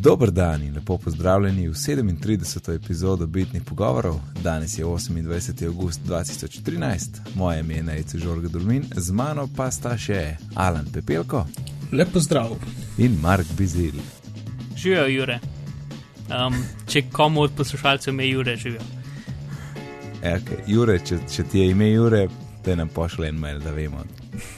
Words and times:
Dober 0.00 0.30
dan 0.30 0.62
in 0.62 0.74
lepo 0.74 0.98
pozdravljeni 0.98 1.68
v 1.68 1.72
37. 1.72 2.74
epizodo 2.74 3.26
Bitnih 3.26 3.62
pogovorov. 3.62 4.20
Danes 4.42 4.78
je 4.78 4.84
28. 4.84 5.66
august 5.66 6.00
2013, 6.06 7.00
moje 7.34 7.60
ime 7.60 7.74
je 7.74 7.82
Najce 7.82 8.18
Žorga 8.18 8.48
Dulmin, 8.48 8.84
z 8.96 9.10
mano 9.10 9.48
pa 9.56 9.70
sta 9.70 9.96
še 9.98 10.36
Alan 10.54 10.86
Pepelko 10.92 11.46
Lepo 11.92 12.20
zdrav. 12.20 12.50
in 12.98 13.18
Mark 13.20 13.46
Bizil. 13.56 13.94
Živijo, 14.76 15.06
Jure. 15.06 15.40
Um, 16.46 16.64
če 16.86 17.02
komu 17.12 17.40
od 17.40 17.52
poslušalcev 17.56 18.14
ime 18.14 18.28
Jure 18.28 18.56
živijo. 18.56 18.82
E, 20.22 20.38
okay. 20.38 20.62
Jure, 20.66 20.98
če, 20.98 21.18
če 21.34 21.42
ti 21.42 21.58
je 21.58 21.70
ime 21.70 21.90
Jure, 21.90 22.28
te 22.64 22.76
nam 22.76 22.88
pošle 22.88 23.28
en 23.28 23.38
mail, 23.38 23.58
da 23.60 23.70
vemo, 23.70 24.04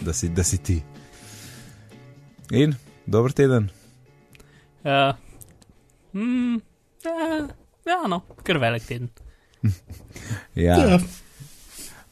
da 0.01 0.13
si, 0.13 0.29
da 0.29 0.45
si 0.45 0.59
ti. 0.59 0.83
In 2.51 2.75
dober 3.07 3.33
teden. 3.33 3.71
Uh, 4.85 5.30
mm, 6.15 6.61
ja, 7.05 7.49
ja, 7.87 8.07
no, 8.09 8.21
kar 8.43 8.59
velik 8.59 8.87
teden. 8.89 9.09
Ja, 10.55 10.77
Ja. 10.89 10.99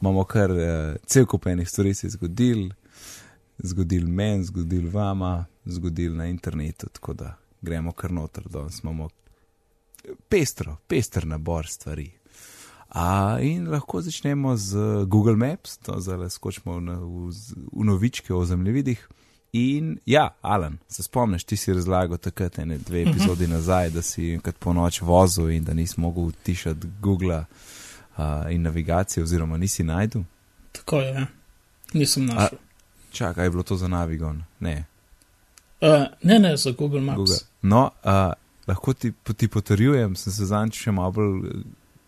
imamo 0.01 0.23
kar 0.23 0.51
uh, 0.51 0.95
cel 1.05 1.25
kup 1.25 1.45
enih 1.47 1.69
stvari 1.69 1.93
se 1.93 2.07
je 2.07 2.11
zgodil, 2.11 2.69
zgodil 3.57 4.07
meni, 4.07 4.43
zgodil 4.43 4.89
vama, 4.93 5.45
zgodil 5.65 6.15
na 6.15 6.25
internetu, 6.25 6.89
tako 6.89 7.13
da 7.13 7.35
gremo 7.61 7.91
kar 7.91 8.11
noter, 8.11 8.43
danes 8.49 8.83
imamo 8.83 9.09
pestro, 10.29 10.77
pester 10.87 11.27
nabor 11.27 11.67
stvari. 11.67 12.11
A, 12.89 13.37
in 13.41 13.67
lahko 13.69 14.01
začnemo 14.01 14.55
z 14.57 14.77
Google 15.05 15.35
Maps, 15.35 15.77
to 15.77 15.99
zdaj 16.01 16.29
skočimo 16.29 16.79
v, 16.79 16.95
v, 17.29 17.33
v 17.73 17.85
novičke 17.85 18.33
o 18.33 18.45
zemljevidih. 18.45 19.09
In 19.53 19.97
ja, 20.05 20.29
Alan, 20.41 20.77
se 20.87 21.03
spomniš, 21.03 21.43
ti 21.43 21.57
si 21.57 21.73
razlagal 21.73 22.17
takrat, 22.17 22.59
ene 22.59 22.77
dve 22.77 23.01
epizodi 23.01 23.47
nazaj, 23.47 23.89
da 23.89 24.01
si 24.01 24.33
enkrat 24.33 24.59
po 24.59 24.73
noč 24.73 25.01
vozil 25.01 25.49
in 25.49 25.63
da 25.63 25.73
nisi 25.73 25.99
mogel 25.99 26.31
tišati 26.43 26.87
Google 27.01 27.39
uh, 27.39 28.23
in 28.51 28.61
navigacije, 28.61 29.23
oziroma 29.23 29.57
nisi 29.57 29.83
najdel. 29.83 30.21
Tako 30.71 31.01
je. 31.01 31.13
ja. 31.13 31.25
Nisem 31.93 32.25
našel. 32.25 32.57
Čakaj, 33.11 33.45
je 33.45 33.49
bilo 33.49 33.63
to 33.63 33.75
za 33.77 33.87
Navigon? 33.87 34.43
Ne, 34.59 34.85
Uh, 35.81 36.05
ne, 36.23 36.39
ne, 36.39 36.57
za 36.57 36.71
Google 36.71 37.01
Maps. 37.01 37.15
Google. 37.15 37.35
No, 37.61 37.89
uh, 38.03 38.33
lahko 38.67 38.93
ti, 38.93 39.13
ti 39.37 39.47
potrjujem, 39.47 40.15
sem 40.15 40.33
se 40.33 40.45
zanj 40.45 40.73
še 40.75 40.91
malo 40.91 41.13
bolj 41.15 41.37
eh, 41.47 41.61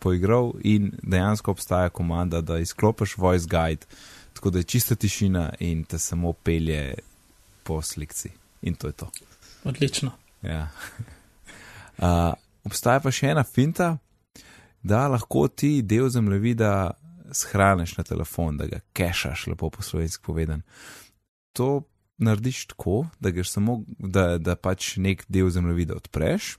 poigral 0.04 0.52
in 0.68 0.90
dejansko 1.04 1.54
obstaja 1.56 1.90
komanda, 1.90 2.42
da 2.42 2.58
izklopiš 2.60 3.16
voice 3.18 3.48
guide, 3.48 3.88
tako 4.34 4.52
da 4.52 4.60
je 4.60 4.68
čista 4.74 4.96
tišina 4.96 5.54
in 5.60 5.86
te 5.88 6.00
samo 6.00 6.34
pelje 6.34 6.96
po 7.64 7.82
slikci. 7.82 8.32
In 8.62 8.76
to 8.76 8.88
je 8.88 8.94
to. 8.94 9.12
Odlično. 9.64 10.12
Ja. 10.42 10.68
Uh, 12.02 12.34
obstaja 12.66 12.98
pa 12.98 13.12
še 13.14 13.28
ena 13.30 13.44
finta, 13.46 13.92
da 14.82 15.04
lahko 15.12 15.44
ti 15.54 15.84
del 15.86 16.08
zemljevida 16.10 16.96
shraniš 17.30 17.94
na 18.00 18.06
telefon, 18.08 18.58
da 18.58 18.66
ga 18.66 18.80
kešaš, 18.98 19.44
lepo 19.52 19.70
po 19.70 19.84
slovenski 19.86 20.24
povedan. 20.26 20.64
To 21.54 21.84
narediš 22.18 22.64
tako, 22.74 23.04
da, 23.20 23.30
samo, 23.44 23.84
da, 24.00 24.40
da 24.42 24.56
pač 24.56 24.96
nek 24.98 25.28
del 25.30 25.52
zemljevida 25.54 26.00
odpreš 26.00 26.56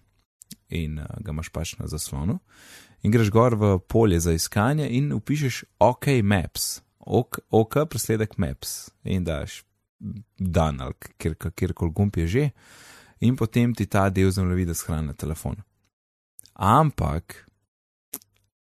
in 0.71 1.01
uh, 1.03 1.11
ga 1.19 1.35
imaš 1.35 1.51
pač 1.51 1.75
na 1.81 1.91
zaslonu, 1.91 2.39
in 3.03 3.11
greš 3.11 3.33
gor 3.35 3.59
v 3.59 3.75
polje 3.91 4.21
za 4.23 4.37
iskanje 4.39 4.87
in 4.95 5.11
upišeš 5.13 5.65
OK 5.83 6.21
Maps, 6.23 6.85
OK, 7.01 7.43
OK 7.51 7.83
presledek 7.91 8.39
Maps 8.39 8.93
in 9.03 9.27
daš 9.27 9.65
dan 10.39 10.81
ali 10.81 10.95
kjer, 11.19 11.35
kjerkoli 11.55 11.93
gumb 11.93 12.17
je 12.17 12.27
že 12.27 12.51
in 13.21 13.37
potem 13.37 13.75
ti 13.75 13.87
ta 13.87 14.09
del 14.11 14.31
zemljevida 14.31 14.75
shrani 14.75 15.07
na 15.07 15.13
telefonu. 15.15 15.63
Ampak 16.55 17.47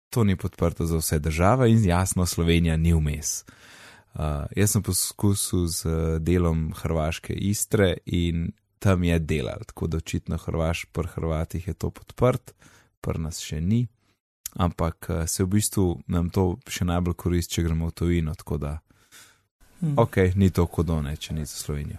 to 0.09 0.23
ni 0.23 0.35
podprto 0.37 0.85
za 0.85 0.97
vse 0.97 1.19
države 1.19 1.71
in 1.71 1.85
jasno 1.85 2.25
Slovenija 2.25 2.77
ni 2.77 2.93
vmes. 2.93 3.43
Uh, 4.13 4.45
jaz 4.55 4.71
sem 4.71 4.83
poskusil 4.83 5.67
z 5.67 5.85
uh, 5.85 6.19
delom 6.21 6.73
Hrvaške 6.77 7.33
Istre 7.33 7.97
in 8.05 8.51
tam 8.79 9.03
je 9.03 9.19
delal, 9.19 9.65
tako 9.65 9.87
da 9.87 9.97
očitno 9.97 10.37
Hrvaš, 10.37 10.85
pri 10.85 11.07
Hrvatih 11.07 11.67
je 11.67 11.73
to 11.73 11.89
podprt, 11.89 12.53
pri 13.01 13.19
nas 13.19 13.39
še 13.41 13.61
ni, 13.61 13.87
ampak 14.53 15.09
uh, 15.09 15.25
se 15.25 15.43
v 15.43 15.47
bistvu 15.55 15.85
nam 16.07 16.29
to 16.29 16.59
še 16.69 16.85
najbolj 16.85 17.15
koristi, 17.17 17.55
če 17.55 17.63
gremo 17.65 17.89
v 17.89 17.97
tujino, 17.97 18.35
tako 18.37 18.59
da 18.61 18.75
Hm. 19.83 19.93
ok, 19.97 20.15
ni 20.35 20.47
to 20.49 20.63
kodone, 20.65 21.15
če 21.17 21.33
ni 21.33 21.43
za 21.43 21.55
Slovenijo. 21.55 21.97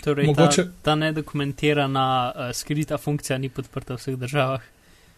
Torej, 0.00 0.26
Mogoče- 0.26 0.64
ta, 0.64 0.82
ta 0.82 0.94
nedokumentirana 0.94 2.04
uh, 2.28 2.52
skrita 2.52 2.98
funkcija 2.98 3.38
ni 3.38 3.48
podprta 3.48 3.94
v 3.94 3.98
vseh 3.98 4.16
državah. 4.16 4.62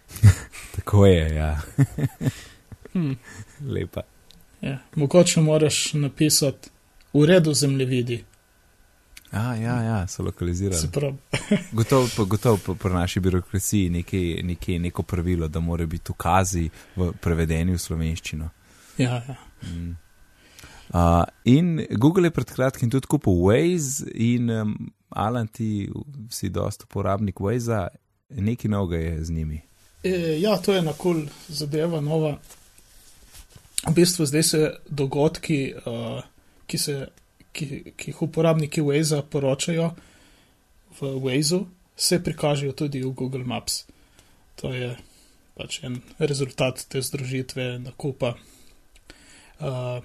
Tako 0.77 1.07
je, 1.07 1.35
ja, 1.35 1.51
Hm. 2.93 3.13
lepa. 3.69 4.03
Ja. 4.61 4.79
Mogoče 4.95 5.41
moraš 5.41 5.93
napisati 5.95 6.71
v 7.13 7.25
redu 7.25 7.55
zemljevidi. 7.55 8.25
A, 9.31 9.55
ja, 9.55 9.83
ja, 9.83 10.07
so 10.07 10.23
lokalizirali. 10.23 10.81
Se 10.81 10.91
pravi, 10.91 11.17
Gotovo, 11.73 12.09
pa, 12.17 12.25
gotovo 12.25 12.59
pa 12.67 12.75
pri 12.75 12.95
naši 12.95 13.21
birokraciji 13.21 13.91
nekaj, 13.91 14.21
nekaj, 14.43 14.79
neko 14.79 15.03
pravilo, 15.03 15.49
da 15.49 15.61
mora 15.61 15.87
biti 15.87 16.13
ukazi 16.13 16.69
v 16.97 17.13
prevedeni 17.13 17.73
v 17.73 17.79
slovenščino. 17.79 18.49
ja, 18.99 19.23
ja. 19.29 19.37
Mm. 19.63 19.97
Uh, 20.95 21.25
in 21.45 21.87
Google 21.91 22.27
je 22.27 22.31
pred 22.31 22.51
kratkim 22.51 22.91
tudi 22.91 23.07
kupil 23.07 23.33
Waze, 23.33 24.07
in 24.15 24.51
um, 24.51 24.93
Alan, 25.09 25.49
ti 25.49 25.89
si 26.31 26.51
dosta 26.51 26.87
uporabnik 26.87 27.41
Waze, 27.41 27.89
nekaj 28.31 28.71
novega 28.71 29.03
je 29.03 29.25
z 29.25 29.31
njimi. 29.31 29.61
E, 30.03 30.39
ja, 30.41 30.57
to 30.57 30.73
je 30.73 30.79
ena 30.79 30.93
kul 30.93 31.15
cool 31.15 31.27
zadeva, 31.49 32.01
nova. 32.01 32.37
V 33.87 33.95
bistvu 33.95 34.27
zdaj 34.27 34.43
se 34.43 34.61
dogodki, 34.89 35.75
uh, 35.87 36.23
ki, 36.67 36.79
se, 36.79 36.97
ki, 37.53 37.67
ki 37.97 38.11
jih 38.11 38.23
uporabniki 38.23 38.83
Waze 38.83 39.23
poročajo 39.31 39.91
v 41.01 41.13
Waze, 41.23 41.65
se 41.97 42.23
prikažejo 42.23 42.73
tudi 42.73 43.03
v 43.03 43.11
Google 43.11 43.45
Maps. 43.45 43.85
To 44.63 44.73
je 44.73 44.95
pač 45.57 45.81
en 45.85 46.01
rezultat 46.19 46.85
te 46.89 47.03
združitve 47.03 47.79
nakupa. 47.79 48.35
Uh, 49.57 50.05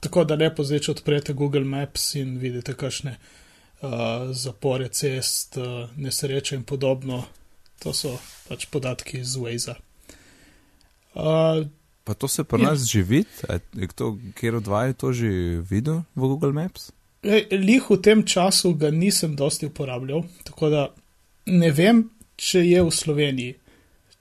tako 0.00 0.24
da 0.24 0.38
lepo 0.38 0.64
zdaj, 0.64 0.84
če 0.86 0.94
odprete 0.96 1.34
Google 1.34 1.64
Maps 1.64 2.14
in 2.18 2.36
vidite 2.38 2.74
kakšne 2.78 3.16
uh, 3.16 3.90
zapore 4.32 4.88
cest, 4.88 5.58
uh, 5.58 5.90
nesreče 5.96 6.56
in 6.56 6.64
podobno, 6.68 7.24
to 7.82 7.94
so 7.94 8.14
pač 8.48 8.66
podatki 8.70 9.22
iz 9.22 9.36
Waze. 9.38 9.74
Uh, 11.14 11.66
Pa 12.08 12.14
to 12.14 12.28
se 12.28 12.44
pri 12.44 12.62
nas 12.62 12.88
že 12.88 13.02
vidi, 13.02 13.28
A 13.48 13.58
je 13.76 13.88
kjer 14.34 14.54
od 14.56 14.66
vaju 14.66 14.94
to 14.94 15.12
že 15.12 15.28
videl 15.60 16.00
v 16.16 16.20
Google 16.20 16.52
Maps? 16.52 16.88
Lih 17.52 17.84
v 17.90 17.98
tem 18.00 18.24
času 18.24 18.72
ga 18.74 18.88
nisem 18.90 19.36
dosti 19.36 19.68
uporabljal, 19.68 20.24
tako 20.44 20.70
da 20.72 20.82
ne 21.46 21.68
vem, 21.70 22.06
če 22.36 22.64
je 22.64 22.80
v 22.80 22.94
Sloveniji, 22.94 23.58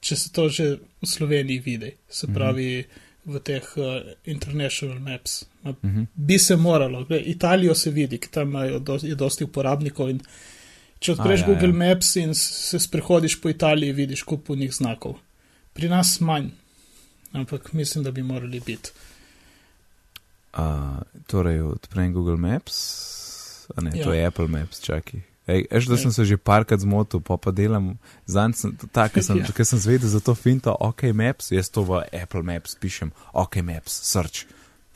če 0.03 0.15
se 0.19 0.31
to 0.35 0.49
že 0.49 0.65
v 0.83 1.07
Sloveniji 1.07 1.63
vidi, 1.63 1.93
se 2.09 2.27
pravi 2.27 2.83
v 3.23 3.39
teh 3.39 3.63
uh, 3.79 4.03
international 4.27 4.99
maps. 4.99 5.45
Ma, 5.67 5.73
Mhm. 5.83 6.03
Bi 6.15 6.37
se 6.39 6.55
moralo, 6.57 7.03
Glej, 7.03 7.23
Italijo 7.27 7.75
se 7.75 7.91
vidi, 7.91 8.17
ki 8.17 8.29
tam 8.29 8.47
imajo 8.49 8.79
do, 8.81 8.95
dosti 9.15 9.43
uporabnikov 9.43 10.09
in 10.09 10.19
če 10.99 11.11
odpreš 11.13 11.39
ja, 11.39 11.45
A, 11.45 11.45
ja, 11.45 11.47
Google 11.47 11.69
ja. 11.69 11.85
ja. 11.85 11.89
Maps 11.89 12.15
in 12.15 12.31
se 12.33 12.79
sprehodiš 12.79 13.35
po 13.37 13.49
Italiji, 13.49 13.91
vidiš 13.93 14.23
kup 14.23 14.49
unih 14.49 14.73
znakov. 14.73 15.17
Pri 15.73 15.89
nas 15.89 16.19
manj, 16.19 16.49
ampak 17.33 17.73
mislim, 17.73 18.03
da 18.03 18.11
bi 18.11 18.23
morali 18.23 18.59
biti. 18.59 18.89
Uh, 20.53 20.97
torej, 21.27 21.61
odprem 21.61 22.13
Google 22.13 22.37
Maps, 22.37 22.75
a 23.69 23.81
ne, 23.81 23.91
ja. 23.93 24.03
to 24.03 24.09
Ja. 24.09 24.15
je 24.15 24.25
Apple 24.25 24.47
Maps, 24.47 24.79
čakaj. 24.81 25.21
Eš, 25.47 25.85
da 25.85 25.93
Ej. 25.93 25.97
sem 25.97 26.11
se 26.11 26.25
že 26.25 26.37
parkrat 26.37 26.79
zmotil, 26.79 27.21
pa 27.21 27.37
pa 27.37 27.51
delam, 27.51 27.93
zanj 28.25 28.53
sem, 28.53 28.71
tako, 28.91 29.13
ker 29.13 29.23
sem, 29.23 29.37
Ja. 29.39 29.45
ker 29.47 29.65
sem 29.65 29.79
zvedel 29.79 30.09
za 30.09 30.19
to 30.19 30.35
finto, 30.35 30.73
OK 30.73 31.03
Maps, 31.13 31.51
jaz 31.51 31.69
to 31.69 31.83
v 31.83 32.01
Apple 32.13 32.43
Maps 32.43 32.75
pišem, 32.75 33.11
OK 33.33 33.61
Maps, 33.61 33.93
search. 34.03 34.43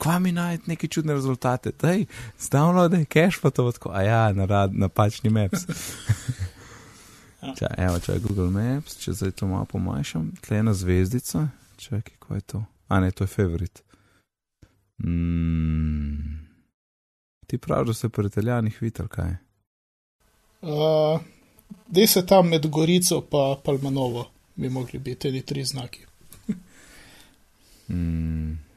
Kva 0.02 0.18
mi 0.18 0.32
najti 0.32 0.70
neke 0.70 0.88
čudne 0.88 1.14
rezultate, 1.14 1.72
daj, 1.80 2.04
download, 2.50 2.96
cache 3.06 3.38
pa 3.42 3.50
to, 3.50 3.68
tako, 3.72 3.92
a 3.94 4.02
ja, 4.02 4.32
na 4.32 4.44
rad, 4.44 4.74
napačni 4.74 5.30
Maps. 5.30 5.66
Ča, 7.58 7.70
evo, 7.76 7.98
čakaj, 7.98 8.20
Google 8.22 8.50
Maps, 8.50 8.98
če 9.02 9.12
zdaj 9.12 9.30
to 9.38 9.46
malo 9.46 9.64
pomanjšam, 9.70 10.32
tle 10.42 10.58
ena 10.62 10.74
zvezdica, 10.74 11.48
čakaj, 11.76 12.14
kaj 12.18 12.36
je 12.36 12.46
to? 12.54 12.64
A 12.88 13.00
ne, 13.00 13.10
to 13.10 13.24
je 13.24 13.28
favorit. 13.28 13.82
Mm. 15.02 16.42
Ti 17.46 17.58
praviš, 17.58 17.86
da 17.86 17.94
se 17.94 18.08
pri 18.08 18.26
italijanih 18.26 18.82
videl, 18.82 19.08
kaj? 19.08 19.36
Uh, 20.62 21.20
Dej 21.86 22.06
se 22.06 22.26
tam 22.26 22.48
med 22.48 22.66
Gorico 22.66 23.20
pa 23.20 23.60
Palmanovo, 23.64 24.30
bi 24.54 24.68
mogli 24.68 24.98
biti 24.98 25.32
ti 25.32 25.42
tri 25.42 25.64
znaki. 25.64 26.00
Mm. 27.88 28.71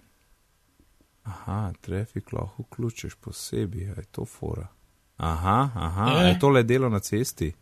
Aha, 1.25 1.73
trafik 1.81 2.33
lahko 2.33 2.63
vključiš 2.63 3.15
posebej, 3.15 3.81
je 3.81 4.03
to 4.11 4.25
fora. 4.25 4.67
Aha, 5.17 5.69
aha, 5.75 6.11
Ja. 6.11 6.21
je 6.21 6.39
tole 6.39 6.63
delo 6.63 6.89
na 6.89 6.99
cesti. 6.99 7.53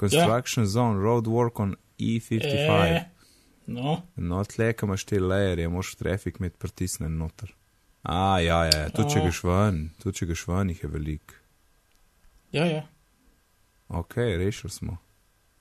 Construction 0.00 0.66
zone, 0.66 0.98
road 0.98 1.24
work 1.26 1.62
on 1.62 1.74
E55. 1.98 2.84
E, 2.86 3.04
no, 3.66 4.02
No, 4.16 4.44
tle, 4.44 4.72
ko 4.72 4.86
imaš 4.86 5.04
te 5.04 5.20
lajerje, 5.20 5.68
moš 5.68 5.94
trafik 5.94 6.38
med 6.38 6.52
pritisnen 6.52 7.18
noter. 7.18 7.54
A, 8.02 8.40
ja, 8.40 8.64
ja, 8.64 8.88
tudi 8.90 9.10
če 9.10 9.18
A. 9.18 9.22
greš 9.22 9.42
ven, 9.42 9.90
tudi 9.98 10.16
če 10.16 10.26
greš 10.26 10.46
ven, 10.46 10.68
jih 10.68 10.82
je 10.82 10.88
veliko. 10.88 11.34
ja, 12.52 12.64
ja. 12.66 12.86
Ok, 13.88 14.16
rešili 14.16 14.70
smo. 14.70 14.96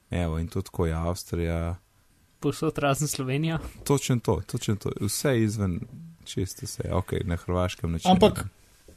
Evo, 0.10 0.40
in 0.40 0.48
to 0.48 0.62
tako 0.62 0.86
je 0.86 0.94
Avstrija. 0.94 1.76
Posod 2.40 2.78
razen 2.78 3.08
Slovenija. 3.08 3.60
Točno 3.84 4.20
to, 4.20 4.42
točno 4.42 4.76
to. 4.76 4.92
Vse 5.02 5.42
izven, 5.42 5.80
čisto 6.24 6.66
vse. 6.66 6.84
Ok, 6.92 7.14
na 7.24 7.36
hrvaškem 7.38 7.92
načinu. 7.92 8.14
Ampak- 8.14 8.46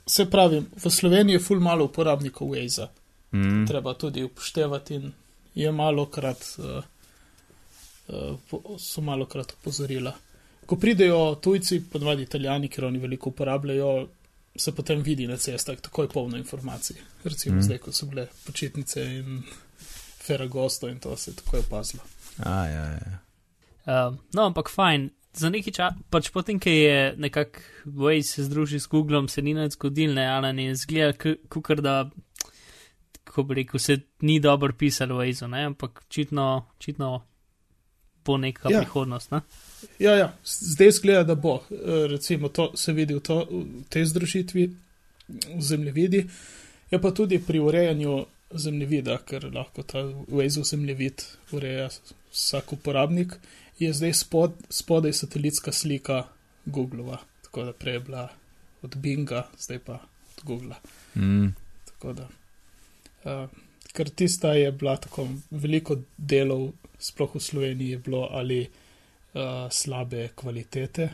Se 0.07 0.27
pravi, 0.27 0.59
v 0.77 0.91
Sloveniji 0.91 1.35
je 1.35 1.41
ful 1.41 1.61
malo 1.61 1.85
uporabnikov 1.85 2.49
Waze. 2.49 2.87
Mm, 3.33 3.67
Treba 3.67 3.95
tudi 3.95 4.23
upoštevati 4.23 4.95
in 4.95 5.13
je 5.55 5.73
malo 5.73 6.07
krat, 6.07 6.45
uh, 6.59 6.83
uh, 8.09 8.39
po- 8.47 8.79
so 8.79 9.01
malo 9.01 9.27
krat 9.27 9.53
opozorila. 9.53 10.13
Ko 10.67 10.77
pridejo 10.77 11.35
tujci, 11.37 11.81
podvadi 11.83 12.23
italijani, 12.23 12.69
ker 12.69 12.85
oni 12.85 12.99
veliko 12.99 13.29
uporabljajo, 13.29 14.09
se 14.57 14.73
potem 14.73 15.01
vidi 15.01 15.27
na 15.27 15.37
cestah 15.37 15.77
takoj 15.79 16.09
polno 16.09 16.37
informacij. 16.37 16.97
Recimo 17.25 17.53
Mm. 17.53 17.59
mm. 17.59 17.63
zdaj, 17.63 17.79
ko 17.79 17.93
so 17.93 18.07
bile 18.07 18.27
počitnice 18.45 19.03
in 19.03 19.43
Ferragosto 20.19 20.89
in 20.89 20.99
to 20.99 21.17
se 21.17 21.31
je 21.31 21.35
takoj 21.37 21.61
opazilo. 21.61 22.03
a, 22.39 22.67
ja, 22.67 22.85
ja. 22.85 23.19
Uh, 24.09 24.17
no, 24.33 24.43
ampak 24.43 24.71
fajn. 24.71 25.11
Za 25.35 25.51
neki 25.51 25.73
čas, 25.75 25.95
pač 26.11 26.29
potem, 26.31 26.61
ki 26.63 26.71
je 26.71 26.99
nekako 27.19 27.61
Waze 27.87 28.23
se 28.23 28.45
združil 28.45 28.81
s 28.81 28.87
Googlom, 28.87 29.29
se 29.29 29.43
ni 29.43 29.55
nič 29.55 29.73
zgodil, 29.75 30.15
ne, 30.15 30.27
ali 30.31 30.53
ne 30.53 30.75
zgleda, 30.79 31.35
kukar 31.51 31.81
da, 31.83 32.11
kako 33.25 33.43
bi 33.43 33.55
rekel, 33.55 33.81
se 33.81 33.97
ni 34.23 34.41
dobro 34.41 34.73
pisalo 34.79 35.19
v 35.19 35.27
Waze, 35.27 35.49
ne, 35.51 35.65
ampak 35.65 36.05
čitno, 36.09 36.67
čitno 36.79 37.25
bo 38.25 38.37
neka 38.39 38.71
Ja. 38.71 38.81
prihodnost, 38.81 39.31
ne. 39.31 39.41
Ja, 39.99 40.15
ja, 40.17 40.29
zdaj 40.45 40.91
zgleda, 40.91 41.25
da 41.25 41.35
bo. 41.35 41.61
Recimo, 42.09 42.49
to 42.49 42.71
se 42.77 42.93
vidi 42.93 43.15
v, 43.15 43.21
to, 43.21 43.43
v 43.51 43.85
tej 43.91 44.05
združitvi 44.07 44.71
v 45.29 45.61
zemljevidi, 45.61 46.25
je 46.91 47.01
pa 47.01 47.11
tudi 47.11 47.39
pri 47.39 47.59
urejanju 47.61 48.25
zemljevida, 48.55 49.19
ker 49.27 49.51
lahko 49.55 49.83
ta 49.83 49.99
Waze 50.31 50.63
zemljevid 50.65 51.23
ureja 51.53 51.89
vsak 52.33 52.73
uporabnik, 52.73 53.35
je 53.79 53.93
zdaj 53.93 54.13
spod, 54.13 54.53
spodaj 54.71 55.13
satelitska 55.13 55.73
slika 55.73 56.25
Googlova. 56.65 57.19
Tako 57.43 57.65
da 57.65 57.73
prej 57.73 57.95
je 57.95 58.01
bila 58.01 58.29
od 58.83 58.97
Binga, 58.97 59.47
zdaj 59.59 59.79
pa 59.79 59.93
od 60.37 60.45
Googla. 60.45 60.77
Mm, 61.15 61.55
Tako 61.85 62.13
da. 62.13 62.29
Uh, 63.25 63.51
ker 63.93 64.11
tista 64.11 64.53
je 64.53 64.73
bila 64.73 64.97
tako 64.97 65.29
veliko 65.51 65.97
delov, 66.17 66.73
sploh 66.99 67.35
v 67.35 67.41
Sloveniji 67.41 67.91
je 67.91 67.99
bilo 67.99 68.29
ali 68.31 68.61
uh, 68.67 69.71
slabe 69.71 70.29
kvalitete, 70.35 71.09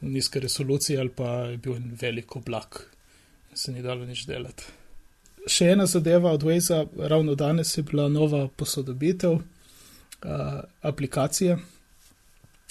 nizke 0.00 0.40
resolucije, 0.40 1.00
ali 1.00 1.08
pa 1.08 1.30
je 1.52 1.56
bil 1.56 1.76
en 1.76 1.96
velik 2.00 2.36
oblak 2.36 2.86
in 3.50 3.56
se 3.56 3.72
ni 3.72 3.82
dalo 3.82 4.06
nič 4.06 4.26
delati. 4.26 4.64
Še 5.48 5.70
ena 5.72 5.86
zadeva 5.86 6.32
od 6.32 6.42
Waze, 6.42 6.86
ravno 6.98 7.34
danes 7.34 7.76
je 7.78 7.82
bila 7.82 8.08
nova 8.08 8.48
posodobitev 8.48 9.32
uh, 9.32 9.42
aplikacije. 10.82 11.58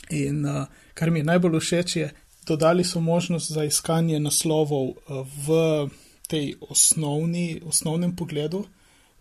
In 0.09 0.45
uh, 0.45 0.65
kar 0.93 1.11
mi 1.11 1.19
je 1.19 1.27
najbolj 1.27 1.59
všeč, 1.59 1.95
je, 1.95 2.11
dodali 2.47 2.83
so 2.83 2.99
možnost 2.99 3.51
za 3.51 3.63
iskanje 3.63 4.19
naslovov 4.19 4.87
uh, 4.87 5.27
v 5.47 5.89
tej 6.27 6.55
osnovni, 6.69 7.61
osnovnem 7.65 8.15
pogledu, 8.15 8.65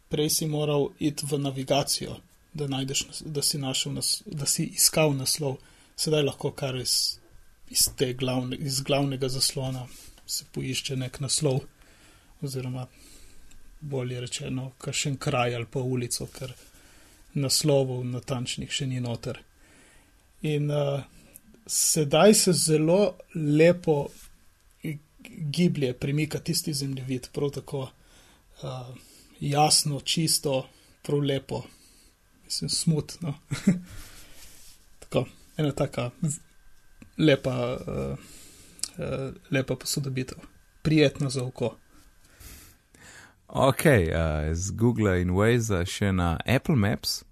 prej 0.09 0.31
si 0.31 0.47
moral 0.47 0.91
iti 0.99 1.27
v 1.27 1.39
navigacijo, 1.39 2.17
da, 2.55 2.67
najdeš, 2.67 3.07
da, 3.25 3.43
si, 3.43 3.59
nas, 3.59 4.23
da 4.27 4.47
si 4.47 4.65
iskal 4.65 5.15
naslov. 5.17 5.59
Sedaj 5.97 6.23
lahko 6.23 6.51
kar 6.51 6.77
iz, 6.77 7.19
iz, 7.71 7.89
glavne, 8.19 8.57
iz 8.57 8.81
glavnega 8.81 9.29
zaslona 9.29 9.87
se 10.27 10.45
poišče 10.53 10.97
nek 10.97 11.21
naslov, 11.21 11.61
oziroma 12.43 12.87
bolje 13.81 14.21
rečeno, 14.21 14.71
kakšen 14.79 15.17
kraj 15.17 15.55
ali 15.55 15.67
pa 15.71 15.81
ulico, 15.81 16.27
ker 16.27 16.53
naslovov 17.35 18.05
natančnih 18.05 18.71
še 18.73 18.87
ni 18.87 19.01
noter. 19.01 19.41
In 20.43 20.71
uh, 20.71 21.01
sedaj 21.67 22.35
se 22.35 22.53
zelo 22.53 23.17
lepo 23.35 24.07
giblje, 25.27 25.93
premika 25.93 26.39
tisti 26.39 26.73
zemljevid, 26.73 27.29
prav 27.33 27.51
tako 27.51 27.81
uh, 27.81 28.97
jasno, 29.41 30.01
čisto, 30.01 30.69
prav 31.03 31.21
lepo, 31.21 31.63
mislim, 32.45 32.71
smutno. 32.71 33.35
tako, 35.01 35.27
ena 35.57 35.73
taka 35.73 36.11
lepa, 37.19 37.79
uh, 37.87 38.19
uh, 38.99 39.35
lepa 39.51 39.77
posodobitev, 39.77 40.39
prijetno 40.83 41.31
za 41.31 41.45
oko. 41.45 41.77
Ok, 43.49 43.85
uh, 43.85 44.55
z 44.55 44.71
Google 44.71 45.21
in 45.21 45.31
Waze 45.31 45.85
še 45.87 46.13
na 46.13 46.41
Apple 46.47 46.77
Maps. 46.77 47.25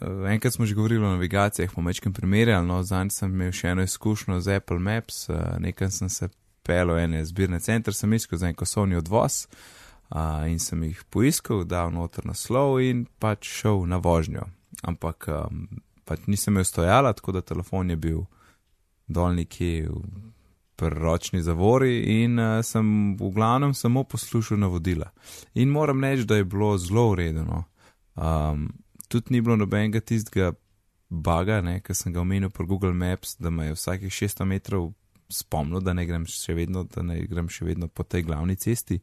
Enkrat 0.00 0.54
smo 0.54 0.66
že 0.66 0.74
govorili 0.74 1.04
o 1.04 1.10
navigacijah, 1.10 1.72
po 1.74 1.82
mečkem 1.82 2.12
primerjali, 2.12 2.66
no, 2.66 2.82
zanj 2.82 3.10
sem 3.10 3.32
imel 3.32 3.52
še 3.52 3.74
eno 3.74 3.82
izkušnjo 3.84 4.40
z 4.40 4.56
Apple 4.56 4.78
Maps, 4.78 5.28
uh, 5.28 5.58
nekaj 5.60 5.90
sem 5.90 6.08
se 6.08 6.28
pel 6.66 6.94
v 6.94 7.04
ene 7.04 7.24
zbirne 7.24 7.60
centre, 7.60 7.94
sem 7.94 8.12
iskal 8.12 8.38
za 8.38 8.48
en 8.48 8.56
kosovni 8.56 8.96
odvoz 8.96 9.44
uh, 9.46 10.48
in 10.48 10.58
sem 10.58 10.82
jih 10.88 11.04
poiskal, 11.10 11.64
dal 11.64 11.92
noter 11.92 12.26
naslov 12.26 12.80
in 12.84 13.06
pač 13.20 13.48
šel 13.60 13.86
na 13.90 14.00
vožnjo. 14.00 14.48
Ampak 14.86 15.28
um, 15.28 15.66
pač 16.08 16.26
nisem 16.26 16.54
imel 16.54 16.64
stojala, 16.64 17.12
tako 17.12 17.36
da 17.36 17.44
telefon 17.44 17.90
je 17.90 17.96
bil 18.00 18.24
dol 19.10 19.34
nekje 19.36 19.88
v 19.90 20.02
preročni 20.80 21.42
zavori 21.44 22.22
in 22.22 22.38
uh, 22.40 22.60
sem 22.64 23.16
v 23.20 23.32
glavnem 23.34 23.74
samo 23.76 24.04
poslušal 24.04 24.60
navodila. 24.60 25.10
In 25.54 25.68
moram 25.68 26.04
reči, 26.04 26.24
da 26.24 26.40
je 26.40 26.48
bilo 26.48 26.76
zelo 26.78 27.10
uredeno. 27.12 27.64
Um, 28.16 28.70
tudi 29.10 29.34
ni 29.34 29.40
bilo 29.42 29.56
nobenega 29.58 30.00
tistega 30.00 30.52
baga, 31.10 31.58
ki 31.82 31.94
sem 31.94 32.14
ga 32.14 32.22
omenil 32.22 32.52
po 32.54 32.64
Google 32.66 32.94
Maps, 32.94 33.34
da 33.42 33.50
me 33.50 33.66
je 33.66 33.74
vsakih 33.74 34.12
600 34.14 34.46
metrov 34.46 34.92
spomnil, 35.30 35.82
da 35.82 35.94
ne 35.94 36.06
grem 36.06 36.26
še 36.30 36.54
vedno, 36.54 36.84
da 36.86 37.02
ne 37.02 37.18
grem 37.26 37.50
še 37.50 37.66
vedno 37.66 37.88
po 37.88 38.06
tej 38.06 38.28
glavni 38.28 38.56
cesti. 38.56 39.00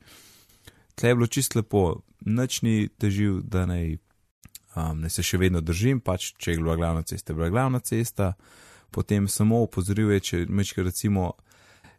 Tle 0.95 1.12
je 1.12 1.15
bilo 1.15 1.27
čisto 1.27 1.59
lepo, 1.59 1.83
nič 2.25 2.62
ni 2.63 2.88
težil, 2.88 3.42
da 3.44 3.66
ne, 3.68 3.97
um, 4.76 5.04
ne 5.04 5.11
se 5.11 5.23
še 5.23 5.40
vedno 5.44 5.61
držim, 5.61 5.99
pač 5.99 6.31
če 6.40 6.56
je 6.56 6.64
bila 6.64 6.78
glavna 6.80 7.04
cesta, 7.04 7.33
je 7.33 7.40
bila 7.42 7.52
glavna 7.52 7.83
cesta. 7.83 8.33
Potem 8.92 9.28
samo 9.28 9.59
opozoril 9.68 10.16
je, 10.16 10.23
če 10.47 10.85
recimo 10.87 11.33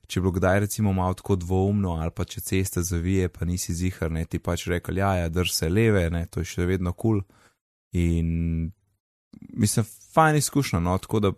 če 0.08 0.16
je 0.16 0.22
bilo 0.24 0.32
kdaj 0.32 0.62
recimo 0.64 0.94
malo 0.96 1.12
tako 1.12 1.36
dvoumno 1.36 1.98
ali 2.00 2.14
pa 2.16 2.24
če 2.24 2.40
cesta 2.40 2.80
zavije, 2.80 3.28
pa 3.28 3.44
nisi 3.44 3.74
zihar, 3.76 4.08
ne 4.08 4.24
ti 4.24 4.40
pač 4.40 4.64
rekel, 4.72 4.96
ja, 4.96 5.10
ja, 5.20 5.28
drž 5.28 5.52
se 5.52 5.68
leve, 5.68 6.06
ne, 6.08 6.24
to 6.32 6.40
je 6.40 6.48
še 6.48 6.64
vedno 6.64 6.94
kul. 6.96 7.20
Cool. 7.20 7.47
In 7.92 8.70
mislim, 9.54 9.84
fajn 10.12 10.36
izkušnja, 10.36 10.80
no, 10.80 10.98
tako 10.98 11.20
da 11.20 11.32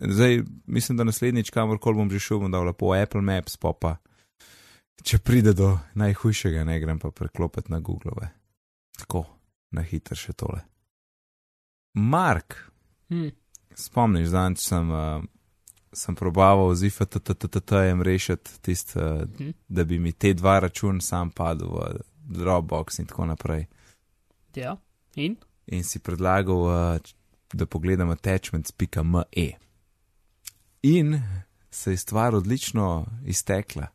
zdaj 0.00 0.42
mislim, 0.66 0.98
da 0.98 1.04
naslednjič, 1.04 1.50
kamorkoli 1.50 1.96
bom 1.96 2.10
že 2.10 2.18
šel, 2.18 2.38
bom 2.38 2.50
dal 2.50 2.64
lepo 2.64 2.92
Apple 2.94 3.20
Maps, 3.20 3.56
pa 3.56 3.72
pa 3.72 3.96
če 5.02 5.18
pride 5.18 5.52
do 5.52 5.78
najhujšega, 5.94 6.64
ne 6.64 6.80
grem 6.80 6.98
pa 6.98 7.10
preklopiti 7.10 7.72
na 7.72 7.80
Google. 7.80 8.28
Tako, 8.98 9.24
na 9.70 9.82
hitro 9.82 10.16
še 10.16 10.32
tole. 10.32 10.60
Mark, 11.94 12.70
Hm. 13.08 13.28
spomniš, 13.74 14.28
zanj 14.28 14.56
sem. 14.56 14.90
Uh, 14.90 15.24
sem 15.92 16.14
probaval 16.14 16.74
z 16.74 16.86
IFTTTTM 16.86 18.02
rešiti 18.02 18.50
tist, 18.60 18.96
uh, 18.96 19.02
Mhm. 19.24 19.50
da 19.68 19.84
bi 19.84 19.98
mi 19.98 20.12
te 20.12 20.34
dva 20.34 20.58
račun 20.58 21.00
sam 21.00 21.30
padel 21.30 21.68
v 21.68 22.00
Dropbox 22.28 22.98
in 22.98 23.06
tako 23.06 23.26
naprej. 23.26 23.66
Ja, 24.54 24.76
in? 25.16 25.36
In 25.66 25.84
si 25.84 25.98
predlagal, 25.98 26.62
uh, 26.62 26.98
da 27.52 27.66
pogledam 27.66 28.10
attachments.me. 28.10 29.50
In 30.82 31.22
se 31.70 31.90
je 31.90 31.96
stvar 31.96 32.34
odlično 32.34 33.06
iztekla. 33.24 33.86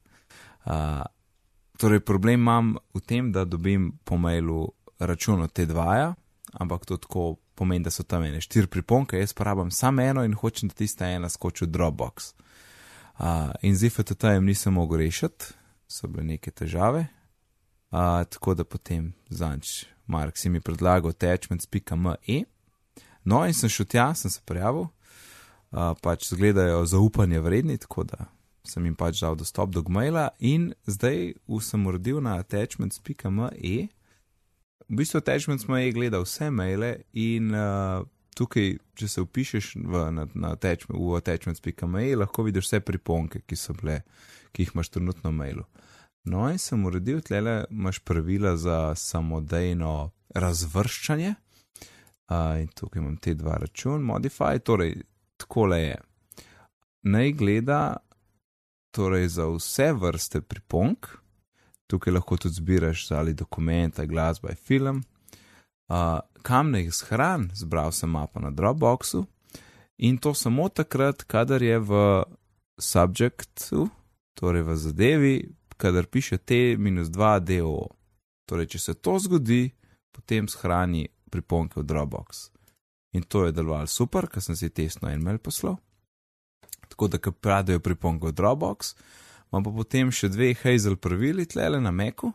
Uh, 0.66 0.74
torej, 1.78 2.00
problem 2.00 2.42
imam 2.42 2.75
v 2.94 3.00
tem, 3.00 3.32
da 3.32 3.46
dobim 3.46 3.92
po 4.04 4.18
mailu 4.18 4.72
račun 5.00 5.42
od 5.42 5.54
te 5.54 5.66
dvaja, 5.66 6.13
ampak 6.54 6.86
to 6.86 6.98
tako 6.98 7.36
pomeni, 7.56 7.84
da 7.84 7.92
so 7.92 8.04
tam 8.04 8.24
ene 8.24 8.42
štiri 8.42 8.68
priponke, 8.68 9.18
jaz 9.20 9.34
pa 9.34 9.44
rabim 9.44 9.72
samo 9.72 10.01
eno 10.01 10.24
in 10.24 10.34
hočem, 10.34 10.70
da 10.70 10.75
tista 10.75 11.08
ena 11.08 11.30
skoči 11.30 11.66
v 11.66 11.72
Dropbox. 11.72 12.34
Uh, 13.22 13.51
in 13.62 13.75
z 13.75 13.90
IFTT-jem 13.90 14.46
nisem 14.46 14.74
mogel 14.74 14.98
rešiti, 14.98 15.54
so 15.88 16.08
bile 16.08 16.24
neke 16.24 16.51
težave, 16.51 17.06
uh, 17.92 18.24
tako 18.30 18.56
da 18.56 18.63
potem 18.63 19.13
zanč, 19.30 19.86
Mark 20.12 20.38
si 20.38 20.51
mi 20.51 20.62
predlagal 20.62 21.15
attachments.me. 21.15 22.41
No, 23.24 23.41
in 23.46 23.56
sem 23.56 23.72
šel 23.72 23.88
tja, 23.88 24.12
sem 24.18 24.34
se 24.34 24.41
prijavil, 24.46 24.89
uh, 24.89 25.94
pač 26.03 26.27
zgledajo 26.34 26.84
zaupanje 26.89 27.41
vredni, 27.41 27.80
tako 27.82 28.06
da 28.10 28.27
sem 28.68 28.86
jim 28.86 28.96
pač 28.96 29.24
dal 29.24 29.36
dostop 29.39 29.72
do 29.74 29.82
Gmaila 29.82 30.30
in 30.38 30.70
zdaj 30.86 31.34
sem 31.65 31.88
uredil 31.89 32.22
na 32.22 32.36
attachments.me 32.38 33.50
v 34.91 34.98
bistvu 35.00 35.18
attachments 35.18 35.65
ima 35.65 35.80
je 35.80 35.91
gledal 35.91 36.25
vse 36.27 36.51
maile 36.51 36.96
in 37.13 37.56
uh, 37.56 38.03
tukaj, 38.36 38.74
če 38.96 39.08
se 39.08 39.24
upišeš 39.24 39.75
v, 39.75 40.03
na, 40.15 40.27
na 40.36 40.53
attachment, 40.58 41.00
v 41.00 41.15
attachments.me, 41.20 42.03
lahko 42.20 42.44
vidiš 42.48 42.68
vse 42.68 42.82
priponke, 42.84 43.44
ki 43.48 43.58
so 43.60 43.75
bile, 43.77 44.01
ki 44.51 44.65
jih 44.65 44.74
imaš 44.75 44.91
trenutno 44.91 45.32
v 45.32 45.38
mailu. 45.38 45.65
No, 46.24 46.46
in 46.51 46.60
sem 46.62 46.86
uredil, 46.86 47.22
tle 47.22 47.66
imaš 47.70 48.00
pravila 48.06 48.56
za 48.58 48.96
samodejno 48.96 50.12
razvrščanje. 50.36 51.34
Uh, 52.32 52.62
in 52.62 52.68
tukaj 52.75 53.01
imam 53.01 53.18
te 53.18 53.34
dva 53.36 53.58
račun, 53.60 54.04
modify, 54.06 54.60
torej 54.60 55.01
takole 55.38 55.82
je. 55.82 55.98
Naj 57.04 57.32
gleda 57.34 57.82
torej 58.92 59.28
za 59.28 59.48
vse 59.50 59.90
vrste 59.94 60.42
priponk, 60.42 61.08
tukaj 61.88 62.13
lahko 62.13 62.38
tudi 62.38 62.56
zbiraš 62.56 63.10
ali 63.12 63.34
dokumenta, 63.34 64.06
glasba, 64.06 64.56
film. 64.56 65.04
Uh, 65.92 66.20
kam 66.42 66.72
naj 66.72 66.86
jih 66.86 66.96
shran, 66.96 67.50
zbral 67.54 67.92
sem 67.92 68.10
mapo 68.10 68.40
na 68.40 68.51
Dropboxu 68.51 69.25
in 69.98 70.18
to 70.18 70.34
samo 70.34 70.70
takrat, 70.70 71.24
kadar 71.24 71.63
je 71.63 71.80
v 71.80 72.24
subjektu, 72.80 73.90
torej 74.34 74.63
v 74.63 74.75
zadevi, 74.75 75.36
kadar 75.82 76.06
piše 76.06 76.38
T-2 76.38 77.40
DO. 77.40 77.78
Torej, 78.46 78.68
če 78.76 78.80
se 78.80 78.94
to 79.02 79.18
zgodi, 79.20 79.64
potem 80.14 80.48
shrani 80.48 81.08
priponke 81.32 81.80
v 81.82 81.88
Dropbox. 81.88 82.50
In 83.18 83.24
to 83.24 83.46
je 83.46 83.56
delovalo 83.56 83.88
super, 83.88 84.28
ker 84.30 84.44
sem 84.44 84.56
si 84.56 84.70
testno 84.70 85.10
e-mail 85.10 85.40
poslal. 85.40 85.80
Tako 86.92 87.08
da, 87.08 87.18
ko 87.18 87.32
pradejo 87.32 87.80
priponke 87.80 88.30
v 88.30 88.36
Dropbox, 88.36 88.94
imam 89.50 89.66
pa 89.66 89.74
potem 89.76 90.12
še 90.12 90.30
dve 90.32 90.54
Hazel 90.62 91.00
pravili 91.00 91.48
tlele 91.50 91.82
na 91.82 91.92
Meku. 91.92 92.32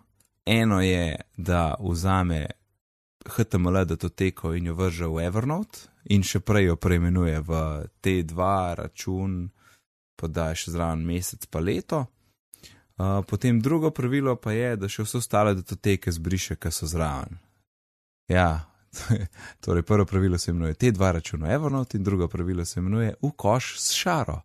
Eno 0.46 0.80
je, 0.80 1.16
da 1.36 1.74
vzame 1.80 2.46
HTML 3.26 3.84
datoteko 3.84 4.54
in 4.54 4.70
jo 4.70 4.74
vrže 4.78 5.08
v 5.10 5.24
Evernote, 5.26 5.88
in 6.14 6.22
še 6.22 6.40
prej 6.40 6.70
jo 6.70 6.76
preimenuje 6.78 7.40
v 7.42 7.62
T2 8.02 8.50
račun, 8.78 9.40
podaja 10.16 10.54
še 10.54 10.76
zraven 10.76 11.02
mesec 11.06 11.48
pa 11.50 11.60
leto. 11.60 12.06
Uh, 12.96 13.24
potem 13.28 13.60
drugo 13.60 13.90
pravilo 13.90 14.36
pa 14.36 14.52
je, 14.52 14.76
da 14.76 14.88
še 14.88 15.04
vse 15.04 15.18
ostale 15.18 15.52
datoteke 15.54 16.12
zbriše, 16.12 16.56
ki 16.56 16.70
so 16.72 16.88
zraven. 16.88 17.36
Ja, 18.32 18.70
torej 19.64 19.82
prvo 19.82 20.06
pravilo 20.08 20.38
se 20.38 20.50
imenuje 20.50 20.74
T2 20.74 21.12
račun 21.12 21.44
Evernote 21.44 21.98
in 21.98 22.04
drugo 22.04 22.28
pravilo 22.28 22.64
se 22.64 22.80
imenuje 22.80 23.14
v 23.22 23.30
koš 23.36 23.74
s 23.80 23.92
šaro. 23.92 24.40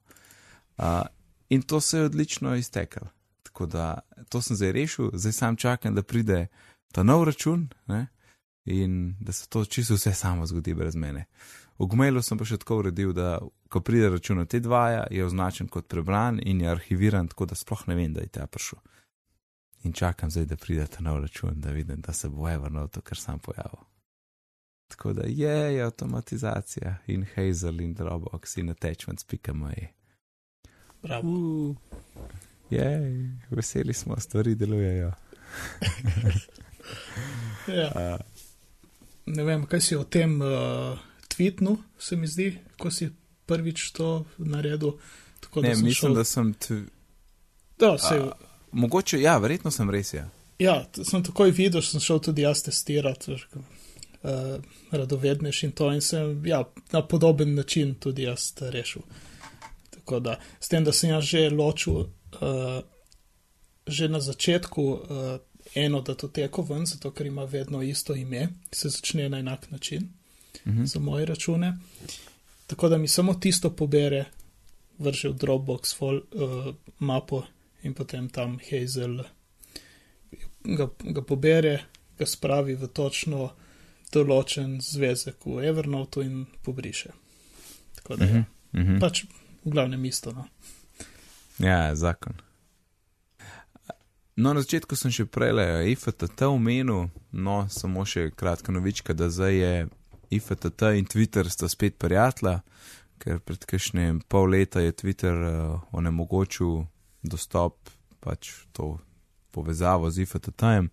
Uh, 0.77 1.01
in 1.49 1.61
to 1.61 1.81
se 1.81 1.97
je 1.97 2.09
odlično 2.11 2.55
iztekel. 2.55 3.07
Tako 3.43 3.65
da 3.65 3.99
to 4.29 4.41
sem 4.41 4.55
zdaj 4.55 4.71
rešil, 4.71 5.09
zdaj 5.13 5.31
sam 5.31 5.55
čakam, 5.55 5.95
da 5.95 6.03
pride 6.03 6.47
ta 6.91 7.03
nov 7.03 7.23
račun 7.23 7.69
ne? 7.87 8.07
in 8.65 9.15
da 9.19 9.31
se 9.31 9.47
to 9.49 9.65
čisto 9.65 9.93
vse 9.93 10.13
samo 10.13 10.45
zgodi 10.45 10.73
brez 10.73 10.95
mene. 10.95 11.25
V 11.79 11.87
Gmailu 11.87 12.21
sem 12.21 12.37
pa 12.37 12.45
še 12.45 12.59
tako 12.61 12.77
uredil, 12.83 13.13
da 13.13 13.39
ko 13.71 13.79
pride 13.79 14.09
račun 14.09 14.37
na 14.37 14.45
te 14.45 14.59
dva, 14.59 15.05
je 15.11 15.25
označen 15.25 15.67
kot 15.71 15.87
prebran 15.87 16.39
in 16.43 16.61
je 16.61 16.67
arhiviran, 16.67 17.27
tako 17.31 17.45
da 17.45 17.55
sploh 17.55 17.87
ne 17.87 17.95
vem, 17.95 18.13
da 18.13 18.21
je 18.21 18.27
ta 18.27 18.47
prišel. 18.47 18.79
In 19.83 19.93
čakam 19.93 20.29
zdaj, 20.29 20.45
da 20.45 20.57
pride 20.59 20.87
ta 20.91 21.01
nov 21.01 21.21
račun, 21.23 21.61
da 21.61 21.71
vidim, 21.71 22.01
da 22.01 22.13
se 22.13 22.29
bo 22.29 22.49
Everno 22.49 22.87
to, 22.87 23.01
kar 23.01 23.17
sem 23.17 23.39
pojavil. 23.39 23.85
Tako 24.91 25.13
da 25.13 25.23
je, 25.27 25.75
je 25.75 25.83
avtomatizacija 25.83 26.95
in 27.07 27.25
Hazel 27.35 27.81
in 27.81 27.93
Dropbox 27.95 28.57
in 28.57 28.69
attachments.me. 28.69 29.87
Bravo. 31.03 31.29
Uh, 31.29 31.75
Je, 32.69 32.99
veseli 33.49 33.93
smo, 33.93 34.19
stvari 34.19 34.55
delujejo. 34.55 35.11
Ja. 37.67 38.17
Ne 39.25 39.43
vem, 39.43 39.65
kaj 39.69 39.81
si 39.81 39.95
o 39.95 40.03
tem 40.03 40.41
uh, 40.41 40.99
tweetnu, 41.29 41.77
se 41.99 42.17
mi 42.17 42.27
zdi, 42.27 42.47
ko 42.77 42.91
si 42.91 43.09
prvič 43.51 43.91
to 43.91 44.09
naredil. 44.39 44.95
Tako 45.41 45.61
Ne, 45.61 45.75
sem 45.75 45.85
mislim, 45.85 46.11
šel- 46.11 46.15
da 46.15 46.23
sem. 46.25 46.53
Tv... 46.55 46.81
Da, 47.79 47.97
se, 47.97 48.15
A, 48.17 48.31
mogoče, 48.73 49.19
ja, 49.19 49.37
verjetno 49.37 49.71
sem 49.71 49.89
res. 49.89 50.13
Ja. 50.13 50.27
ja, 50.59 50.75
sem 51.03 51.23
takoj 51.23 51.51
videl, 51.51 51.81
sem 51.81 51.99
šel 51.99 52.19
tudi 52.21 52.41
jaz 52.41 52.61
testirati, 52.63 53.33
uh, 53.33 53.39
radovedneš 54.91 55.63
in 55.63 55.71
to 55.73 55.91
in 55.91 56.01
sem 56.01 56.45
ja, 56.45 56.61
na 56.91 57.01
podoben 57.03 57.55
način 57.55 57.95
tudi 57.95 58.23
jaz 58.23 58.51
rešil. 58.61 59.01
Tako 59.91 60.19
da, 60.21 60.37
s 60.59 60.67
tem, 60.67 60.83
da 60.83 60.93
sem 60.93 61.09
jaz 61.09 61.23
že 61.25 61.49
ločil, 61.51 61.95
uh, 61.95 62.07
že 63.87 64.07
na 64.07 64.21
začetku 64.21 64.83
uh, 64.83 65.01
eno 65.75 66.01
datoteko 66.01 66.61
ven, 66.63 66.85
zato 66.85 67.11
ker 67.11 67.25
ima 67.27 67.43
vedno 67.45 67.81
isto 67.81 68.15
ime, 68.15 68.45
se 68.71 68.89
začne 68.89 69.29
na 69.29 69.39
enak 69.39 69.71
način 69.71 70.09
Mhm. 70.61 70.83
za 70.85 70.99
moje 70.99 71.25
račune. 71.25 71.77
Tako 72.71 72.89
da 72.89 72.97
mi 72.97 73.07
samo 73.07 73.33
tisto 73.35 73.73
pobere, 73.75 74.25
vrže 74.97 75.29
v 75.29 75.35
Dropbox 75.35 75.95
fol, 75.97 76.21
uh, 76.23 76.71
mapo 76.99 77.43
in 77.83 77.91
potem 77.93 78.29
tam 78.31 78.59
Hazel 78.63 79.17
ga, 80.63 80.87
ga 81.01 81.21
pobere, 81.21 81.73
ga 82.17 82.25
spravi 82.25 82.77
v 82.79 82.87
točno 82.87 83.49
določen 84.13 84.77
zvezek 84.83 85.43
v 85.45 85.65
Evernote 85.67 86.23
in 86.23 86.45
pobriše. 86.63 87.11
Tako 87.95 88.15
da, 88.15 88.25
Mhm. 88.25 88.37
mhm. 88.71 88.81
Mhm. 88.83 88.99
pač 88.99 89.23
v 89.65 89.69
glavnem 89.71 90.05
isto. 90.05 90.31
No. 90.31 90.47
Ja, 91.59 91.95
zakon. 91.95 92.33
No, 94.35 94.53
na 94.53 94.61
začetku 94.61 94.95
sem 94.95 95.11
še 95.11 95.25
prej 95.27 95.51
le 95.53 95.65
IFTT 95.91 96.47
omenil, 96.47 97.09
no, 97.31 97.67
samo 97.69 98.05
še 98.07 98.31
kratka 98.31 98.71
novička, 98.71 99.13
da 99.13 99.27
zdaj 99.29 99.55
je 99.55 99.73
IFTT 100.31 100.81
in 100.97 101.05
Twitter 101.05 101.49
sta 101.49 101.69
spet 101.69 101.97
prijatelja, 101.99 102.61
ker 103.21 103.39
pred 103.45 103.65
kakšnim 103.69 104.23
pol 104.29 104.49
leta 104.55 104.81
je 104.81 104.95
Twitter 104.97 105.35
uh, 105.35 105.81
onemogočil 105.91 106.85
dostop, 107.21 107.91
pač 108.19 108.53
to 108.71 108.95
povezavo 109.51 110.09
z 110.09 110.23
IFTT-jem, 110.25 110.89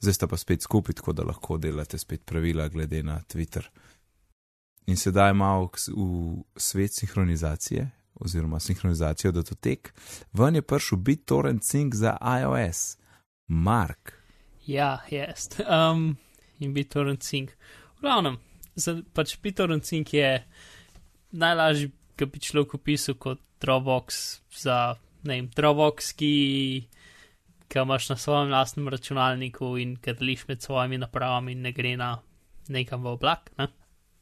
zdaj 0.00 0.14
sta 0.14 0.26
pa 0.26 0.36
spet 0.40 0.62
skupaj, 0.62 0.98
tako 0.98 1.12
da 1.12 1.26
lahko 1.28 1.58
delate 1.58 1.98
spet 1.98 2.24
pravila 2.26 2.68
glede 2.68 3.02
na 3.02 3.20
Twitter. 3.22 3.68
In 4.86 4.96
sedaj 4.96 5.34
malo 5.36 5.70
v 5.86 6.42
svet 6.56 6.94
sinhronizacije, 6.94 7.90
oziroma 8.14 8.60
sinhronizacijo 8.60 9.32
datotek, 9.32 9.92
ven 10.32 10.54
je 10.54 10.62
prišel 10.62 10.98
BitTorrent 10.98 11.62
Sync 11.62 11.94
za 11.94 12.16
iOS. 12.40 12.96
Mark. 13.46 14.12
ja, 14.66 14.98
jest. 15.10 15.60
Um, 15.68 16.16
in 16.58 16.74
BitTorrent 16.74 17.22
Sync. 17.22 17.50
V 17.96 18.00
glavnem, 18.00 18.36
pač 19.14 19.36
BitTorrent 19.42 19.84
Sync 19.86 20.12
je 20.14 20.30
najlažji, 21.32 21.90
ki 22.16 22.28
bi 22.28 22.42
človek 22.42 22.76
opisal 22.80 23.16
kot 23.20 23.40
Dropbox 23.60 24.40
za, 24.62 24.96
ne 25.24 25.36
vem, 25.36 25.50
Dropbox, 25.56 26.12
ki 26.16 26.32
ga 27.70 27.84
imaš 27.86 28.10
na 28.10 28.16
svojem 28.16 28.50
lastnem 28.50 28.88
računalniku 28.90 29.76
in 29.78 29.94
ga 30.02 30.14
deliš 30.18 30.46
med 30.48 30.62
svojimi 30.62 30.98
napravami 30.98 31.52
in 31.52 31.62
ne 31.62 31.72
gre 31.72 31.94
na 31.96 32.16
nekam 32.68 33.04
v 33.04 33.14
oblak, 33.14 33.52
ne? 33.58 33.68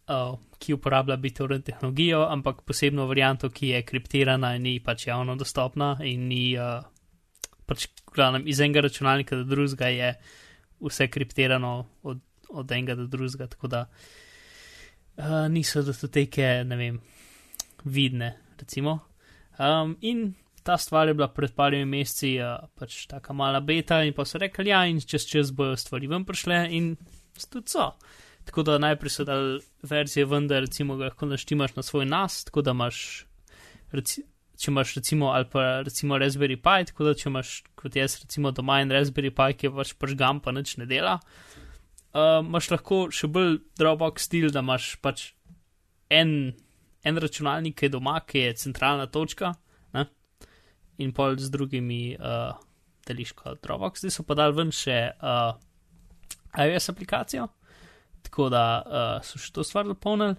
Uh, 0.09 0.39
ki 0.57 0.73
uporablja 0.73 1.19
BitTorrent 1.21 1.67
tehnologijo, 1.67 2.23
ampak 2.33 2.63
posebno 2.65 3.05
varianto, 3.07 3.51
ki 3.53 3.75
je 3.75 3.83
kriptirana 3.85 4.55
in 4.57 4.63
ni 4.65 4.79
pač 4.81 5.07
javno 5.11 5.35
dostopna 5.37 5.99
in 6.01 6.25
ni 6.31 6.57
uh, 6.57 6.81
pač 7.69 7.91
glavnem 8.15 8.49
iz 8.49 8.61
enega 8.65 8.87
računalnika 8.87 9.37
do 9.37 9.45
drugega 9.45 9.91
je 9.93 10.15
vse 10.81 11.11
kriptirano 11.13 11.75
od, 12.09 12.23
od 12.49 12.73
enega 12.73 12.97
do 12.97 13.05
drugega, 13.07 13.51
tako 13.53 13.69
da 13.69 13.83
uh, 13.85 14.17
niso 15.49 15.83
datoteke, 15.83 16.65
ne 16.65 16.77
vem, 16.77 17.01
vidne, 17.85 18.37
recimo. 18.59 19.01
Um, 19.59 19.97
in 20.01 20.35
ta 20.63 20.77
stvar 20.79 21.09
je 21.09 21.15
bila 21.15 21.29
pred 21.29 21.55
parimi 21.55 21.85
meseci 21.85 22.37
uh, 22.39 22.69
pač 22.79 23.07
taka 23.11 23.33
mala 23.33 23.61
beta 23.61 24.03
in 24.05 24.15
pa 24.15 24.25
so 24.25 24.39
rekli, 24.39 24.71
ja, 24.71 24.85
in 24.87 25.01
čez 25.01 25.27
čas 25.27 25.51
bojo 25.51 25.77
stvari 25.77 26.11
ven 26.11 26.27
prišle 26.29 26.67
in 26.77 26.95
tudi 27.51 27.75
so. 27.75 27.91
Tako 28.49 28.63
da 28.65 28.79
najprej 28.81 29.13
so 29.13 29.27
dal 29.29 29.59
verzije 29.83 30.27
ven, 30.27 30.47
da 30.49 30.61
recimo 30.61 30.97
ga 30.97 31.11
lahko 31.11 31.27
naštimaš 31.27 31.75
na 31.77 31.83
svoj 31.83 32.07
nas, 32.07 32.45
tako 32.45 32.63
da 32.63 32.73
imaš, 32.77 33.27
reci, 33.93 34.23
če 34.59 34.71
imaš 34.71 34.95
recimo 35.01 35.33
ali 35.35 35.51
pa 35.51 35.81
recimo 35.87 36.19
Raspberry 36.19 36.57
Pi, 36.57 36.87
tako 36.89 37.11
da 37.11 37.15
če 37.15 37.29
imaš 37.29 37.63
kot 37.77 37.97
jaz 37.97 38.21
recimo 38.23 38.55
doma 38.55 38.81
en 38.81 38.95
Raspberry 38.95 39.35
Pi, 39.35 39.59
ki 39.59 39.69
je 39.69 39.75
pač 39.75 39.95
pržgam 39.99 40.41
pa 40.41 40.55
nič 40.57 40.77
ne 40.81 40.87
dela, 40.89 41.19
uh, 41.19 41.68
imaš 42.15 42.71
lahko 42.73 43.01
še 43.13 43.29
bolj 43.33 43.59
Dropbox 43.79 44.29
stil, 44.29 44.49
da 44.53 44.63
imaš 44.65 44.95
pač 45.05 45.33
en, 46.11 46.55
en 47.05 47.21
računalnik, 47.21 47.77
ki 47.79 47.89
je 47.89 47.95
doma, 47.97 48.19
ki 48.27 48.47
je 48.47 48.57
centralna 48.65 49.07
točka 49.13 49.55
ne? 49.95 50.07
in 50.99 51.13
pol 51.15 51.37
z 51.39 51.53
drugimi 51.53 52.17
uh, 52.17 52.57
deliš 53.07 53.35
kot 53.39 53.63
Dropbox. 53.65 54.03
Zdaj 54.03 54.17
so 54.17 54.27
pa 54.27 54.39
dal 54.39 54.57
ven 54.57 54.73
še 54.75 54.99
uh, 55.21 55.55
iOS 56.57 56.91
aplikacijo. 56.95 57.49
Tako 58.29 58.49
da 58.51 58.63
uh, 58.83 59.25
so 59.25 59.39
še 59.41 59.53
to 59.55 59.63
stvar 59.65 59.87
dopolnili, 59.87 60.35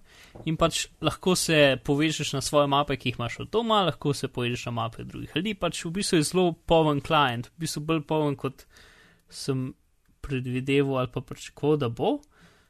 in 0.49 0.57
pač 0.59 0.89
lahko 1.01 1.33
se 1.39 1.77
povežeš 1.85 2.33
na 2.35 2.41
svoje 2.43 2.67
mape, 2.69 2.97
ki 2.99 3.13
jih 3.13 3.19
imaš 3.21 3.39
od 3.45 3.51
doma, 3.53 3.79
lahko 3.87 4.11
se 4.13 4.27
povežeš 4.27 4.67
na 4.67 4.75
mape 4.81 5.05
drugih 5.07 5.31
ljudi. 5.37 5.55
Pač 5.57 5.85
v 5.85 5.93
bistvu 5.95 6.19
je 6.19 6.27
zelo 6.27 6.51
poven 6.69 6.99
klient, 7.01 7.47
v 7.53 7.63
bistvu 7.63 7.85
bolj 7.87 8.03
poven 8.09 8.35
kot 8.39 8.65
sem 9.31 9.69
predvideval 10.29 11.01
ali 11.03 11.11
pa 11.13 11.25
pričakoval, 11.25 11.81
da 11.83 11.89
bo. 11.89 12.19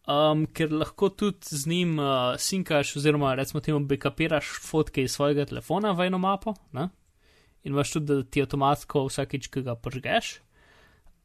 Um, 0.09 0.47
ker 0.55 0.71
lahko 0.73 1.11
tudi 1.13 1.53
z 1.53 1.69
njim 1.69 1.99
uh, 2.01 2.33
sinkaš, 2.39 2.95
oziroma 2.97 3.35
recimo 3.37 3.61
temu 3.61 3.83
backupiraš 3.85 4.55
fotke 4.63 5.03
iz 5.05 5.13
svojega 5.13 5.45
telefona 5.45 5.91
v 5.93 6.07
eno 6.07 6.17
mapo, 6.17 6.55
ne? 6.73 6.87
in 7.63 7.73
imaš 7.73 7.91
tudi, 7.91 8.07
da 8.07 8.23
ti 8.23 8.41
avtomatsko 8.41 9.03
vsakeč, 9.09 9.49
ki 9.51 9.63
ga 9.67 9.75
pržgeš. 9.75 10.37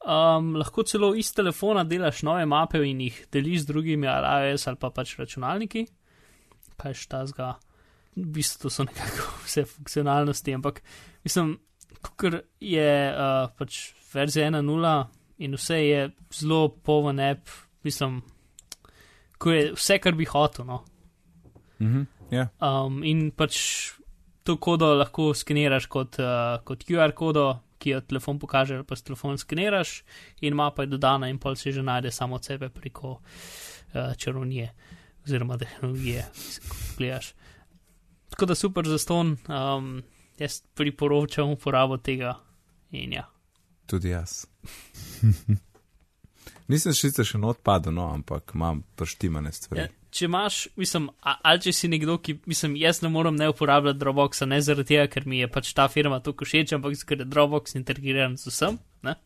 Um, 0.04 0.52
lahko 0.60 0.84
celo 0.84 1.14
iz 1.16 1.30
telefona 1.32 1.84
delaš 1.88 2.22
nove 2.26 2.44
mape 2.46 2.82
in 2.84 3.00
jih 3.06 3.22
deliš 3.32 3.62
z 3.62 3.70
drugimi, 3.70 4.08
ali 4.10 4.50
iOS 4.50 4.66
ali 4.68 4.80
pa 4.80 4.90
pač 4.92 5.14
računalniki, 5.16 5.86
kaj 6.76 6.98
šta 7.06 7.24
zga. 7.30 7.54
V 8.16 8.26
bistvu 8.36 8.70
so 8.70 8.84
nekako 8.84 9.30
vse 9.46 9.64
funkcionalnosti, 9.64 10.54
ampak 10.54 10.82
mislim, 11.24 11.56
ker 12.20 12.42
je 12.60 12.90
uh, 13.14 13.48
pač 13.56 13.94
verzija 14.12 14.50
1.0 14.50 15.23
in 15.38 15.56
vse 15.58 15.80
je 15.80 16.10
zelo 16.32 16.68
poven 16.68 17.20
app, 17.20 17.48
mislim, 17.84 18.22
ko 19.38 19.52
je 19.52 19.72
vse, 19.74 19.98
kar 19.98 20.14
bi 20.14 20.24
hotel. 20.24 20.66
No. 20.66 20.84
Mhm, 21.80 22.06
ja. 22.30 22.48
Um, 22.60 23.02
in 23.04 23.30
pač 23.30 23.58
to 24.44 24.56
kodo 24.60 24.92
lahko 24.94 25.32
skeniraš 25.34 25.88
kot, 25.90 26.18
uh, 26.22 26.60
kot 26.64 26.84
QR 26.86 27.14
kodo, 27.16 27.48
ki 27.78 27.96
jo 27.96 28.00
telefon 28.08 28.38
pokaže, 28.40 28.80
pa 28.88 28.96
s 28.96 29.04
telefon 29.04 29.38
skeniraš, 29.40 30.02
in 30.44 30.56
mapa 30.56 30.84
je 30.84 30.92
dodana, 30.94 31.28
in 31.28 31.38
pol 31.38 31.56
se 31.56 31.72
že 31.72 31.82
najde 31.82 32.12
samo 32.12 32.36
od 32.36 32.44
sebe 32.44 32.68
preko 32.68 33.18
uh, 33.18 34.14
čarovnije 34.16 34.70
oziroma 35.24 35.58
tehnologije, 35.58 36.24
ko 36.68 36.76
gledaš. 36.98 37.34
Tako 38.30 38.46
da 38.46 38.54
super 38.54 38.88
za 38.88 38.98
ston, 38.98 39.36
um, 39.48 40.02
jaz 40.38 40.62
priporočam 40.74 41.50
uporabo 41.50 41.96
tega 41.96 42.34
in 42.90 43.12
ja. 43.12 43.33
Tudi 43.86 44.12
jaz. 44.14 44.44
Nisem 46.72 46.94
še 46.96 47.10
sicer 47.10 47.26
še 47.28 47.38
odpadel, 47.44 47.92
no, 47.92 48.06
ampak 48.14 48.54
imam 48.56 48.80
prštimane 48.96 49.52
stvari. 49.52 49.82
Ja, 49.84 49.88
če 50.14 50.24
imaš, 50.30 50.60
mislim, 50.80 51.10
a- 51.20 51.36
ali 51.44 51.60
če 51.66 51.74
si 51.76 51.90
nekdo, 51.92 52.16
ki, 52.24 52.38
mislim, 52.48 52.78
jaz 52.80 53.02
ne 53.04 53.10
morem 53.12 53.36
ne 53.36 53.50
uporabljati 53.52 54.00
Dropboxa, 54.00 54.48
ne 54.48 54.62
zaradi 54.64 54.94
tega, 54.94 55.04
ker 55.12 55.26
mi 55.28 55.42
je 55.42 55.48
pač 55.52 55.74
ta 55.76 55.84
firma 55.92 56.22
tako 56.24 56.48
všeč, 56.48 56.72
ampak 56.78 56.96
ker 57.04 57.20
je 57.20 57.28
Dropbox 57.28 57.76
integriran 57.76 58.38
z 58.40 58.48
vsem. 58.48 58.78
Ne? 59.04 59.16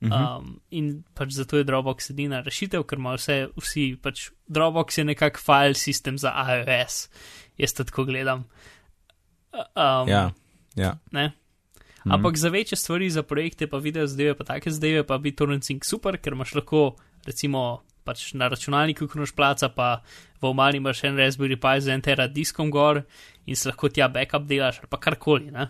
Mhm. 0.00 0.12
Um, 0.16 0.54
in 0.72 0.86
pač 1.12 1.34
zato 1.36 1.58
je 1.60 1.66
Dropbox 1.68 2.14
edina 2.14 2.40
rešitev, 2.40 2.86
ker 2.88 2.96
ima 3.02 3.12
vse, 3.18 3.50
vsi, 3.60 3.84
pač 4.00 4.30
Dropbox 4.48 5.02
je 5.02 5.04
nekak 5.04 5.36
file 5.36 5.76
system 5.76 6.16
za 6.16 6.32
iOS, 6.32 7.10
jaz 7.60 7.76
to 7.76 7.84
tako 7.84 8.06
gledam. 8.08 8.46
Um, 9.52 10.08
Ja, 10.08 10.30
ja. 10.78 10.94
Ne? 11.12 11.32
Mhm. 12.04 12.12
Ampak 12.12 12.36
za 12.36 12.48
večje 12.48 12.76
stvari, 12.76 13.10
za 13.10 13.22
projekte, 13.22 13.66
pa 13.66 13.78
video 13.78 14.06
zadeve, 14.06 14.34
pa 14.34 14.44
take 14.44 14.70
zadeve, 14.70 15.06
pa 15.06 15.18
bi 15.18 15.34
Torrent 15.36 15.64
Sync 15.64 15.84
super, 15.84 16.16
ker 16.16 16.32
imaš 16.32 16.54
lahko, 16.54 16.96
recimo, 17.26 17.82
pač 18.04 18.32
na 18.34 18.48
računalniku, 18.48 19.08
ko 19.08 19.18
imaš 19.18 19.34
placa, 19.36 19.68
pa 19.68 20.02
v 20.40 20.48
omari 20.48 20.80
imaš 20.80 21.04
en 21.04 21.18
Raspberry 21.20 21.60
Pi 21.60 21.80
z 21.80 21.94
en 21.94 22.02
tera 22.02 22.26
diskom 22.28 22.70
gor 22.70 23.02
in 23.46 23.56
se 23.56 23.68
lahko 23.68 23.88
tja 23.88 24.08
backup 24.08 24.48
delaš 24.48 24.80
ali 24.80 24.90
pa 24.90 24.96
karkoli. 24.96 25.50
Ne? 25.50 25.68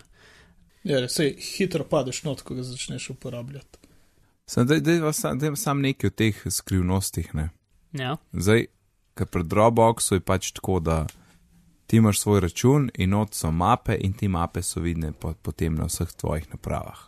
Ja, 0.83 1.03
sej 1.09 1.35
hitro 1.37 1.85
padeš 1.85 2.23
not, 2.23 2.41
ko 2.41 2.55
ga 2.55 2.63
začneš 2.63 3.09
uporabljati. 3.09 3.77
Sam, 4.47 4.67
dej, 4.67 4.81
dej, 4.81 5.03
sam, 5.13 5.39
dej, 5.39 5.55
sam 5.55 5.81
nekaj 5.81 6.07
o 6.07 6.15
teh 6.15 6.39
skrivnostih. 6.49 7.33
Ne. 7.37 7.49
Ja, 7.91 8.15
Zdaj, 8.31 8.67
ker 9.15 9.27
pri 9.27 9.43
Dropboxu 9.43 10.17
je 10.17 10.23
pač 10.23 10.51
tako, 10.55 10.79
da 10.79 11.05
ti 11.91 11.97
imaš 11.97 12.19
svoj 12.19 12.39
račun 12.39 12.89
in 12.95 13.09
not 13.09 13.33
so 13.35 13.49
mape 13.51 13.97
in 13.99 14.13
ti 14.13 14.27
mape 14.27 14.61
so 14.63 14.79
vidne 14.79 15.09
po, 15.11 15.33
potem 15.33 15.75
na 15.75 15.89
vseh 15.89 16.07
tvojih 16.11 16.47
napravah. 16.53 16.99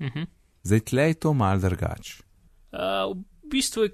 mhm. 0.00 0.24
Zdaj, 0.62 0.80
tle 0.80 1.02
je 1.02 1.14
to 1.14 1.32
mal 1.32 1.58
drugače. 1.60 2.22
Uh, 2.72 3.16
v 3.44 3.50
bistvu 3.50 3.82
je, 3.82 3.90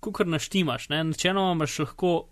kot 0.00 0.26
naštimaš. 0.26 0.88
ne. 0.88 1.04
Načeloma 1.04 1.52
imaš 1.52 1.78
lahko 1.78 2.28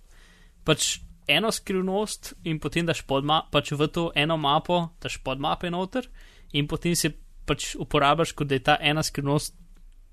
pač 0.64 1.00
eno 1.26 1.50
skrivnost 1.50 2.34
in 2.44 2.60
potem 2.60 2.86
daš 2.86 3.02
pač 3.50 3.72
v 3.72 3.88
to 3.88 4.12
eno 4.14 4.36
mapo, 4.36 4.88
daš 5.02 5.18
podmape 5.24 5.70
noter 5.70 6.06
in 6.52 6.68
potem 6.68 6.94
se 6.96 7.10
pač 7.46 7.74
uporabljaš, 7.74 8.32
kot 8.32 8.46
da 8.46 8.54
je 8.54 8.62
ta 8.62 8.76
ena 8.80 9.02
skrivnost 9.02 9.54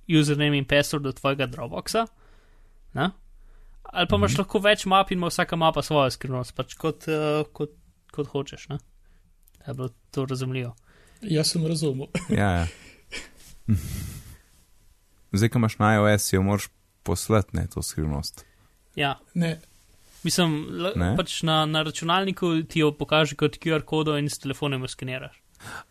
username 0.10 0.58
in 0.58 0.66
password 0.66 1.06
od 1.06 1.20
tvojega 1.20 1.48
Dropboxa. 1.48 2.08
Ne? 2.94 3.12
Ali 3.94 4.08
pa 4.08 4.16
imaš 4.16 4.32
Mhm. 4.32 4.40
lahko 4.40 4.60
več 4.60 4.86
map 4.86 5.12
in 5.12 5.18
ima 5.18 5.28
vsaka 5.28 5.56
mapa 5.56 5.82
svojo 5.82 6.10
skrivnost, 6.10 6.54
pač 6.54 6.74
kot, 6.76 7.06
uh, 7.08 7.46
kot, 7.54 7.72
kot 8.12 8.28
hočeš. 8.28 8.70
Ne? 8.70 8.78
Da 9.58 9.68
je 9.68 9.74
bilo 9.76 9.90
to 10.12 10.26
razumljivo. 10.26 10.76
Jaz 11.24 11.52
sem 11.52 11.64
razumel. 11.64 12.08
Ja, 12.32 12.50
ja. 12.52 12.68
Zdaj, 15.32 15.50
ko 15.50 15.58
imaš 15.58 15.78
na 15.78 15.94
iOS, 15.94 16.34
jo 16.34 16.42
moraš 16.42 16.68
poslati, 17.04 17.54
ne 17.54 17.68
to 17.68 17.82
skrivnost. 17.82 18.46
Ja, 18.96 19.20
Ne, 19.34 19.60
Mislim, 20.24 20.68
Ne? 20.96 21.16
pač 21.18 21.42
na, 21.44 21.66
na 21.66 21.82
računalniku 21.84 22.64
ti 22.64 22.80
jo 22.80 22.92
pokaže 22.92 23.36
kot 23.36 23.58
QR 23.58 23.82
kodo 23.82 24.18
in 24.18 24.30
s 24.30 24.40
telefonom 24.40 24.82
jo 24.82 24.88
skeniraš. 24.88 25.36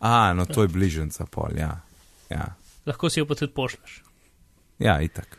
A, 0.01 0.33
no 0.33 0.47
to 0.47 0.63
je 0.63 0.69
bližnjica 0.69 1.27
pol, 1.27 1.53
ja. 1.57 1.81
Ja, 2.31 2.55
Lahko 2.87 3.11
si 3.11 3.21
jo 3.21 3.27
pa 3.27 3.35
tudi 3.35 3.53
pošleš. 3.53 4.03
ja 4.79 5.01
itak. 5.01 5.39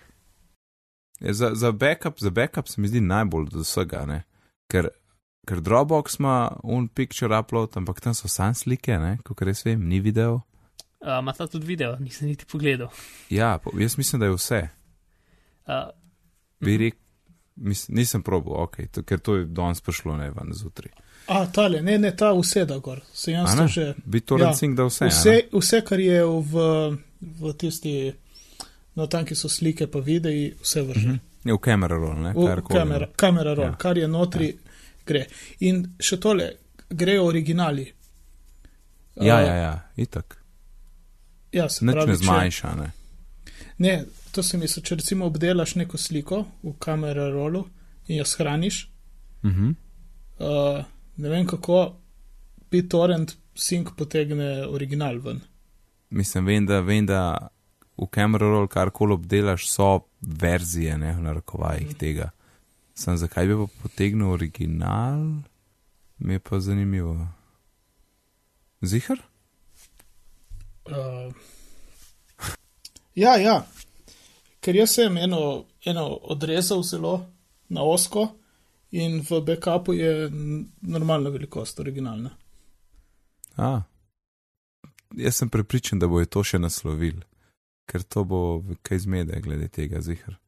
Ja, 1.24 1.34
za, 1.34 1.52
za, 1.56 1.72
backup, 1.72 2.20
za 2.20 2.30
backup 2.30 2.68
se 2.68 2.82
mi 2.82 2.88
zdi 2.88 3.02
najbolj 3.02 3.44
od 3.44 3.54
vsega, 3.56 4.06
ne? 4.06 4.24
ker, 4.68 4.88
ker 5.48 5.62
Dropbox 5.62 6.20
ima 6.20 6.36
un 6.64 6.88
picture 6.88 7.38
upload, 7.38 7.78
ampak 7.78 8.02
tam 8.02 8.14
so 8.14 8.28
sam 8.28 8.54
slike, 8.54 8.98
ne, 9.00 9.18
kot 9.24 9.42
res 9.42 9.62
vem, 9.66 9.84
ni 9.88 10.00
video. 10.00 10.42
Uh, 11.00 11.20
Ma 11.24 11.34
ta 11.34 11.48
tudi 11.48 11.66
video, 11.68 11.96
nisem 12.00 12.28
niti 12.28 12.46
pogledal. 12.46 12.90
Ja, 13.30 13.58
po, 13.58 13.72
jaz 13.80 13.98
mislim, 13.98 14.20
da 14.20 14.26
je 14.26 14.36
vse. 14.36 14.62
Uh, 15.68 15.90
Bi 16.60 16.78
rekel, 16.78 17.00
mis, 17.56 17.86
nisem 17.90 18.24
probil, 18.24 18.54
ok, 18.56 18.78
to, 18.92 19.04
ker 19.04 19.20
to 19.20 19.36
je 19.36 19.46
danes 19.46 19.82
prišlo 19.82 20.18
ne 20.18 20.32
ven 20.32 20.52
zjutraj. 20.54 20.92
a 21.28 21.46
tale, 21.48 21.82
ne, 21.82 21.98
ne, 21.98 22.16
ta 22.16 22.34
useda 22.34 22.78
gor. 22.80 23.00
Se 23.14 23.32
jaz 23.32 23.54
A 23.54 23.56
to 23.56 23.62
ne? 23.62 23.68
že. 23.68 23.94
Bi 24.06 24.20
to 24.22 24.38
Ja, 24.38 24.50
recimo, 24.50 24.76
da 24.76 24.84
vse. 24.84 25.06
a 25.06 25.08
ne? 25.08 25.14
Vse, 25.14 25.36
vse, 25.54 25.82
kar 25.86 26.00
je 26.00 26.24
v, 26.26 26.66
v 27.22 27.54
tisti, 27.54 28.14
no 28.96 29.08
tam, 29.08 29.26
ki 29.26 29.36
so 29.36 29.50
slike, 29.50 29.88
pa 29.88 30.00
videi, 30.00 30.54
vse 30.56 30.82
vrže. 30.82 31.08
Mhm. 31.08 31.20
Je 31.46 31.54
v 31.54 31.60
kamera 31.60 31.96
roll, 31.96 32.16
ne? 32.18 32.32
V 32.32 32.46
karkoli. 32.48 32.80
kamera, 32.80 33.08
kamera 33.16 33.54
roll, 33.54 33.66
Ja. 33.66 33.72
ja. 33.72 33.78
kar 33.78 33.98
je 33.98 34.08
notri, 34.08 34.48
ja. 34.48 34.54
gre. 35.06 35.26
In 35.60 35.96
še 36.00 36.18
tole, 36.18 36.52
grejo 36.90 37.26
originali. 37.26 37.86
Ja, 39.16 39.36
Uh, 39.36 39.42
ja, 39.42 39.56
ja, 39.56 39.74
itak. 39.96 40.38
ja 41.52 41.70
se 41.70 41.86
Nič 41.86 41.94
pravi, 41.94 42.08
ne 42.08 42.14
če- 42.14 42.24
zmanjša, 42.24 42.76
ne. 42.76 42.92
Ne, 43.78 43.94
to 44.32 44.44
se 44.44 44.58
mi 44.58 44.68
se, 44.68 44.82
če 44.82 44.96
recimo 44.96 45.26
obdelaš 45.26 45.76
neko 45.76 45.98
sliko 45.98 46.40
v 46.64 46.74
kamera 46.80 47.30
rollu 47.30 47.66
in 48.08 48.18
jo 48.18 48.26
shraniš, 48.26 48.90
Mhm. 49.44 49.70
uh, 50.40 50.84
ne 51.18 51.30
vem 51.30 51.46
kako, 51.46 51.96
BitTorrent 52.72 53.36
sync 53.56 53.92
potegne 53.96 54.66
original 54.68 55.18
ven. 55.18 55.42
Mislim, 56.10 56.46
vem, 56.46 56.66
da, 56.66 56.80
vem, 56.82 57.06
da 57.06 57.50
v 57.98 58.08
kamera 58.10 58.46
roll 58.46 58.68
karkoli 58.68 59.14
obdelaš, 59.14 59.68
so 59.70 60.00
verzije, 60.22 60.98
ne, 60.98 61.14
v 61.16 61.22
narekovajih 61.22 61.88
Mhm. 61.88 61.98
tega. 61.98 62.30
Sam 62.96 63.18
zakaj 63.18 63.48
bi 63.48 63.56
pa 63.56 63.68
potegnil 63.84 64.30
original, 64.32 65.42
mi 66.20 66.34
je 66.34 66.40
pa 66.40 66.60
zanimivo. 66.60 67.28
Zihar? 68.82 69.20
Uh, 70.86 71.34
ja, 73.16 73.38
ja, 73.38 73.66
ker 74.62 74.76
jaz 74.76 74.96
sem 74.96 75.18
eno, 75.18 75.66
eno 75.86 76.08
odrezal 76.24 76.84
zelo 76.84 77.26
na 77.70 77.82
osko 77.84 78.28
in 78.92 79.22
v 79.22 79.42
backupu 79.42 79.94
je 79.94 80.30
normalna 80.82 81.30
velikost, 81.30 81.80
originalna. 81.80 82.30
A. 83.58 83.82
Jaz 85.16 85.36
sem 85.36 85.50
prepričan, 85.50 86.00
da 86.00 86.08
bojo 86.08 86.26
to 86.26 86.44
še 86.44 86.60
naslovil, 86.60 87.22
ker 87.90 88.04
to 88.04 88.24
bo 88.24 88.40
kaj 88.82 89.04
zmede 89.06 89.42
glede 89.44 89.68
tega, 89.68 90.02
zihar. 90.02 90.40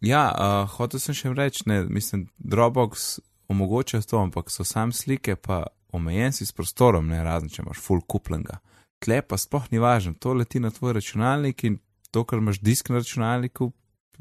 Ja, 0.00 0.30
uh, 0.32 0.70
hotel 0.78 1.00
sem 1.02 1.16
še 1.16 1.34
reči, 1.36 1.66
ne, 1.68 1.82
mislim, 1.84 2.28
Dropbox 2.38 3.18
omogoča 3.52 4.00
to, 4.00 4.18
ampak 4.22 4.48
so 4.50 4.64
sam 4.64 4.94
slike, 4.96 5.36
pa 5.36 5.66
omejen 5.92 6.32
si 6.32 6.46
s 6.46 6.54
prostorom, 6.56 7.10
ne 7.10 7.20
razen, 7.24 7.50
če 7.52 7.64
imaš 7.64 7.82
full 7.84 8.00
kuplenga. 8.08 8.60
Tle 9.00 9.20
pa 9.26 9.36
sploh 9.40 9.66
ni 9.72 9.80
važno, 9.82 10.14
to 10.16 10.32
leti 10.36 10.60
na 10.60 10.70
tvoj 10.72 10.96
računalnik 11.00 11.64
in 11.68 11.78
to, 12.10 12.24
kar 12.24 12.40
imaš 12.40 12.60
disk 12.64 12.90
na 12.92 13.00
računalniku, 13.00 13.72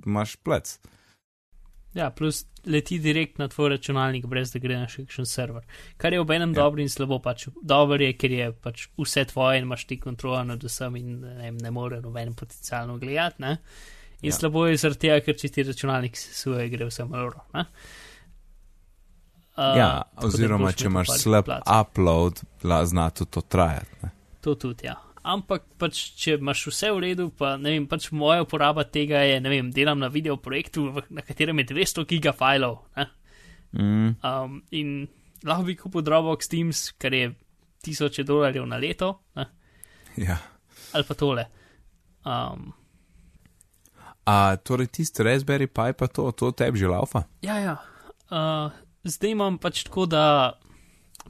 imaš 0.05 0.35
plec. 0.43 0.77
Ja, 1.93 2.09
plus 2.09 2.45
leti 2.65 2.99
direkt 2.99 3.37
na 3.37 3.47
tvoj 3.47 3.69
računalnik, 3.69 4.25
brez 4.25 4.51
da 4.51 4.59
gre 4.59 4.77
na 4.77 4.87
še 4.87 5.03
kakšen 5.03 5.25
server. 5.25 5.63
Kar 5.97 6.13
je 6.13 6.19
ob 6.19 6.31
enem 6.31 6.49
Ja. 6.49 6.55
dobro 6.55 6.81
in 6.81 6.89
slabo. 6.89 7.19
Pač. 7.19 7.47
Dobro 7.63 7.97
je, 7.97 8.13
ker 8.13 8.31
je 8.31 8.51
pač 8.53 8.87
vse 8.95 9.25
tvoje 9.25 9.57
in 9.57 9.63
imaš 9.63 9.85
ti 9.85 9.97
kontrolo 9.97 10.43
nad 10.43 10.61
vsem 10.61 10.95
in 10.95 11.19
ne, 11.21 11.51
ne 11.53 11.71
more 11.71 12.01
noben 12.01 12.33
potencialno 12.33 12.97
gledati. 12.97 13.41
Ne? 13.41 13.57
In 14.21 14.29
Ja. 14.29 14.33
slabo 14.33 14.65
je 14.65 14.77
zaradi 14.77 14.99
tega, 14.99 15.19
ker 15.21 15.35
če 15.35 15.49
ti 15.49 15.63
računalnik 15.63 16.17
sesuje, 16.17 16.69
gre 16.69 16.85
vse 16.85 17.05
malo. 17.05 17.31
Uh, 17.53 17.63
Ja, 19.75 19.89
oziroma, 20.17 20.71
če 20.71 20.85
imaš 20.85 21.07
slab 21.17 21.45
placa. 21.45 21.81
upload, 21.81 22.39
zna 22.85 23.09
tudi 23.09 23.31
to 23.31 23.41
trajati. 23.41 23.95
Ne? 24.03 24.11
To 24.41 24.55
tudi, 24.55 24.85
ja. 24.85 24.95
Ampak 25.23 25.65
pač, 25.77 25.99
če 26.19 26.37
imaš 26.37 26.65
vse 26.69 26.91
v 26.95 27.03
redu, 27.03 27.29
pa 27.35 27.55
ne 27.57 27.75
vem, 27.75 27.85
pač 27.89 28.09
moja 28.15 28.43
uporaba 28.45 28.85
tega 28.87 29.21
je, 29.27 29.39
ne 29.43 29.49
vem, 29.51 29.71
delam 29.71 29.99
na 29.99 30.09
video 30.11 30.37
projektu, 30.37 30.89
na 31.09 31.21
katerem 31.25 31.59
je 31.63 31.69
200 31.73 32.05
gigafilov. 32.09 32.83
Ne? 32.97 33.07
Mm, 33.73 34.15
Um, 34.25 34.63
in 34.71 35.07
lahko 35.45 35.63
bi 35.67 35.75
kupil 35.77 36.01
Dropbox 36.01 36.49
Teams, 36.49 36.91
kar 36.97 37.13
je 37.13 37.33
tisoče 37.85 38.23
dolarjev 38.25 38.65
na 38.65 38.79
leto, 38.81 39.19
ne? 39.35 39.45
ja. 40.17 40.37
ali 40.93 41.05
pa 41.05 41.13
tole. 41.13 41.45
Um, 42.25 42.73
A 44.25 44.55
torej 44.61 44.87
tisti 44.93 45.23
Raspberry 45.23 45.67
Pi 45.67 45.93
pa 45.97 46.07
to, 46.07 46.31
to 46.31 46.51
tebi 46.51 46.77
že 46.77 46.87
laufa? 46.87 47.23
ja, 47.41 47.57
ja. 47.57 47.77
Uh, 48.29 48.69
zdaj 49.03 49.31
imam 49.31 49.57
pač 49.57 49.83
tako, 49.87 50.05
da 50.05 50.53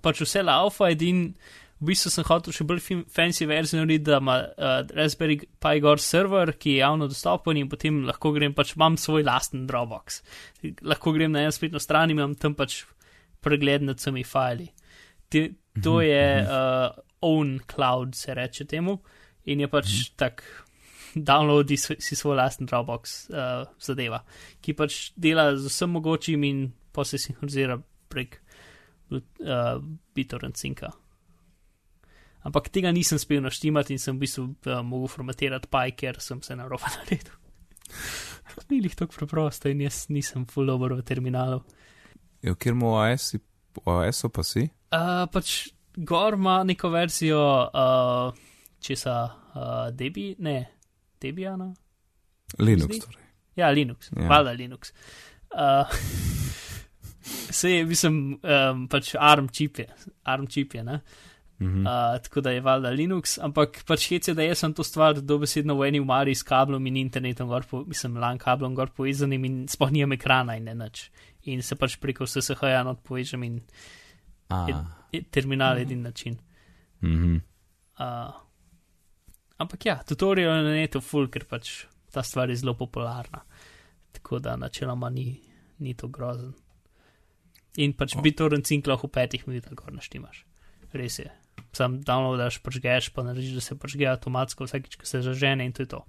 pač 0.04 0.22
vse 0.24 0.44
laufa, 0.44 0.90
edin. 0.92 1.34
V 1.80 1.88
bistvu 1.88 2.12
sem 2.12 2.26
hotel 2.28 2.56
še 2.56 2.66
bolj 2.68 2.82
fancy 3.08 3.46
verzijo 3.48 3.80
narediti, 3.80 4.10
da 4.10 4.18
ima 4.20 4.36
uh, 4.44 4.82
Raspberry 4.98 5.38
Pi 5.64 5.80
Gor 5.80 6.02
server, 6.04 6.52
ki 6.60 6.74
je 6.76 6.82
javno 6.82 7.08
dostopen 7.08 7.58
in 7.58 7.70
potem 7.72 8.02
lahko 8.08 8.34
grem, 8.36 8.56
pač 8.56 8.74
imam 8.76 8.98
svoj 9.00 9.24
lasten 9.24 9.64
Dropbox. 9.70 10.20
Lahko 10.84 11.14
grem 11.16 11.32
na 11.32 11.46
eno 11.46 11.56
spletno 11.56 11.80
stran 11.80 12.12
in 12.12 12.20
imam 12.20 12.36
tam 12.36 12.58
pač 12.60 12.82
pregled 13.40 13.88
nad 13.88 14.02
vsemi 14.02 14.26
fili. 14.28 14.68
Ti, 15.32 15.46
to 15.80 16.02
je 16.04 16.26
uh, 16.44 16.92
own 17.24 17.62
cloud, 17.70 18.16
se 18.16 18.36
reče 18.36 18.68
temu, 18.68 19.00
in 19.48 19.64
je 19.64 19.68
pač 19.72 19.88
mm 19.88 19.96
-hmm. 19.96 20.16
tak 20.20 20.44
downloadi 21.16 21.78
si 21.78 21.96
si 22.00 22.16
svoj 22.16 22.36
lasten 22.36 22.68
Dropbox 22.68 23.30
uh, 23.30 23.68
zadeva, 23.80 24.24
ki 24.62 24.74
pač 24.74 25.12
dela 25.16 25.56
z 25.56 25.66
vsem 25.66 25.90
mogočim 25.90 26.44
in 26.44 26.72
pa 26.92 27.04
se 27.06 27.18
sinhronizira 27.18 27.80
prek 28.10 28.42
uh, 29.12 29.22
BitTorrent 30.16 30.58
Synca. 30.58 30.92
Ampak 32.48 32.70
tega 32.72 32.92
nisem 32.96 33.20
spel 33.20 33.42
naštimati 33.44 33.94
in 33.94 34.00
sem 34.00 34.16
v 34.16 34.24
bistvu 34.24 34.44
uh, 34.70 34.80
mogel 34.86 35.10
formatirati 35.12 35.68
Pi, 35.68 35.92
ker 35.98 36.22
sem 36.24 36.42
se 36.42 36.56
narobe 36.56 36.88
naredil. 36.96 37.36
Ni 38.70 38.80
jih 38.84 38.96
tako 38.96 39.18
preprosto 39.18 39.70
in 39.70 39.82
jaz 39.82 40.06
nisem 40.10 40.46
full 40.50 40.68
dobro 40.70 40.96
v 40.96 41.04
terminalu. 41.06 41.60
Ja, 42.46 42.54
kjer 42.56 42.76
mu 42.80 42.94
OS, 42.96 43.34
OS 43.84 44.24
pa 44.34 44.44
si? 44.48 44.64
Uh, 44.96 45.26
pač 45.32 45.70
gor 45.98 46.38
ima 46.38 46.62
neko 46.64 46.90
verzijo, 46.94 47.42
uh, 47.68 48.32
česa 48.80 49.16
uh, 49.28 49.90
Debi, 49.92 50.32
ne, 50.40 50.58
Debiana. 51.22 51.68
Linux 52.60 52.88
Zdi? 52.96 53.00
torej. 53.04 53.26
Ja, 53.60 53.70
Linux, 53.76 54.10
Ja. 54.16 54.28
valjda 54.32 54.56
Linux. 54.56 54.94
Uh, 55.50 55.90
Sej, 57.50 57.82
mislim, 57.90 58.38
um, 58.38 58.84
pač 58.88 59.16
ARM 59.18 59.48
čip 59.50 59.80
je, 59.82 59.88
ARM 60.30 60.46
čip 60.48 60.76
je, 60.78 60.84
ne? 60.86 61.00
Mhm. 61.60 61.86
Uh, 61.86 62.22
tako 62.24 62.42
da 62.42 62.52
je 62.52 62.62
valjda 62.62 62.90
Linux, 62.90 63.38
ampak 63.44 63.82
pač 63.88 64.08
hec 64.10 64.28
je, 64.28 64.34
da 64.34 64.46
jaz 64.46 64.62
sem 64.64 64.74
to 64.74 64.84
stvar 64.84 65.20
dobesedno 65.20 65.76
v 65.76 65.90
eni 65.90 66.00
umari 66.00 66.36
s 66.36 66.44
kablom 66.48 66.86
in 66.88 66.98
internetom, 66.98 67.50
gor 67.52 67.66
po, 67.68 67.84
mislim, 67.84 68.16
LAN 68.18 68.40
kablom 68.40 68.76
gor 68.76 68.94
povezanim 68.96 69.46
in 69.46 69.58
sploh 69.68 69.92
nimam 69.92 70.16
ekrana 70.16 70.56
in 70.56 70.70
ne 70.72 70.76
nič. 70.80 71.10
In 71.52 71.64
se 71.64 71.76
pač 71.76 71.98
preko 72.00 72.28
SSH-ja 72.28 72.84
not 72.88 73.04
povežem 73.04 73.44
in 73.44 73.60
A, 74.50 74.66
je 75.12 75.24
terminal 75.32 75.78
je 75.78 75.82
edin 75.82 76.02
način. 76.02 76.38
mhm. 77.02 77.36
Uh, 78.00 78.32
ampak 79.58 79.86
ja, 79.86 79.98
tutorial 80.08 80.64
na 80.64 80.72
netu 80.72 81.02
full, 81.02 81.28
ker 81.28 81.44
pač 81.44 81.86
ta 82.12 82.24
stvar 82.24 82.50
je 82.50 82.56
zelo 82.56 82.74
popularna. 82.74 83.44
Tako 84.12 84.40
da 84.40 84.56
načeloma 84.56 85.10
ni, 85.10 85.42
ni 85.80 85.94
to 85.94 86.08
grozen. 86.08 86.54
In 87.78 87.94
pač 87.94 88.16
O. 88.16 88.22
BitTorrent 88.22 88.66
sync 88.66 88.88
lahko 88.88 89.08
v 89.08 89.12
petih 89.20 89.44
minutah 89.48 89.76
gor 89.76 89.92
naštimaš. 89.92 90.46
Res 90.94 91.20
je. 91.20 91.30
Sam 91.76 92.00
downloadaš, 92.06 92.60
pažgeš, 92.66 93.12
pa 93.16 93.24
narediš, 93.28 93.58
da 93.60 93.62
se 93.62 93.78
pažge 93.80 94.08
avtomatsko 94.10 94.68
vsakič, 94.68 94.98
ko 95.00 95.06
se 95.06 95.22
zažene 95.26 95.66
in 95.66 95.74
to 95.76 95.86
je 95.86 95.92
to. 95.96 96.04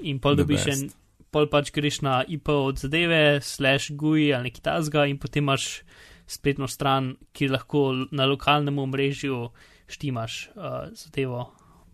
In 0.00 0.20
pol 0.22 0.38
dobiš 0.38 0.66
en, 0.72 0.86
pol 1.30 1.48
pač 1.50 1.72
greš 1.74 2.00
na 2.06 2.20
IP 2.26 2.48
od 2.52 2.80
zadeve, 2.80 3.40
slash 3.44 3.92
GUI 3.92 4.32
ali 4.34 4.50
nekaj 4.50 4.64
tasga 4.66 5.06
in 5.06 5.18
potem 5.20 5.44
imaš 5.44 5.82
spletno 6.30 6.68
stran, 6.70 7.16
kjer 7.32 7.56
lahko 7.56 8.06
na 8.10 8.26
lokalnem 8.30 8.78
omrežju 8.78 9.50
štimaš 9.90 10.50
uh, 10.54 10.90
zadevo 10.94 11.48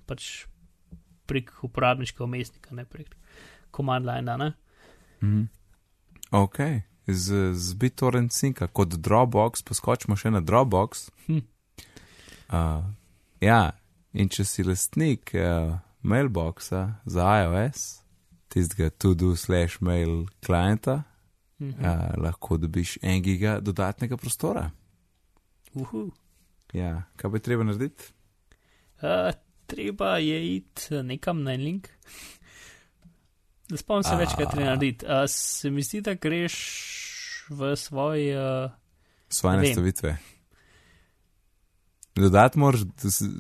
pač 0.06 0.46
prek 1.26 1.50
uporabniškega 1.66 2.24
umestnika, 2.24 2.74
ne 2.76 2.84
prek 2.84 3.16
command 3.74 4.06
line, 4.06 4.36
ne? 4.38 4.52
Mhm. 5.22 5.46
Ok, 6.36 6.58
z, 7.06 7.54
z 7.54 7.74
BitTorrent 7.74 8.34
Synca 8.34 8.68
kot 8.68 8.96
Dropbox, 8.98 9.62
poskočimo 9.62 10.18
še 10.18 10.32
na 10.34 10.42
Dropbox. 10.42 11.08
Hm. 11.26 11.44
Uh, 12.52 12.84
ja, 13.40 13.72
in 14.12 14.28
če 14.28 14.44
si 14.44 14.62
lastnik 14.64 15.32
uh, 15.34 15.76
mailboxa 16.02 17.00
za 17.06 17.26
iOS, 17.42 18.02
tistega 18.48 18.90
to-do 18.90 19.34
slash 19.36 19.80
mail 19.80 20.26
klienta, 20.46 21.02
Mhm. 21.58 21.80
uh, 21.80 22.12
lahko 22.20 22.58
dobiš 22.60 22.98
en 23.02 23.22
giga 23.22 23.60
dodatnega 23.60 24.16
prostora. 24.16 24.70
Uhu. 25.74 26.10
Ja, 26.76 27.02
kaj 27.16 27.30
bi 27.30 27.40
treba 27.40 27.64
narediti? 27.64 28.10
Uh, 29.00 29.32
treba 29.66 30.18
je 30.18 30.56
iti 30.56 30.94
eh, 30.94 31.02
nekam 31.02 31.42
na 31.42 31.54
en 31.54 31.60
link. 31.64 31.88
Ne 33.70 33.76
spomnim 33.80 34.04
se 34.04 34.16
več, 34.16 34.34
kaj 34.36 34.50
treba 34.52 34.66
narediti. 34.68 35.06
Uh, 35.06 35.24
se 35.26 35.70
mi 35.70 35.82
zdi, 35.82 36.00
da 36.00 36.14
greš 36.14 36.56
v 37.50 37.72
svoj. 37.76 38.28
Uh, 38.36 38.70
Svoje 39.28 39.56
Ne 39.56 39.62
vem. 39.62 40.16
Dodati 42.16 42.58
moraš, 42.58 42.80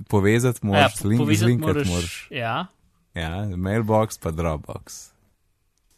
povezati 0.08 0.60
ja, 0.62 0.66
moraš, 0.66 1.00
link, 1.02 1.18
povezati 1.18 1.44
zlinkati 1.44 1.68
moraš. 1.68 1.88
moraš. 1.88 2.28
Ja, 2.30 2.66
Ja, 3.14 3.30
mailbox 3.48 4.18
pa 4.18 4.30
Dropbox. 4.30 5.08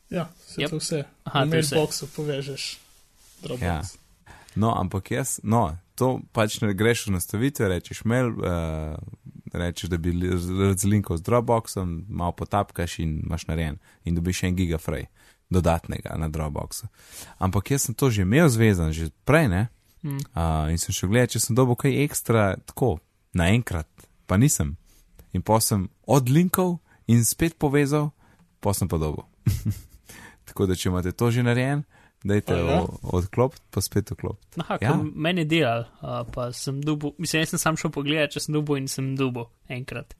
Ja, 0.09 0.29
se 0.38 0.61
Yep. 0.61 0.71
to 0.71 0.77
vse. 0.77 1.05
Aha, 1.25 1.43
v 1.43 1.51
je 1.51 1.61
vse. 1.61 1.75
mailboxu 1.75 2.07
povežeš. 2.09 2.79
Dropbox. 3.43 3.62
Ja. 3.62 3.83
No, 4.55 4.71
ampak 4.73 5.11
jaz, 5.11 5.41
no, 5.43 5.64
to 5.95 6.21
pač 6.33 6.61
ne 6.61 6.71
greš 6.73 7.07
v 7.07 7.11
nastavitve, 7.11 7.69
rečeš 7.69 8.05
mail, 8.05 8.31
uh, 8.31 8.95
rečeš, 9.53 9.91
da 9.91 9.97
bi 9.97 10.12
li- 10.12 10.31
razlinkal 10.64 11.17
z 11.17 11.23
Dropboxom, 11.23 12.05
malo 12.09 12.33
potapkaš 12.33 12.99
in 12.99 13.21
imaš 13.21 13.47
narejen 13.47 13.77
in 14.05 14.14
dobiš 14.14 14.43
en 14.43 14.55
gigafrej 14.55 15.07
dodatnega 15.51 16.14
na 16.17 16.29
Dropboxu. 16.29 16.87
Ampak 17.38 17.71
jaz 17.71 17.83
sem 17.83 17.95
to 17.95 18.11
že 18.11 18.23
imel 18.23 18.49
zvezan, 18.49 18.93
že 18.93 19.11
prej, 19.25 19.49
ne? 19.49 19.69
Hm. 20.03 20.19
Uh, 20.31 20.71
in 20.71 20.79
sem 20.79 20.93
šel 20.93 21.09
gledati, 21.09 21.33
če 21.33 21.41
sem 21.41 21.57
dobil 21.57 21.77
kaj 21.77 21.97
ekstra, 22.05 22.43
tako, 22.63 22.99
naenkrat, 23.35 23.89
pa 24.27 24.37
nisem. 24.37 24.77
In 25.33 25.43
pa 25.43 25.61
sem 25.61 25.87
odlinkal 26.07 26.79
in 27.07 27.25
spet 27.25 27.57
povezal, 27.57 28.11
pa 28.61 28.73
sem 28.73 28.89
pa 28.89 28.97
dobil. 28.97 29.25
tako 30.47 30.67
da, 30.67 30.75
če 30.75 30.89
imate 30.89 31.13
to 31.13 31.31
že 31.31 31.43
narejen, 31.43 31.85
dajte 32.21 32.57
o- 32.57 32.99
odklopiti, 33.13 33.63
pa 33.71 33.81
spet 33.81 34.11
vklopiti. 34.11 34.59
Aha, 34.59 34.79
Ja. 34.81 34.91
ja. 34.91 34.97
meni 35.15 35.41
je 35.41 35.51
delal, 35.53 35.85
uh, 35.99 36.23
pa 36.27 36.49
sem 36.53 36.81
dubo, 36.81 37.13
mislim, 37.17 37.43
jaz 37.43 37.51
sem 37.51 37.59
sam 37.61 37.77
šel 37.77 37.91
pogledat, 37.91 38.33
če 38.33 38.41
sem 38.41 38.55
dubo 38.55 38.77
in 38.77 38.89
sem 38.89 39.15
dubo 39.15 39.51
enkrat. 39.69 40.15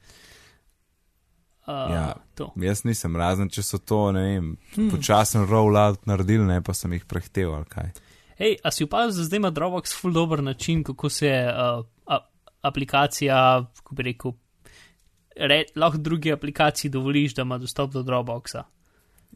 Uh, 1.67 1.91
Ja. 1.91 2.05
To. 2.35 2.53
Jaz 2.57 2.85
nisem, 2.85 3.17
razen 3.17 3.51
če 3.51 3.62
so 3.62 3.79
to, 3.79 4.12
ne 4.12 4.21
vem, 4.23 4.47
Hmm. 4.75 4.91
počasen 4.91 5.45
rollout 5.45 6.07
naredili, 6.07 6.47
ne 6.47 6.61
pa 6.62 6.73
sem 6.73 6.93
jih 6.93 7.05
prehteval 7.05 7.55
ali 7.57 7.64
kaj. 7.69 7.91
Hej, 8.38 8.57
a 8.62 8.70
si 8.70 8.85
opazil, 8.85 9.18
da 9.18 9.24
zdaj 9.24 9.37
ima 9.37 9.51
Dropbox 9.51 9.94
ful 10.01 10.12
dober 10.12 10.42
način, 10.42 10.85
kako 10.85 11.09
se 11.09 11.27
uh, 11.27 11.85
a, 12.07 12.18
aplikacija, 12.62 13.38
kako 13.77 13.94
bi 13.94 14.03
rekel, 14.03 14.33
re, 15.37 15.64
lahko 15.77 15.98
drugi 15.98 16.33
aplikaciji 16.33 16.90
dovoliš, 16.90 17.35
da 17.35 17.42
ima 17.42 17.59
dostop 17.59 17.90
do 17.92 18.03
Dropboxa. 18.03 18.62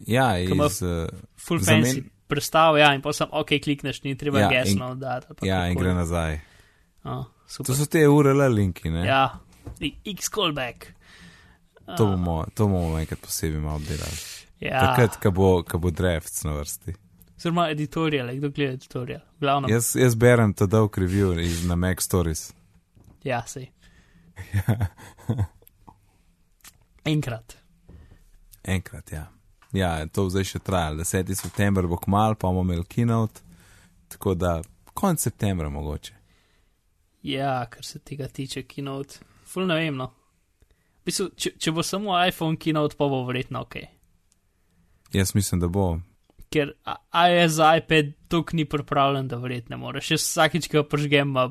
Ja, 0.07 0.38
iz, 0.38 0.51
uh, 0.51 1.09
Full 1.47 1.59
Zamen- 1.61 1.85
fancy 1.85 2.03
prestav, 2.27 2.79
ja, 2.79 2.95
in 2.95 3.03
pa 3.03 3.12
sem, 3.12 3.29
ok, 3.33 3.49
klikneš, 3.65 4.03
ni 4.03 4.17
treba 4.19 4.38
Ja, 4.38 4.47
in- 4.47 4.53
gesno 4.65 4.95
dati. 4.95 5.47
ja 5.47 5.67
in 5.69 5.79
gre 5.79 5.95
nazaj. 5.95 6.41
Oh, 7.05 7.25
To 7.67 7.75
so 7.75 7.87
te 7.87 8.09
URL 8.09 8.55
linki, 8.55 8.91
ne? 8.91 9.07
Ja, 9.07 9.38
X 10.05 10.29
callback. 10.31 10.87
To 11.97 12.07
bomo, 12.07 12.45
to 12.55 12.67
bomo 12.67 12.99
enkrat 12.99 13.21
posebej 13.21 13.61
malo 13.61 13.77
obdelali. 13.77 14.17
Ja, 14.61 14.81
Takrat, 14.81 15.17
ko 15.23 15.31
bo, 15.31 15.62
bo 15.79 15.91
drafts 15.91 16.45
na 16.45 16.53
vrsti. 16.53 16.95
Oziroma 17.43 17.71
editorial, 17.71 18.37
kdo 18.37 18.51
gleda 18.51 18.73
editorial. 18.73 19.21
Glavno. 19.41 19.69
Jaz, 19.69 19.97
jaz 19.97 20.15
berem 20.15 20.55
ta 20.55 20.67
dolg 20.67 20.99
review 20.99 21.41
iz 21.41 21.65
na 21.67 21.77
Mac 21.77 22.03
Stories. 22.03 22.53
ja, 23.25 23.43
sej. 23.47 23.71
Enkrat. 27.05 27.57
Enkrat, 28.63 29.13
ja. 29.13 29.27
Ja, 29.73 30.07
to 30.07 30.29
zdaj 30.31 30.45
še 30.45 30.59
traja. 30.59 30.95
10. 30.95 31.35
september 31.35 31.87
bo 31.87 31.97
kmal, 31.97 32.35
pa 32.35 32.47
bomo 32.47 32.63
imeli 32.63 32.85
keynote. 32.85 33.41
Tako 34.09 34.35
da 34.35 34.63
konec 34.95 35.21
septembra 35.21 35.69
mogoče. 35.69 36.15
Ja, 37.23 37.67
kar 37.71 37.85
se 37.85 37.99
tega 37.99 38.29
tiče, 38.29 38.63
keynote. 38.63 39.19
Ful 39.45 39.67
ne 39.67 39.81
vem, 39.81 39.97
no. 39.97 40.13
V 41.03 41.11
bistvu, 41.11 41.31
če, 41.35 41.57
če 41.59 41.73
bo 41.75 41.83
samo 41.83 42.15
iPhone 42.27 42.57
keynote, 42.57 42.95
pa 42.97 43.09
bo 43.11 43.25
verjetno 43.27 43.67
ok. 43.67 43.77
Jaz 45.13 45.35
mislim, 45.35 45.61
da 45.61 45.69
bo. 45.69 45.99
Ker 46.53 46.75
iOS 47.12 47.59
iPad 47.79 48.12
tok 48.29 48.53
ni 48.53 48.65
pripravljen, 48.69 49.29
da 49.29 49.38
verjetno 49.41 49.79
moreš. 49.81 50.11
Jaz 50.17 50.27
vsakič, 50.27 50.69
ko 50.73 50.85
pržgem, 50.88 51.33
ima 51.33 51.49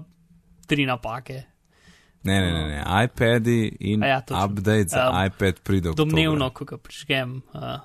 tri 0.70 0.86
napake. 0.86 1.44
Ne, 2.24 2.42
ne, 2.42 2.52
ne, 2.54 2.68
ne. 2.68 3.04
iPadi 3.04 3.78
in 3.80 4.04
A 4.04 4.08
ja, 4.08 4.22
točno. 4.22 4.46
update 4.46 4.88
za 4.88 5.10
Um, 5.10 5.26
iPad 5.26 5.60
pride 5.60 5.90
oktobra. 5.90 6.10
Domnevno, 6.12 6.50
ko 6.50 6.66
ga 6.66 6.78
prižgem, 6.78 7.42
uh, 7.54 7.80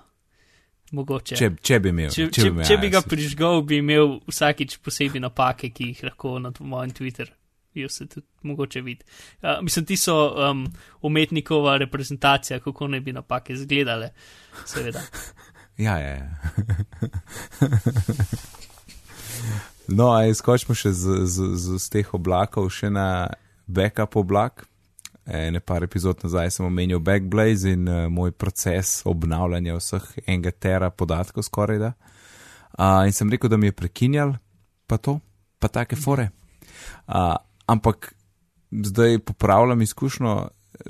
mogoče. 0.93 1.37
Če, 1.37 1.51
če 1.63 1.81
bi 1.81 1.89
imel. 1.89 2.11
če, 2.13 2.29
če, 2.31 2.47
imel, 2.51 2.67
če 2.69 2.77
bi 2.77 2.91
ja, 2.91 2.99
ga 2.99 3.03
prižgal, 3.09 3.63
bi 3.65 3.81
imel 3.81 4.19
vsakič 4.29 4.77
posebej 4.85 5.25
napake, 5.25 5.73
ki 5.73 5.91
jih 5.93 6.05
lahko 6.11 6.37
na 6.43 6.53
mojem 6.61 6.93
Twitter. 7.01 7.33
Se 7.77 8.07
tudi 8.09 8.25
mogoče 8.49 8.81
vidi. 8.81 9.05
Uh, 9.43 9.59
mislim, 9.65 9.85
ti 9.85 9.97
so 10.01 10.15
um, 10.33 10.63
umetnikova 11.05 11.75
reprezentacija, 11.77 12.61
kako 12.65 12.89
naj 12.89 13.03
bi 13.05 13.13
napake 13.13 13.53
izgledale. 13.53 14.15
Seveda. 14.65 15.03
Ja, 15.77 15.99
ja. 15.99 16.15
ja. 16.15 16.29
no, 19.99 20.13
a 20.13 20.25
izkočimo 20.25 20.75
še 20.75 20.93
z, 20.93 21.19
z, 21.29 21.51
z, 21.57 21.77
z 21.77 21.93
teh 21.93 22.15
oblakov 22.17 22.71
še 22.73 22.89
na 22.93 23.29
backup 23.67 24.17
oblak. 24.17 24.65
Ne 25.27 25.59
par 25.59 25.83
epizod 25.83 26.23
nazaj 26.23 26.53
sem 26.55 26.67
omenil 26.69 27.01
Backblaze 27.03 27.73
in 27.75 27.89
uh, 27.91 28.05
moj 28.07 28.31
proces 28.39 29.01
obnavljanja 29.11 29.75
vseh 29.75 30.05
enega 30.23 30.53
tera 30.55 30.91
podatkov 30.95 31.43
skoraj 31.43 31.81
da. 31.83 31.91
Uh, 32.79 33.03
in 33.09 33.13
sem 33.17 33.31
rekel, 33.33 33.51
da 33.51 33.59
mi 33.59 33.67
je 33.67 33.75
prekinjal, 33.75 34.37
pa 34.87 35.01
to, 35.03 35.19
pa 35.59 35.69
take 35.73 35.99
fore. 35.99 36.29
Uh, 37.09 37.35
ampak 37.67 38.13
zdaj 38.71 39.19
popravljam 39.27 39.83
izkušnjo. 39.83 40.37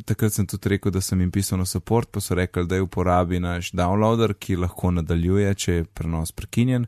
Takrat 0.05 0.33
sem 0.33 0.47
tudi 0.47 0.69
rekel, 0.69 0.93
da 0.93 1.01
sem 1.01 1.21
jim 1.21 1.31
pisal 1.31 1.59
na 1.59 1.65
support, 1.65 2.11
pa 2.11 2.21
so 2.21 2.35
rekli, 2.35 2.67
da 2.67 2.79
je 2.79 2.83
uporabi 2.83 3.41
naš 3.41 3.71
downloader, 3.77 4.35
ki 4.39 4.57
lahko 4.63 4.91
nadaljuje, 4.91 5.55
če 5.55 5.75
je 5.75 5.85
prenos 5.85 6.33
prekinjen. 6.33 6.87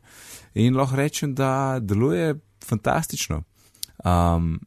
In 0.59 0.77
lahko 0.77 0.99
rečem, 0.99 1.35
da 1.35 1.79
deluje 1.81 2.35
fantastično. 2.65 3.43
Um, 4.03 4.59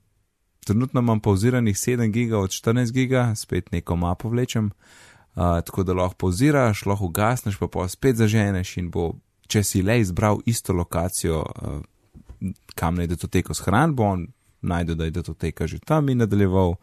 trenutno 0.64 1.00
imam 1.00 1.20
pauziranih 1.20 1.76
7 1.76 2.10
giga 2.12 2.38
od 2.38 2.50
14 2.50 2.92
giga, 2.92 3.34
spet 3.36 3.72
neko 3.72 3.96
mapo 3.96 4.28
vlečem, 4.28 4.70
uh, 4.70 5.60
tako 5.64 5.82
da 5.82 5.92
lahko 5.92 6.14
pauziraš, 6.26 6.86
lahko 6.86 7.10
ugasneš, 7.10 7.58
pa 7.58 7.68
pa 7.68 7.88
spet 7.88 8.16
zaženeš 8.16 8.76
in 8.76 8.90
bo, 8.90 9.12
če 9.48 9.62
si 9.62 9.82
le 9.82 10.00
izbral 10.00 10.40
isto 10.46 10.72
lokacijo, 10.72 11.42
uh, 11.42 12.52
kam 12.74 12.96
naj 12.96 13.12
datoteko 13.12 13.54
shranbo, 13.54 14.04
on 14.04 14.26
najde, 14.62 14.94
da 14.94 15.04
je 15.04 15.10
datoteka 15.10 15.66
že 15.66 15.78
tam 15.78 16.08
in 16.08 16.18
nadaljeval 16.18 16.74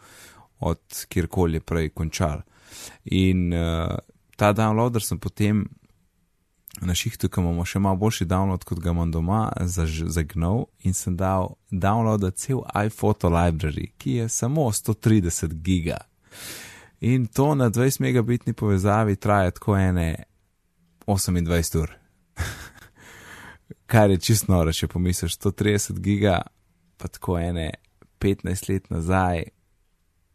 od 0.59 1.05
kjerkoli 1.09 1.59
je 1.59 1.65
prej 1.65 1.89
končal. 1.89 2.41
In 3.05 3.53
uh, 3.53 3.97
ta 4.35 4.53
downloader 4.53 5.03
sem 5.03 5.19
potem 5.19 5.65
na 6.81 6.95
šihtu, 6.95 7.29
ki 7.29 7.41
imamo 7.41 7.65
še 7.65 7.79
malo 7.81 7.99
boljši 7.99 8.27
download, 8.29 8.63
kot 8.67 8.79
ga 8.83 8.93
imam 8.93 9.11
doma, 9.11 9.47
zaž, 9.67 10.05
zagnal 10.13 10.67
in 10.85 10.93
sem 10.95 11.17
dal 11.17 11.55
download 11.71 12.23
cel 12.39 12.63
iPhoto 12.85 13.31
library, 13.33 13.89
ki 13.97 14.21
je 14.21 14.29
samo 14.29 14.69
130 14.71 15.57
giga. 15.65 15.99
In 17.01 17.27
to 17.27 17.55
na 17.55 17.69
20 17.69 18.01
megabitni 18.03 18.53
povezavi 18.53 19.15
traja 19.15 19.51
tako 19.51 19.77
ene 19.77 20.23
28 21.07 21.79
ur. 21.81 21.93
Kar 23.91 24.11
je 24.11 24.19
čisto 24.19 24.51
noro, 24.51 24.71
če 24.71 24.87
pomisliš 24.87 25.39
130 25.39 25.99
giga, 25.99 26.41
pa 26.97 27.07
tako 27.07 27.39
ene 27.39 27.71
15 28.19 28.69
let 28.69 28.89
nazaj, 28.93 29.47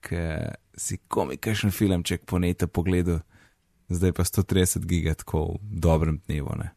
ki 0.04 0.22
si 0.76 0.98
komi 1.08 1.36
kakšen 1.36 1.72
filmček 1.74 2.24
po 2.26 2.38
nete 2.38 2.66
pogledu, 2.66 3.20
zdaj 3.88 4.12
pa 4.12 4.24
130 4.24 4.86
giga 4.86 5.14
tako 5.14 5.44
v 5.54 5.80
dobrem 5.84 6.18
dnevu. 6.26 6.56
Ne? 6.58 6.70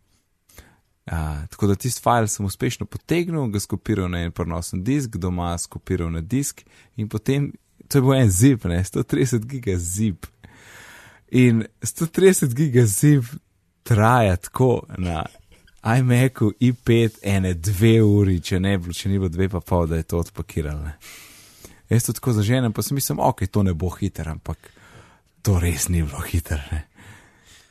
A, 1.12 1.48
tako 1.52 1.68
da 1.68 1.76
tisti 1.76 2.02
file 2.04 2.28
sem 2.28 2.46
uspešno 2.46 2.86
potegnil, 2.86 3.48
ga 3.48 3.60
skopiral 3.60 4.10
na 4.12 4.26
en 4.26 4.32
prenosen 4.32 4.84
disk, 4.84 5.16
doma 5.16 5.58
skopiral 5.58 6.12
na 6.12 6.22
disk 6.22 6.66
in 6.96 7.10
potem, 7.10 7.54
to 7.88 7.98
je 7.98 8.02
bil 8.02 8.14
en 8.14 8.32
zip, 8.32 8.66
ne, 8.66 8.82
130 8.84 9.46
giga 9.48 9.78
zip. 9.78 10.28
In 11.32 11.64
130 11.82 12.56
giga 12.56 12.86
zip 12.86 13.24
traja 13.84 14.36
tako 14.36 14.84
na 14.98 15.24
iMacu 15.98 16.52
i5 16.60 17.10
ene 17.24 17.54
dve 17.54 18.02
uri, 18.04 18.42
če 18.42 18.60
ne 18.60 18.76
če 18.94 19.10
ni 19.10 19.20
bilo 19.20 19.30
dve 19.32 19.48
pa 19.50 19.60
pol, 19.60 19.88
da 19.88 19.96
je 19.96 20.04
to 20.04 20.20
odpakiralo. 20.20 20.92
Jaz 21.90 22.08
to 22.08 22.14
tako 22.14 22.34
zaženem, 22.36 22.74
pa 22.74 22.84
sem 22.84 22.98
mislil, 22.98 23.22
ok, 23.24 23.46
to 23.52 23.64
ne 23.64 23.74
bo 23.74 23.90
hiter, 23.90 24.30
ampak 24.30 24.72
to 25.42 25.60
res 25.60 25.88
ni 25.90 26.04
bilo 26.04 26.20
hiter. 26.28 26.60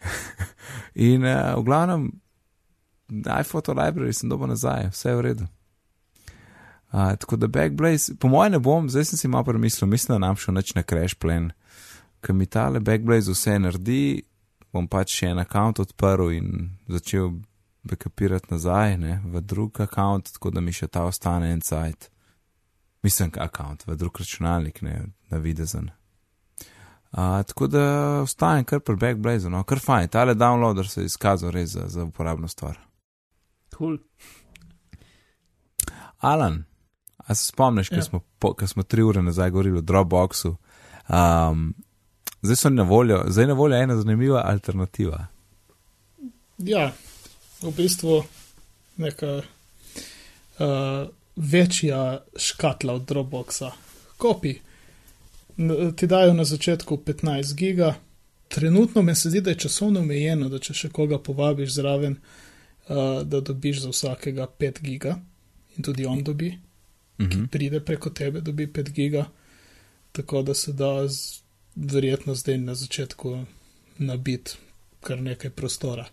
In 1.09 1.25
uh, 1.25 1.57
v 1.61 1.65
glavnem, 1.67 2.09
iPhoto 3.41 3.77
library 3.77 4.15
sem 4.17 4.31
dobil 4.31 4.49
nazaj, 4.49 4.89
vse 4.95 5.13
je 5.13 5.17
v 5.17 5.25
redu. 5.29 5.45
Uh, 6.93 7.13
tako 7.21 7.37
da 7.37 7.47
Backblaze, 7.47 8.15
po 8.17 8.29
mojem 8.33 8.57
ne 8.57 8.61
bom, 8.63 8.89
zdaj 8.89 9.05
sem 9.05 9.19
si 9.19 9.29
malo 9.29 9.45
premislil, 9.45 9.89
mislim, 9.91 10.15
da 10.17 10.27
nam 10.27 10.37
šel 10.37 10.55
neč 10.57 10.73
na 10.75 10.83
crash 10.83 11.19
plan, 11.19 11.51
ker 12.25 12.35
mi 12.35 12.47
tale 12.47 12.81
Backblaze 12.81 13.35
vse 13.35 13.59
naredi, 13.59 14.23
bom 14.73 14.89
pač 14.89 15.19
še 15.19 15.35
en 15.35 15.43
račun 15.45 15.85
odprl 15.85 16.33
in 16.37 16.71
začel 16.89 17.35
backupirati 17.87 18.51
nazaj 18.51 18.97
ne, 18.99 19.21
v 19.25 19.41
drug 19.41 19.79
račun, 19.79 20.25
tako 20.33 20.51
da 20.51 20.61
mi 20.61 20.73
še 20.73 20.89
ta 20.89 21.05
ostane 21.07 21.53
en 21.53 21.63
sajt. 21.63 22.11
Mislim, 23.07 23.31
račun, 23.35 23.77
v 23.87 23.97
drug 23.97 24.19
računalnik, 24.19 24.83
ne 24.83 25.03
na 25.31 25.39
videzen. 25.39 25.91
Uh, 27.13 27.43
tako 27.47 27.67
da 27.67 27.83
ostajem 28.23 28.65
kar 28.65 28.81
pri 28.81 28.97
Backblaze, 28.97 29.51
no, 29.51 29.63
kar 29.63 29.79
fajn, 29.79 30.09
tale 30.09 30.35
downloader 30.35 30.89
se 30.91 31.01
je 31.01 31.07
izkazal 31.07 31.51
res 31.51 31.71
za, 31.71 31.85
za 31.89 32.05
uporabno 32.05 32.49
stvar. 32.49 32.79
Cool. 33.77 33.99
Alan, 36.19 36.65
a 37.17 37.35
se 37.35 37.47
spomniš, 37.47 37.93
Ja. 37.93 37.97
ko 37.99 38.03
smo, 38.05 38.21
po- 38.39 38.55
ko 38.55 38.67
smo 38.67 38.83
tri 38.83 39.03
ure 39.03 39.23
nazaj 39.23 39.51
govorili 39.51 39.79
o 39.79 39.83
Dropboxu? 39.83 40.57
Um, 41.09 41.75
zdaj 42.43 42.57
so 42.57 42.71
na 42.71 42.83
voljo, 42.83 43.23
zdaj 43.29 43.45
je 43.45 43.49
na 43.49 43.55
voljo 43.55 43.77
ena 43.77 43.97
zanimiva 43.97 44.43
alternativa. 44.47 45.27
Ja, 46.59 46.93
v 47.63 47.71
bistvu 47.77 48.25
neka 48.97 49.27
uh, 50.59 51.09
večja 51.37 52.25
škatla 52.37 52.95
od 52.95 53.03
Dropboxa. 53.03 53.71
Kopi. 54.17 54.55
Ti 55.97 56.07
dajo 56.07 56.35
na 56.35 56.45
začetku 56.45 56.97
15 56.97 57.55
giga. 57.55 57.95
Trenutno 58.49 59.03
me 59.03 59.15
se 59.15 59.31
zdi, 59.31 59.41
da 59.41 59.51
je 59.51 59.59
časovno 59.59 60.01
omejeno, 60.01 60.49
da 60.49 60.59
če 60.59 60.75
še 60.75 60.89
koga 60.89 61.19
povabiš 61.19 61.73
zraven, 61.75 62.17
uh, 62.89 63.23
da 63.23 63.41
dobiš 63.41 63.81
za 63.81 63.91
vsakega 63.91 64.47
5 64.59 64.83
giga 64.83 65.19
in 65.77 65.83
tudi 65.83 66.07
on 66.07 66.23
dobi, 66.25 66.59
Uh 67.19 67.27
-huh. 67.27 67.47
pride 67.49 67.81
preko 67.81 68.11
tebe, 68.11 68.41
dobi 68.41 68.67
5 68.67 68.91
giga. 68.91 69.25
Tako 70.13 70.43
da 70.43 70.55
se 70.55 70.73
da 70.73 71.09
z, 71.09 71.41
verjetno 71.77 72.35
zdaj 72.35 72.59
na 72.59 72.75
začetku 72.75 73.45
nabiti 73.99 74.53
kar 75.01 75.23
nekaj 75.23 75.51
prostora. 75.51 76.07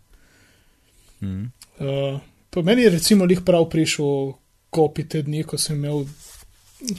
mm. 1.21 1.51
Uh, 1.79 2.19
pa 2.49 2.61
meni 2.61 2.81
je 2.81 2.89
recimo 2.89 3.25
lih 3.25 3.41
prav 3.45 3.69
prišel 3.69 4.33
kopi 4.73 5.05
te 5.09 5.21
dni, 5.21 5.43
ko 5.43 5.57
sem 5.57 5.77
imel 5.77 6.05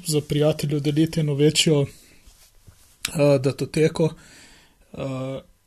za 0.07 0.21
prijateljo 0.21 0.81
deliti 0.81 1.21
eno 1.21 1.35
večjo 1.35 1.81
uh, 1.81 1.89
datoteko. 3.41 4.05
Uh, 4.93 5.01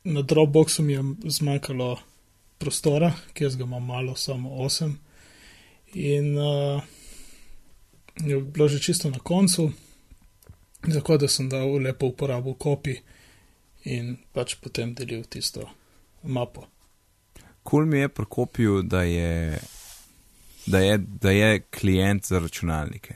na 0.03 0.21
Dropboxu 0.21 0.83
mi 0.83 0.93
je 0.93 1.03
zmanjkalo 1.25 1.97
prostora, 2.57 3.11
ki 3.33 3.43
jaz 3.43 3.55
ga 3.55 3.63
imam 3.63 3.85
malo, 3.85 4.15
samo 4.15 4.49
8. 4.49 4.93
In 5.93 6.37
uh, 6.37 6.83
je 8.25 8.39
bilo 8.41 8.67
že 8.67 8.79
čisto 8.79 9.09
na 9.09 9.19
koncu, 9.19 9.71
tako 10.93 11.17
da 11.17 11.27
sem 11.27 11.49
dal 11.49 11.77
lepo 11.77 12.07
uporabo 12.07 12.53
kopi 12.53 12.95
in 13.83 14.17
pač 14.33 14.55
potem 14.55 14.93
delil 14.93 15.23
tisto 15.23 15.69
mapo. 16.23 16.67
Kul 17.63 17.83
cool 17.83 17.85
mi 17.85 17.99
je 17.99 18.09
pri 18.09 18.25
kopiju, 18.29 18.81
da 18.81 19.01
je, 19.03 19.59
da, 20.67 20.79
je, 20.79 20.97
da 20.97 21.31
je 21.31 21.59
klient 21.59 22.25
za 22.25 22.39
računalnike. 22.39 23.15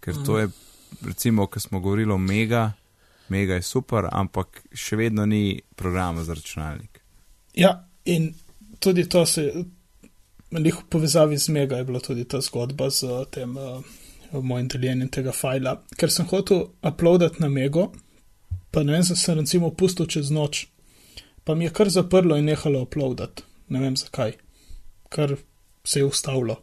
Ker 0.00 0.14
to 0.26 0.38
je, 0.38 0.48
recimo, 1.06 1.46
ko 1.46 1.60
smo 1.60 1.80
govorili 1.80 2.12
o 2.12 2.18
Mega, 2.18 2.72
Mega 3.28 3.54
je 3.54 3.62
super, 3.62 4.08
ampak 4.12 4.62
še 4.72 4.96
vedno 5.00 5.26
ni 5.26 5.60
programa 5.76 6.24
za 6.24 6.34
računalnik. 6.34 7.00
Ja, 7.54 7.88
in 8.04 8.34
tudi 8.78 9.06
to 9.08 9.24
se, 9.26 9.46
lih 10.52 10.74
v 10.74 10.88
povezavi 10.90 11.38
z 11.38 11.54
Mega 11.54 11.80
je 11.80 11.84
bila 11.88 12.00
tudi 12.00 12.26
ta 12.28 12.40
zgodba 12.44 12.90
z 12.90 13.24
tem 13.30 13.56
uh, 13.56 13.80
mojim 14.42 14.68
deljenjem 14.68 15.08
tega 15.08 15.32
fajla, 15.32 15.78
ker 15.96 16.12
sem 16.12 16.26
hotel 16.28 16.66
uploadati 16.82 17.42
na 17.42 17.48
Mego, 17.48 17.88
pa 18.70 18.82
ne 18.82 18.96
vem, 18.96 19.04
sem 19.04 19.38
recimo 19.38 19.70
pustil 19.70 20.06
čez 20.10 20.30
noč, 20.34 20.66
pa 21.44 21.54
mi 21.54 21.68
je 21.68 21.72
kar 21.72 21.90
zaprlo 21.90 22.36
in 22.36 22.50
nehalo 22.50 22.82
uploadati, 22.84 23.46
ne 23.68 23.80
vem 23.80 23.96
zakaj, 23.96 24.36
kar 25.08 25.36
se 25.84 26.00
je 26.00 26.04
ustavilo. 26.04 26.56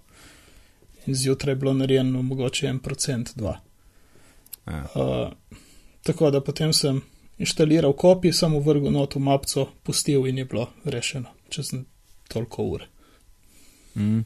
In 1.05 1.15
zjutraj 1.15 1.51
je 1.51 1.55
bilo 1.55 1.73
narejeno 1.73 2.21
mogoče 2.21 2.67
en 2.67 2.79
procent, 2.79 3.31
dva. 3.35 3.59
Ja. 4.67 4.85
Uh, 4.95 5.31
tako 6.03 6.31
da 6.31 6.41
potem 6.41 6.73
sem 6.73 7.01
inštaliral 7.37 7.93
kopij, 7.93 8.33
samo 8.33 8.59
vrgel 8.59 8.91
not 8.91 9.15
v 9.15 9.19
mapco, 9.19 9.67
pustil 9.83 10.27
in 10.27 10.37
je 10.37 10.45
bilo 10.45 10.69
rešeno 10.85 11.41
čez 11.51 11.73
toliko 12.27 12.63
ur. 12.63 12.83
Mm. 13.95 14.23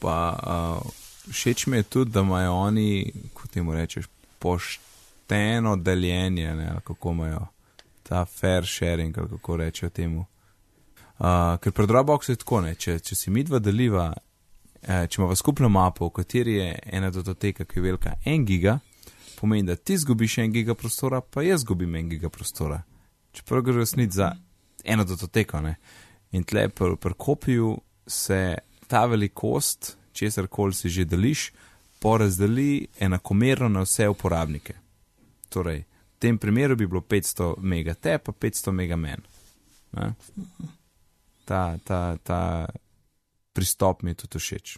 Pa 0.00 0.16
uh, 0.42 0.90
všeč 1.30 1.66
mi 1.66 1.76
je 1.76 1.82
tudi, 1.82 2.10
da 2.10 2.20
imajo 2.20 2.52
oni, 2.52 3.12
kot 3.34 3.50
temu 3.50 3.74
rečeš, 3.74 4.08
pošteno 4.38 5.76
deljenje, 5.76 6.54
ne, 6.54 6.72
kako 6.84 7.10
imajo 7.10 7.46
ta 8.02 8.24
fair 8.24 8.66
sharing, 8.66 9.14
kako 9.14 9.56
rečejo 9.56 9.90
temu. 9.90 10.24
Uh, 11.20 11.58
ker 11.60 11.72
pri 11.76 11.84
Dropboxu 11.86 12.32
je 12.32 12.40
tako, 12.40 12.62
ne, 12.64 12.72
če, 12.80 12.94
če 13.04 13.16
si 13.16 13.30
mi 13.30 13.42
dva 13.44 13.58
deliva, 13.60 14.06
eh, 14.80 15.04
če 15.04 15.20
imamo 15.20 15.34
skupno 15.36 15.68
mapo, 15.68 16.08
v 16.08 16.14
kateri 16.16 16.54
je 16.56 16.68
ena 16.96 17.10
datoteka, 17.12 17.66
ki 17.68 17.76
je 17.76 17.82
velika 17.84 18.14
en 18.24 18.46
giga, 18.48 18.78
pomeni, 19.36 19.68
da 19.68 19.76
ti 19.76 19.98
zgubiš 20.00 20.38
en 20.40 20.54
giga 20.54 20.74
prostora, 20.74 21.20
pa 21.20 21.44
jaz 21.44 21.60
zgubim 21.66 21.98
en 22.00 22.08
giga 22.08 22.32
prostora. 22.32 22.80
Čeprav 23.36 23.66
gre 23.68 23.76
resnici 23.82 24.16
za 24.16 24.30
eno 24.84 25.04
datoteko, 25.04 25.60
ne. 25.60 25.74
In 26.32 26.48
tle 26.48 26.70
pri, 26.72 26.96
pri 26.96 27.14
kopiju 27.18 27.74
se 28.08 28.40
ta 28.88 29.04
velikost, 29.06 29.96
česar 30.16 30.48
koli 30.48 30.72
si 30.74 30.88
že 30.88 31.04
deliš, 31.04 31.50
porazdeli 32.00 32.86
enakomerno 32.96 33.68
na 33.68 33.84
vse 33.84 34.08
uporabnike. 34.08 34.80
Torej, 35.52 35.84
v 35.84 36.18
tem 36.18 36.38
primeru 36.40 36.80
bi 36.80 36.88
bilo 36.88 37.04
500 37.04 37.58
mega 37.60 37.94
te, 37.94 38.16
pa 38.18 38.32
500 38.32 38.72
mega 38.72 38.96
men. 38.96 39.20
Ne? 39.92 40.14
Ta, 41.50 41.78
ta, 41.82 42.14
ta 42.22 42.42
pristop 43.52 44.04
mi 44.06 44.14
je 44.14 44.22
tudi 44.22 44.38
všeč. 44.38 44.76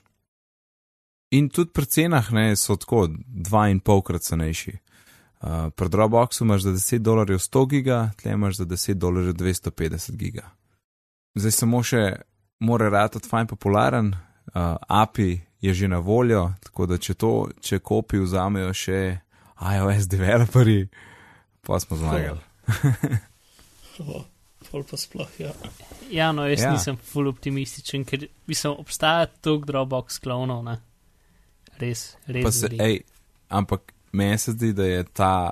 In 1.37 1.49
tudi 1.53 1.73
pri 1.73 1.87
cenah 1.89 2.33
ne, 2.33 2.57
so 2.57 2.77
tako 2.77 3.07
dva 3.13 3.67
in 3.73 3.81
polkrat 3.81 4.25
cenejši. 4.25 4.73
Uh, 5.43 5.69
pri 5.75 5.89
Dropboxu 5.89 6.45
imaš 6.45 6.63
za 6.63 6.73
10 6.73 6.99
dolarjev 7.05 7.39
100 7.39 7.69
giga, 7.69 8.11
tle 8.17 8.33
imaš 8.33 8.57
za 8.57 8.65
10 8.65 8.95
dolarjev 8.95 9.35
250 9.35 10.17
giga. 10.17 10.51
Zdaj 11.35 11.55
samo 11.57 11.83
še 11.83 12.03
mora 12.61 12.89
ratati 12.93 13.29
fajn 13.29 13.47
popularen, 13.51 14.13
uh, 14.13 14.77
API 14.89 15.41
je 15.61 15.75
že 15.75 15.89
na 15.89 15.99
voljo, 15.99 16.53
tako 16.61 16.87
da 16.87 16.99
če 16.99 17.15
to, 17.15 17.49
če 17.61 17.79
kopi 17.79 18.21
vzamejo 18.21 18.73
še 18.75 19.01
iOS 19.61 20.09
developeri, 20.11 20.89
pa 21.61 21.81
smo 21.81 21.97
zmagali. 21.97 22.41
Pol 24.73 24.85
pa 24.89 24.97
sploh, 24.97 25.29
ja. 25.39 25.53
Ja, 26.11 26.31
no, 26.33 26.47
jaz 26.49 26.63
Ja. 26.63 26.73
nisem 26.73 26.97
full 26.97 27.29
optimističen, 27.29 28.05
ker 28.09 28.27
mislim, 28.49 28.79
obstaja 28.81 29.27
toliko 29.27 29.69
Dropbox 29.69 30.19
klonov, 30.25 30.65
ne. 30.65 30.79
Res, 31.79 32.17
res. 32.27 32.45
Pa 32.45 32.53
se, 32.53 32.71
ej, 32.81 33.03
ampak 33.49 33.93
meni 34.13 34.39
se 34.39 34.53
zdi, 34.53 34.73
da 34.73 34.85
je 34.85 35.05
ta 35.05 35.51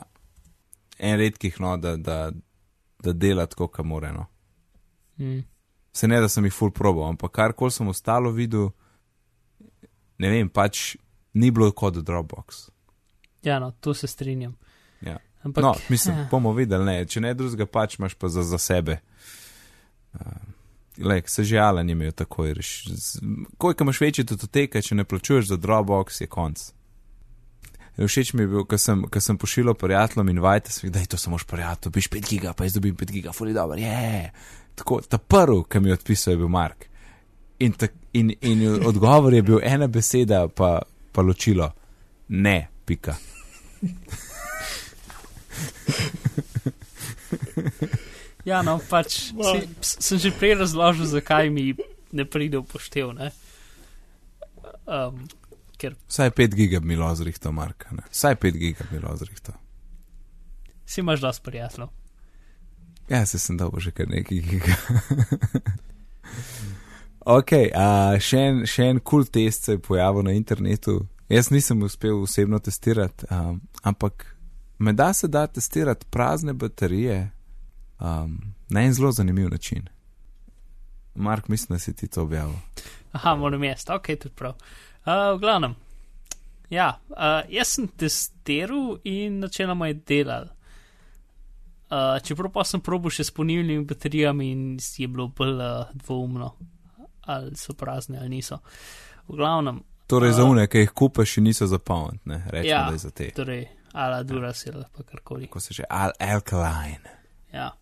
en 0.98 1.18
redkih, 1.18 1.60
no, 1.60 1.76
da, 1.76 1.96
da, 1.96 2.30
da 3.02 3.12
dela 3.12 3.46
tako, 3.46 3.68
kot 3.68 3.86
mora. 3.86 4.12
No. 4.12 4.26
Mm. 5.18 5.44
Se 5.92 6.08
ne, 6.08 6.20
da 6.20 6.28
sem 6.28 6.44
jih 6.44 6.54
full 6.54 6.72
probal, 6.72 7.08
ampak 7.08 7.32
karkoli 7.32 7.70
sem 7.70 7.88
ostalo 7.88 8.32
videl, 8.32 8.70
ne 10.18 10.30
vem, 10.30 10.48
pač 10.48 10.96
ni 11.34 11.50
bilo 11.50 11.72
kot 11.72 12.00
Dropbox. 12.00 12.68
Ja, 13.42 13.58
no, 13.58 13.72
to 13.80 13.94
se 13.94 14.06
strinjam. 14.06 14.56
Ampak, 15.42 15.64
No, 15.64 15.74
mislim, 15.88 16.16
ja. 16.18 16.28
bomo 16.30 16.52
videli, 16.52 16.84
ne, 16.84 17.06
če 17.06 17.20
ne 17.20 17.34
drugega, 17.34 17.66
pač 17.66 17.98
imaš 17.98 18.14
pa 18.14 18.28
za, 18.28 18.42
za 18.42 18.58
sebe. 18.58 18.98
Uh, 20.12 20.20
Lej, 21.00 21.22
se 21.26 21.44
že 21.44 21.58
Alan 21.58 21.88
je 21.88 21.92
imel 21.92 22.12
takoj. 22.12 22.54
Koliko 23.58 23.84
imaš 23.84 24.00
večje 24.00 24.24
datoteke, 24.24 24.82
če 24.82 24.94
ne 24.94 25.04
plačuješ 25.04 25.46
za 25.48 25.56
Dropbox, 25.56 26.20
je 26.20 26.26
konc. 26.26 26.72
Všeč 27.96 28.32
mi 28.32 28.42
je 28.42 28.48
bil, 28.48 28.64
ko 28.64 28.78
sem, 28.78 29.02
ko 29.12 29.20
sem 29.20 29.38
pošiljal 29.38 29.74
prijateljem 29.74 30.28
in 30.28 30.40
vajte, 30.40 30.88
da 30.88 31.00
je 31.00 31.06
to 31.06 31.16
samo 31.16 31.38
prijatelj, 31.46 31.92
biš 31.92 32.08
5 32.08 32.28
giga, 32.28 32.52
pa 32.52 32.64
jaz 32.64 32.76
dobim 32.76 32.96
5 32.96 33.10
giga, 33.10 33.32
fuli 33.32 33.52
dobro, 33.52 33.76
je. 33.76 33.86
Yeah. 33.86 34.30
Tako, 34.74 35.00
ta 35.00 35.18
prvi, 35.18 35.62
ki 35.68 35.80
mi 35.80 35.88
je 35.88 35.98
odpisal, 35.98 36.32
je 36.32 36.36
bil 36.36 36.48
Mark. 36.48 36.86
In, 37.58 37.72
tak, 37.72 37.92
in, 38.12 38.32
in 38.40 38.86
odgovor 38.86 39.34
je 39.34 39.42
bil 39.42 39.60
ena 39.62 39.86
beseda, 39.86 40.48
pa, 40.48 40.78
pa 41.12 41.22
ločilo. 41.22 41.72
Ne, 42.28 42.68
pika. 42.84 43.16
Ja, 48.44 48.62
no, 48.62 48.78
pač 48.90 49.32
Wow. 49.36 49.60
si, 49.60 49.68
s- 49.80 49.96
sem 50.00 50.18
že 50.18 50.30
prej 50.32 50.54
razložil, 50.56 51.04
zakaj 51.06 51.50
mi 51.52 51.74
ne 52.10 52.24
pride 52.24 52.58
v 52.58 52.64
poštev, 52.64 53.12
ne. 53.12 53.28
Um, 54.88 55.28
ker 55.76 55.94
Vsaj 56.08 56.30
5 56.30 56.54
giga 56.56 56.80
bi 56.80 56.96
bilo 56.96 57.14
zrihto, 57.14 57.52
Mark. 57.52 57.84
Ne? 57.92 58.02
Vsaj 58.10 58.34
5 58.36 58.56
giga 58.56 58.84
bi 58.90 58.98
bilo 58.98 59.12
zrihto. 59.16 59.52
si 60.86 61.00
imaš 61.00 61.20
dosti 61.20 61.42
prijateljev. 61.44 61.88
Ja, 63.08 63.26
se 63.26 63.38
sem 63.38 63.56
dal 63.56 63.70
že 63.78 63.90
kar 63.90 64.08
nekaj 64.08 64.38
giga. 64.40 64.74
ok, 67.38 67.52
a, 67.74 67.86
še 68.18 68.38
en, 68.38 68.66
še 68.66 68.84
en 68.88 68.98
kul 68.98 69.22
cool 69.22 69.30
test 69.30 69.64
se 69.64 69.72
je 69.72 69.78
pojavil 69.78 70.22
na 70.22 70.32
internetu. 70.32 71.06
Jaz 71.28 71.50
nisem 71.50 71.82
uspel 71.82 72.22
osebno 72.22 72.58
testirati, 72.58 73.26
um, 73.30 73.60
ampak 73.82 74.26
me 74.80 74.92
da 74.92 75.12
se 75.12 75.28
da 75.28 75.46
testirati 75.46 76.06
prazne 76.06 76.52
baterije 76.52 77.30
um, 78.00 78.38
na 78.68 78.80
en 78.80 78.92
zelo 78.92 79.12
zanimiv 79.12 79.50
način. 79.50 79.88
Mark, 81.14 81.48
mislim, 81.48 81.74
da 81.74 81.78
si 81.78 81.96
ti 81.96 82.08
to 82.08 82.22
objavil. 82.22 82.54
Aha, 83.12 83.34
moram 83.34 83.64
jaz, 83.64 83.84
ok, 83.90 84.06
tudi 84.06 84.34
prav. 84.34 84.52
Uh, 84.52 85.36
v 85.36 85.40
glavnem, 85.40 85.74
ja, 86.70 87.00
uh, 87.08 87.16
jaz 87.48 87.68
sem 87.68 87.88
testiral 87.88 88.96
in 89.04 89.38
načeloma 89.38 89.86
je 89.86 89.94
delal. 89.94 90.44
Uh, 91.90 92.22
čeprav 92.22 92.52
pa 92.52 92.64
sem 92.64 92.80
probil 92.80 93.10
še 93.10 93.24
s 93.24 93.30
polnilnimi 93.30 93.82
baterijami 93.84 94.50
in 94.52 94.60
je 94.96 95.08
bilo 95.08 95.26
bolj 95.28 95.56
uh, 95.56 95.70
dvoumno, 95.94 96.52
ali 97.22 97.56
so 97.56 97.74
prazne 97.74 98.18
ali 98.18 98.28
niso. 98.30 98.60
V 99.28 99.36
glavnem, 99.36 99.82
Torej, 100.06 100.32
za 100.32 100.42
A. 100.42 100.46
une, 100.46 100.66
ki 100.66 100.78
jih 100.78 100.90
kupaš, 100.90 101.36
niso 101.36 101.66
za 101.66 101.78
pound, 101.78 102.18
ne 102.24 102.40
rečemo, 102.48 102.70
Ja. 102.70 102.86
da 102.86 102.92
je 102.92 102.98
za 102.98 103.10
te. 103.10 103.30
torej, 103.30 103.66
ala 103.92 104.22
Duracell, 104.22 104.84
pa 104.92 105.02
karkoli. 105.02 105.48
Ko 105.50 105.60
se 105.60 105.74
že 105.74 105.84
al 105.88 106.12
alkaline. 106.18 107.16
Ja. 107.52 107.72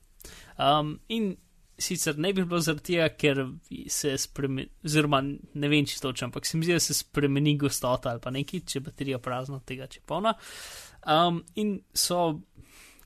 Um, 0.59 0.99
in 1.09 1.37
sicer 1.79 2.19
ne 2.19 2.33
bi 2.35 2.43
bilo 2.43 2.61
zaradi 2.61 2.93
tega, 2.93 3.09
ker 3.15 3.45
se 3.93 4.17
spremeni, 4.19 4.69
oziroma 4.85 5.21
ne 5.23 5.71
vem 5.71 5.87
čisto 5.87 6.11
točno, 6.11 6.29
ampak 6.29 6.47
se 6.47 6.59
mi 6.59 6.67
zdi, 6.67 6.75
da 6.75 6.83
se 6.83 6.95
spremeni 6.95 7.57
gostota 7.59 8.11
ali 8.11 8.23
pa 8.25 8.33
nekaj, 8.35 8.65
če 8.67 8.83
baterija 8.89 9.21
prazna, 9.23 9.61
tega 9.67 9.87
če 9.87 10.03
polna. 10.07 10.35
Um, 11.07 11.45
in 11.55 11.77
so, 11.95 12.41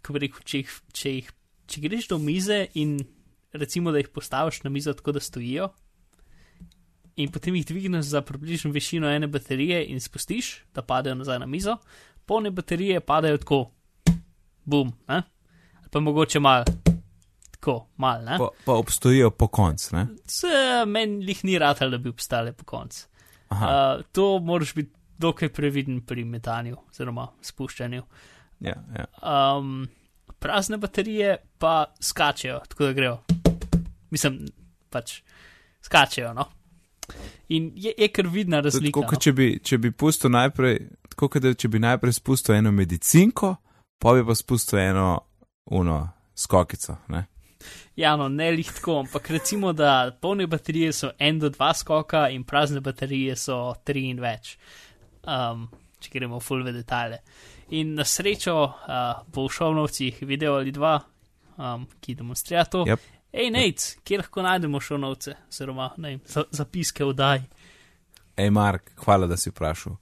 ko 0.02 0.16
bi 0.16 0.24
rekel, 0.24 0.46
če, 0.48 0.62
jih, 0.62 0.78
če, 0.96 1.16
jih, 1.18 1.32
če 1.68 1.84
greš 1.84 2.08
do 2.14 2.18
mize 2.22 2.64
in 2.80 2.96
recimo, 3.52 3.92
da 3.92 4.00
jih 4.00 4.08
postaviš 4.08 4.62
na 4.64 4.72
mizo 4.72 4.94
tako, 4.96 5.12
da 5.12 5.20
stojijo. 5.20 5.68
In 7.20 7.28
potem 7.28 7.58
jih 7.58 7.66
dvigneš 7.68 8.14
za 8.14 8.22
približno 8.24 8.70
višino 8.72 9.10
ene 9.12 9.28
baterije 9.28 9.84
in 9.92 10.00
spustiš, 10.00 10.62
da 10.72 10.80
padejo 10.82 11.14
nazaj 11.14 11.42
na 11.42 11.46
mizo, 11.46 11.76
polne 12.32 12.50
baterije 12.50 13.00
padajo 13.00 13.38
tako, 13.42 13.58
bum, 14.64 14.92
ne? 15.08 15.22
ali 15.80 15.88
pa 15.92 16.00
mogoče 16.00 16.40
malo, 16.40 16.64
tako, 17.50 17.74
malo, 17.96 18.24
ne. 18.24 18.38
Pa, 18.38 18.48
pa 18.64 18.72
obstojijo 18.72 19.30
po 19.30 19.46
koncu, 19.48 19.96
meni 20.86 21.26
jih 21.28 21.44
ni 21.44 21.58
rad, 21.58 21.78
da 21.90 21.98
bi 21.98 22.08
obstale 22.08 22.52
po 22.52 22.64
koncu. 22.64 23.06
Uh, 23.50 23.58
to 24.12 24.38
moraš 24.38 24.74
biti 24.74 24.92
dokaj 25.18 25.52
previden 25.52 26.00
pri 26.00 26.24
metanju 26.24 26.76
oziroma 26.90 27.28
spuščanju. 27.40 28.02
ja, 28.60 28.74
ja. 28.96 29.06
Um, 29.56 29.88
prazne 30.38 30.78
baterije 30.78 31.36
pa 31.58 31.84
skačejo, 32.00 32.60
tako 32.68 32.84
da 32.84 32.92
grejo. 32.92 33.18
Mislim, 34.10 34.46
pač 34.90 35.20
skačejo, 35.82 36.32
no. 36.34 36.48
In 37.48 37.72
je, 37.76 37.92
je 37.98 38.08
kar 38.08 38.26
vidna 38.26 38.60
razlika. 38.60 39.00
Tako, 39.00 39.14
No? 39.14 39.20
če 39.20 39.32
bi, 39.32 39.60
če 39.64 39.78
bi 39.78 39.90
pustil 39.92 40.30
najprej, 40.30 40.78
tako 41.22 41.38
da 41.38 41.54
če 41.54 41.68
bi 41.70 41.78
najprej 41.78 42.16
spustil 42.18 42.56
eno 42.58 42.72
medicinko, 42.74 43.54
pa 44.02 44.14
bi 44.16 44.24
pa 44.26 44.34
spustil 44.34 44.80
eno 44.82 45.20
uno 45.70 45.98
skokico. 46.34 46.96
Ne? 47.08 47.26
Ja, 47.96 48.16
no, 48.16 48.26
ne 48.28 48.50
lih 48.50 48.72
tako, 48.74 48.98
ampak 49.04 49.30
recimo, 49.30 49.72
da 49.72 50.10
polne 50.20 50.48
baterije 50.50 50.92
so 50.92 51.12
en 51.18 51.38
do 51.38 51.52
dva 51.52 51.70
skoka 51.78 52.26
in 52.34 52.44
prazne 52.44 52.80
baterije 52.80 53.36
so 53.38 53.60
tri 53.84 54.08
in 54.10 54.18
več. 54.22 54.56
Um, 55.22 55.68
če 56.02 56.10
gremo 56.16 56.40
v 56.40 56.46
full 56.48 56.66
v 56.66 56.74
detajle. 56.74 57.22
In 57.78 57.94
na 57.94 58.04
srečo 58.04 58.56
uh, 58.66 59.22
bo 59.30 59.46
v 59.46 59.54
šovnovcih 59.54 60.22
video 60.26 60.58
ali 60.58 60.74
dva, 60.74 60.96
um, 61.54 61.86
ki 62.00 62.18
demonstrira 62.18 62.66
to. 62.66 62.82
Yep. 62.88 63.10
Hej, 63.32 63.50
Nate, 63.54 63.96
kje 64.04 64.24
lahko 64.24 64.42
najdemo 64.44 64.80
šovnovce, 64.82 65.38
oziroma 65.48 65.92
ne 66.02 66.18
za, 66.26 66.48
zapiske 66.50 67.06
vdaj. 67.06 67.46
Ej, 68.36 68.50
Mark, 68.50 68.90
hvala, 69.04 69.30
da 69.30 69.38
si 69.38 69.54
vprašal. 69.54 70.01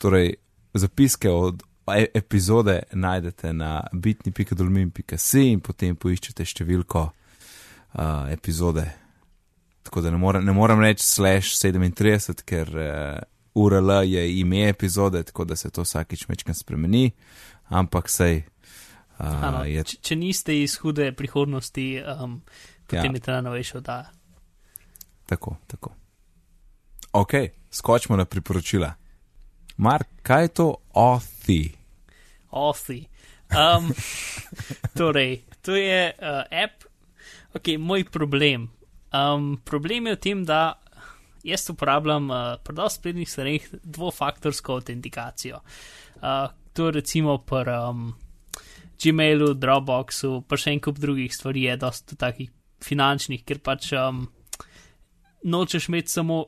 Torej, 0.00 0.34
zapiske 0.74 1.30
od 1.30 1.62
e- 1.92 2.06
epizode 2.14 2.78
najdete 2.92 3.52
na 3.52 3.74
bitni.dolmin.si 3.92 5.42
in 5.52 5.60
potem 5.60 5.96
poiščete 5.96 6.46
številko 6.46 7.02
uh, 7.04 8.30
epizode. 8.32 8.86
Tako 9.82 10.00
da 10.04 10.12
ne 10.12 10.20
morem, 10.20 10.44
ne 10.44 10.52
morem 10.56 10.80
reči 10.80 11.04
slash 11.04 11.56
37, 11.60 12.44
ker 12.48 12.70
uh, 12.76 13.18
URL 13.60 13.90
je 14.06 14.24
ime 14.40 14.68
epizode, 14.68 15.22
tako 15.22 15.44
da 15.44 15.56
se 15.56 15.70
to 15.70 15.82
vsakič 15.82 16.28
večkrat 16.28 16.56
spremeni, 16.56 17.10
ampak 17.68 18.08
sej. 18.08 18.44
Ano, 19.20 19.58
Uh, 19.60 19.66
je 19.68 19.82
če, 19.84 19.96
če 20.00 20.16
niste 20.16 20.54
iz 20.56 20.78
hude 20.80 21.10
prihodnosti, 21.12 21.84
um, 22.00 22.38
potem 22.86 23.12
Ja. 23.12 23.18
je 23.18 23.20
ta 23.20 23.40
novejša 23.44 23.78
vdaja. 23.78 24.06
tako, 25.26 25.56
tako. 25.66 25.92
Ok, 27.12 27.32
skočimo 27.70 28.16
na 28.16 28.24
priporočila. 28.24 28.94
Mark, 29.80 30.08
kaj 30.22 30.42
je 30.42 30.48
to 30.48 30.64
Othi? 30.92 31.72
Authy. 32.52 33.06
Um, 33.48 33.88
torej, 34.98 35.40
to 35.64 35.72
je 35.72 36.12
uh, 36.12 36.44
app, 36.52 36.84
ok, 37.56 37.78
moj 37.78 38.04
problem. 38.12 38.68
Um, 39.08 39.56
problem 39.64 40.06
je 40.06 40.12
v 40.12 40.20
tem, 40.20 40.42
da 40.44 40.76
jaz 41.40 41.64
uporabljam 41.72 42.28
uh, 42.28 42.40
pri 42.60 42.76
dosti 42.76 43.00
spletnih 43.00 43.30
straneh 43.30 43.68
dvofaktorsko 43.80 44.74
autentikacijo. 44.74 45.62
Uh, 46.20 46.52
to 46.76 46.90
recimo 46.90 47.38
pri 47.38 47.72
um, 47.72 48.10
Gmailu, 49.00 49.54
Dropboxu, 49.56 50.42
pa 50.44 50.60
še 50.60 50.74
en 50.74 50.82
kup 50.84 51.00
drugih 51.00 51.32
stvari 51.32 51.64
je 51.70 51.78
dosti 51.80 52.20
takih 52.20 52.52
finančnih, 52.84 53.48
ker 53.48 53.64
pač 53.64 53.94
um, 53.96 54.26
nočeš 55.40 55.88
imeti 55.88 56.12
samo 56.20 56.42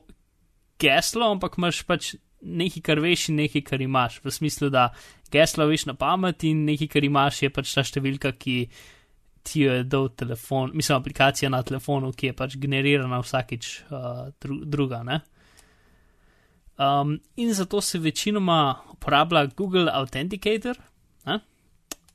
geslo, 0.77 1.33
ampak 1.33 1.57
imaš 1.57 1.81
pač 1.89 2.13
nekaj, 2.43 2.81
kar 2.83 3.01
veš 3.03 3.29
in 3.31 3.41
nekaj, 3.41 3.63
kar 3.67 3.81
imaš. 3.81 4.19
V 4.23 4.31
smislu, 4.31 4.69
da 4.73 4.89
geslo 5.31 5.67
veš 5.69 5.87
na 5.89 5.97
pamet 5.99 6.43
in 6.49 6.65
nekaj, 6.67 6.91
kar 6.95 7.07
imaš, 7.07 7.43
je 7.43 7.51
pač 7.53 7.73
ta 7.75 7.83
številka, 7.85 8.33
ki 8.37 8.57
ti 9.43 9.65
jo 9.65 9.73
je 9.75 9.83
dal 9.83 10.07
telefon, 10.15 10.71
mislim, 10.73 11.01
aplikacija 11.01 11.49
na 11.51 11.63
telefonu, 11.67 12.13
ki 12.15 12.31
je 12.31 12.35
pač 12.39 12.55
generirana 12.61 13.19
vsakič 13.19 13.71
uh, 13.91 14.29
dru 14.39 14.61
druga. 14.63 15.01
Um, 16.79 17.17
in 17.35 17.53
zato 17.53 17.81
se 17.81 17.99
večinoma 17.99 18.79
uporablja 18.95 19.45
Google 19.55 19.91
Authenticator. 19.91 20.79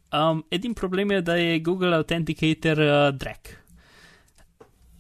Um, 0.08 0.44
edin 0.50 0.74
problem 0.74 1.10
je, 1.10 1.20
da 1.22 1.34
je 1.36 1.58
Google 1.60 1.96
Authenticator 1.96 2.80
uh, 2.80 3.10
drag. 3.12 3.67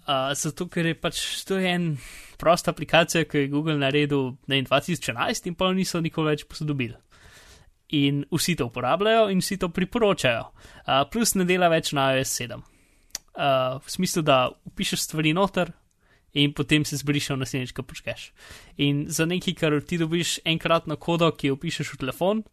Zato, 0.08 0.68
ker 0.72 0.86
je 0.88 0.94
pač 0.96 1.18
to 1.44 1.58
je 1.60 1.68
en 1.68 1.90
prosta 2.40 2.72
aplikacija, 2.72 3.26
ki 3.28 3.44
je 3.44 3.50
Google 3.52 3.76
naredil 3.76 4.38
na 4.48 4.56
2011 4.64 5.50
in 5.50 5.56
pa 5.58 5.68
niso 5.76 6.00
nikoli 6.00 6.32
več 6.32 6.46
posodobili. 6.48 6.96
In 7.98 8.22
vsi 8.32 8.54
to 8.56 8.68
uporabljajo 8.68 9.28
in 9.32 9.42
vsi 9.44 9.58
to 9.60 9.68
priporočajo. 9.68 10.46
Uh, 10.84 11.04
plus 11.12 11.34
ne 11.36 11.44
dela 11.48 11.68
več 11.72 11.92
na 11.96 12.12
iOS 12.16 12.32
7. 12.40 12.56
Uh, 12.58 13.76
v 13.84 13.92
smislu, 13.92 14.24
da 14.24 14.48
upišeš 14.68 15.04
stvari 15.08 15.34
noter 15.36 15.72
in 16.32 16.52
potem 16.56 16.84
se 16.84 16.98
zbrišeš 17.00 17.36
v 17.36 17.40
naslednjič, 17.42 17.72
ko 17.76 17.84
počkeš. 17.84 18.30
In 18.84 19.06
za 19.12 19.28
nekaj, 19.28 19.56
kar 19.56 19.76
ti 19.84 20.00
dobiš 20.00 20.38
enkratno 20.44 20.96
kodo, 21.00 21.30
ki 21.32 21.52
jo 21.52 21.58
upišeš 21.60 21.96
v 21.96 22.00
telefon, 22.04 22.46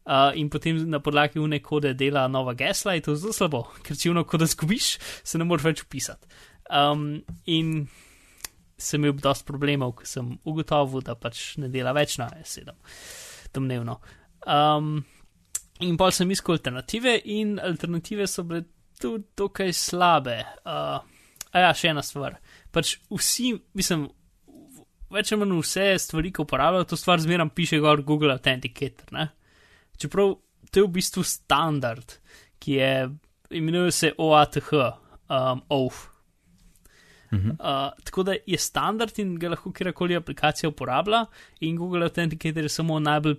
Uh, 0.00 0.32
in 0.34 0.48
potem 0.48 0.78
na 0.88 0.98
podlagi 0.98 1.38
une 1.38 1.60
kode 1.60 1.92
dela 1.94 2.24
nova 2.26 2.54
gesla, 2.56 2.94
je 2.96 3.02
to 3.04 3.14
zelo 3.20 3.34
slabo, 3.36 3.60
ker 3.84 3.94
če 3.94 4.08
uno 4.10 4.24
kodo 4.24 4.46
zgubiš, 4.48 4.96
se 4.98 5.38
ne 5.38 5.44
moreš 5.44 5.66
več 5.68 5.82
upisati. 5.84 6.26
Um, 6.70 7.22
in 7.50 7.88
sem 8.80 9.02
imel 9.02 9.18
dosta 9.20 9.44
problemov, 9.48 9.98
ko 9.98 10.08
sem 10.08 10.32
ugotovil, 10.48 11.02
da 11.04 11.16
pač 11.18 11.58
ne 11.60 11.68
dela 11.72 11.92
več 11.96 12.16
na 12.20 12.30
S7, 12.40 12.72
domnevno. 13.54 13.98
Um, 14.46 15.00
in 15.84 15.98
pa 16.00 16.10
sem 16.14 16.30
iskal 16.32 16.56
alternative, 16.56 17.18
in 17.28 17.58
alternative 17.60 18.28
so 18.30 18.46
bile 18.48 18.64
tudi 19.00 19.26
dokaj 19.36 19.74
slabe. 19.76 20.38
Uh, 20.64 21.00
a 21.50 21.66
ja, 21.66 21.74
še 21.76 21.90
ena 21.92 22.04
stvar. 22.06 22.38
Pač 22.72 22.94
vsi, 23.10 23.52
mislim, 23.76 24.06
več 25.10 25.32
ali 25.32 25.42
manj 25.42 25.58
vse 25.64 25.88
stvari, 26.06 26.32
ki 26.32 26.44
uporabljajo 26.44 26.92
to 26.92 27.00
stvar, 27.00 27.20
zmeraj 27.22 27.50
piše 27.56 27.80
gor 27.82 28.04
Google 28.06 28.36
Authenticator. 28.36 29.10
Ne? 29.16 29.28
Čeprav 30.00 30.38
to 30.70 30.80
je 30.80 30.86
v 30.86 30.94
bistvu 30.94 31.24
standard, 31.26 32.16
ki 32.62 32.78
je 32.78 32.92
imenuje 33.58 33.92
se 33.92 34.12
OATH, 34.16 34.72
um, 34.72 35.62
OATH. 35.68 36.06
Uh, 37.30 37.90
tako 38.04 38.22
da 38.22 38.34
je 38.46 38.58
standard 38.58 39.18
in 39.18 39.36
ga 39.38 39.52
lahko 39.52 39.72
kjerkoli 39.72 40.16
aplikacija 40.16 40.70
uporablja, 40.70 41.26
in 41.60 41.76
Google 41.76 42.02
Authenticator 42.02 42.62
je 42.62 42.68
samo 42.68 42.98
najbolj 42.98 43.36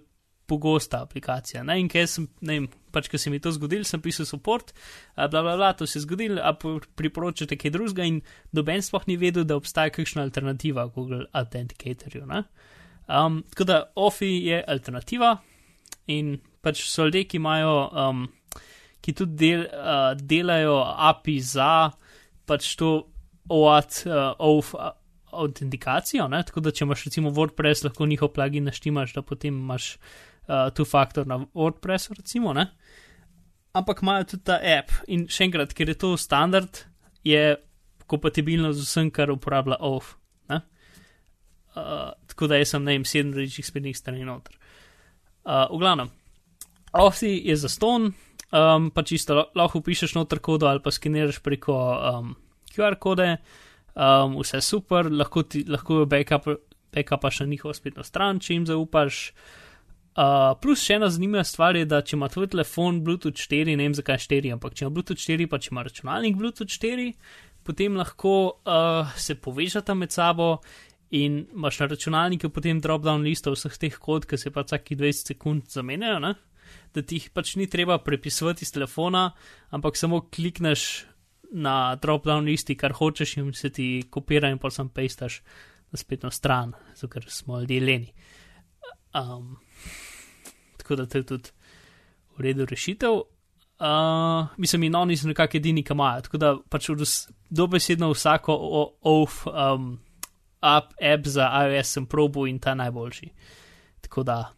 pogosta 0.52 1.02
aplikacija. 1.02 1.64
Ne? 1.64 1.78
In 1.80 1.88
ker 1.92 2.08
sem, 2.12 2.28
ne 2.44 2.58
vem, 2.58 2.68
pač, 2.92 3.08
ker 3.12 3.20
se 3.22 3.32
mi 3.32 3.40
to 3.44 3.54
zgodil, 3.56 3.86
sem 3.88 4.02
pisal 4.04 4.28
support, 4.28 4.74
bla, 5.16 5.30
bla, 5.30 5.56
bla, 5.56 5.72
to 5.80 5.88
se 5.88 6.00
je 6.00 6.06
zgodil, 6.06 6.40
a 6.44 6.52
priporočate 6.56 7.56
kaj 7.60 7.72
drugega, 7.72 8.08
in 8.08 8.20
noben 8.58 8.84
sploh 8.84 9.08
ni 9.08 9.16
vedel, 9.22 9.48
da 9.48 9.56
obstaja 9.60 9.94
kakšna 9.96 10.26
alternativa 10.28 10.88
Google 10.92 11.24
Authenticatorju. 11.32 12.26
Um, 13.08 13.42
tako 13.52 13.68
da 13.70 13.80
OFI 13.96 14.34
je 14.48 14.60
alternativa 14.68 15.38
in 16.12 16.36
pač 16.62 16.84
so 16.88 17.08
ljudje, 17.08 17.26
ki 17.32 17.40
imajo, 17.40 17.76
um, 17.92 18.28
ki 19.02 19.16
tudi 19.18 19.40
del, 19.40 19.66
uh, 19.72 20.12
delajo 20.20 20.82
API 21.10 21.40
za 21.44 21.72
pač 22.48 22.76
to 22.80 22.92
OAT, 23.50 24.04
uh, 24.06 24.34
OF 24.40 24.74
uh, 24.74 24.92
autentikacijo, 25.32 26.28
ne? 26.28 26.44
tako 26.44 26.64
da 26.66 26.72
če 26.72 26.86
imaš 26.86 27.06
recimo 27.08 27.32
WordPress, 27.32 27.86
lahko 27.88 28.06
njihov 28.06 28.34
plugin 28.36 28.68
naštimaš, 28.68 29.16
da 29.16 29.22
potem 29.22 29.58
imaš 29.58 29.96
uh, 29.96 30.70
tu 30.76 30.86
faktor 30.86 31.28
na 31.28 31.40
WordPressu, 31.54 32.18
recimo, 32.18 32.54
ne? 32.54 32.68
ampak 33.74 34.02
imajo 34.04 34.24
tudi 34.34 34.44
ta 34.52 34.60
app 34.78 34.92
in 35.08 35.28
še 35.32 35.48
enkrat, 35.48 35.74
ker 35.74 35.90
je 35.90 35.98
to 35.98 36.16
standard, 36.20 36.84
je 37.24 37.56
kompatibilno 38.12 38.74
z 38.76 38.84
vsem, 38.84 39.12
kar 39.16 39.32
uporablja 39.32 39.80
OF. 39.80 40.18
Uh, 41.76 42.12
tako 42.28 42.48
da 42.52 42.58
jaz 42.60 42.74
sem 42.74 42.84
na 42.84 42.92
enem 42.92 43.06
sedem 43.08 43.32
različnih 43.32 43.66
spletnih 43.66 43.98
strani 43.98 44.26
noter. 44.28 44.58
Uh, 45.48 45.70
v 45.72 45.78
glavnem, 45.80 46.10
OFI 47.00 47.32
je 47.48 47.56
za 47.56 47.70
ston, 47.72 48.10
um, 48.52 48.90
pa 48.92 49.04
čisto 49.08 49.38
lahko 49.56 49.80
pišeš 49.82 50.18
noter 50.18 50.42
kodo 50.44 50.68
ali 50.68 50.84
pa 50.84 50.92
skeniraš 50.92 51.40
preko 51.40 51.78
um, 51.96 52.34
QR 52.76 52.98
kode, 53.02 53.36
um, 53.96 54.38
vse 54.42 54.62
super, 54.66 55.10
lahko, 55.12 55.44
ti, 55.44 55.64
lahko 55.68 56.06
backup, 56.10 56.48
backupaš 56.94 57.42
na 57.44 57.50
njihovo 57.52 57.74
spletno 57.74 58.04
stran, 58.04 58.40
če 58.40 58.56
jim 58.56 58.70
zaupaš. 58.70 59.28
Uh, 60.12 60.52
plus 60.60 60.82
še 60.84 60.98
ena 61.00 61.08
zanimiva 61.08 61.44
stvar 61.48 61.78
je, 61.80 61.86
da 61.88 62.02
če 62.04 62.18
ima 62.18 62.28
tvoj 62.28 62.50
telefon 62.52 63.00
Bluetooth 63.06 63.40
4, 63.40 63.78
ne 63.80 63.86
vem 63.86 63.94
zakaj 63.96 64.26
4, 64.26 64.52
ampak 64.58 64.76
če 64.76 64.84
ima 64.84 64.96
Bluetooth 64.98 65.24
4, 65.24 65.48
pa 65.48 65.60
če 65.62 65.72
ima 65.72 65.86
računalnik 65.88 66.36
Bluetooth 66.36 66.68
4, 66.68 67.06
potem 67.64 67.96
lahko 67.96 68.34
uh, 68.52 69.14
se 69.16 69.38
povežata 69.40 69.96
med 69.96 70.12
sabo 70.12 70.58
in 71.16 71.46
imaš 71.54 71.80
na 71.80 71.88
računalniku 71.92 72.50
potem 72.50 72.80
drop-down 72.84 73.24
listo 73.24 73.52
vseh 73.56 73.78
teh 73.80 73.96
kod, 74.00 74.28
ki 74.28 74.40
se 74.40 74.52
pa 74.52 74.64
vsaki 74.68 74.96
20 75.00 75.34
sekund 75.34 75.72
zamenjajo, 75.72 76.20
ne? 76.24 76.36
da 76.96 77.04
ti 77.04 77.20
jih 77.20 77.30
pač 77.36 77.56
ni 77.60 77.68
treba 77.72 77.98
prepisovati 78.04 78.64
iz 78.64 78.72
telefona, 78.72 79.32
ampak 79.76 79.98
samo 80.00 80.22
klikneš 80.32 81.06
na 81.52 81.96
drop-down 81.96 82.46
listi, 82.46 82.78
kar 82.80 82.94
hočeš 82.96 83.38
in 83.38 83.54
se 83.54 83.70
ti 83.70 84.04
kopira 84.10 84.50
in 84.50 84.58
pa 84.58 84.70
sam 84.70 84.90
pestaš 84.90 85.42
na 85.92 85.98
spletno 85.98 86.32
stran, 86.32 86.74
zato 86.96 87.08
ker 87.12 87.26
smo 87.28 87.60
ljudje 87.60 87.82
leni. 87.82 88.14
Um, 89.14 89.58
tako 90.78 90.96
da 90.96 91.06
to 91.06 91.18
je 91.18 91.26
tudi 91.26 91.50
v 92.38 92.42
redu 92.42 92.66
rešitev. 92.66 93.12
Uh, 93.82 94.48
mislim, 94.58 94.84
in 94.84 94.96
oni 94.96 95.18
so 95.18 95.28
nekako 95.28 95.58
edini, 95.58 95.84
ki 95.84 95.94
imajo. 95.94 96.22
Tako 96.22 96.38
da 96.38 96.56
pač 96.70 96.90
dobesedno 97.50 98.12
vsako 98.12 98.56
OF 99.02 99.48
um, 99.48 100.00
app, 100.62 100.94
app 101.02 101.28
za 101.28 101.50
iOS 101.66 101.88
sem 101.88 102.06
probo 102.06 102.48
in 102.48 102.60
ta 102.60 102.76
najboljši. 102.76 103.30
Tako 104.02 104.24
da, 104.24 104.54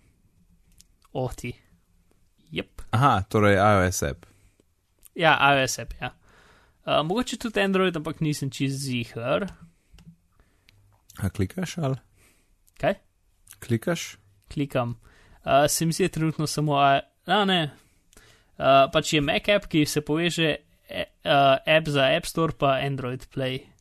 oti. 1.13 1.53
Yep. 2.51 2.81
Aha, 2.91 3.21
torej 3.29 3.55
iOS 3.55 4.03
app. 4.03 4.25
Ja, 5.15 5.37
iOS 5.53 5.79
app, 5.79 5.93
ja. 6.01 6.11
Uh, 6.85 7.05
mogoče 7.05 7.37
tudi 7.37 7.61
Android, 7.61 7.97
ampak 7.97 8.19
nisem 8.19 8.49
čez 8.49 8.71
zihar. 8.71 9.47
A 11.17 11.29
klikaš 11.29 11.77
ali? 11.77 11.95
Kaj? 12.77 12.93
Klikaš? 13.59 14.17
Klikam. 14.53 14.99
Uh, 15.45 15.65
se 15.67 15.85
mi 15.85 15.93
zdi 15.93 16.09
trenutno 16.09 16.47
samo, 16.47 16.77
a 16.77 17.01
ne. 17.45 17.71
Uh, 18.57 18.91
pač 18.93 19.13
je 19.13 19.21
Mac 19.21 19.47
app, 19.49 19.65
ki 19.67 19.85
se 19.85 20.01
poveže, 20.01 20.55
uh, 20.89 21.57
app 21.65 21.87
za 21.87 22.09
App 22.17 22.25
Store, 22.25 22.53
pa 22.59 22.77
Android 22.83 23.27
Play 23.35 23.73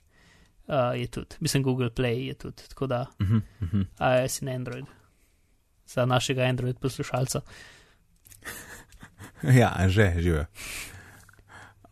uh, 0.67 1.01
je 1.01 1.07
tudi, 1.07 1.37
mislim, 1.41 1.63
Google 1.63 1.91
Play 1.91 2.27
je 2.27 2.35
tudi, 2.35 2.63
tako 2.69 2.87
da 2.87 3.01
uh 3.21 3.27
-huh, 3.27 3.43
uh 3.61 3.69
-huh. 3.69 4.23
iOS 4.23 4.43
in 4.43 4.49
Android, 4.49 4.85
za 5.87 6.07
našega 6.07 6.43
Android 6.43 6.79
poslušalca. 6.79 7.41
ja, 9.61 9.89
že, 9.89 10.15
žive. 10.19 10.47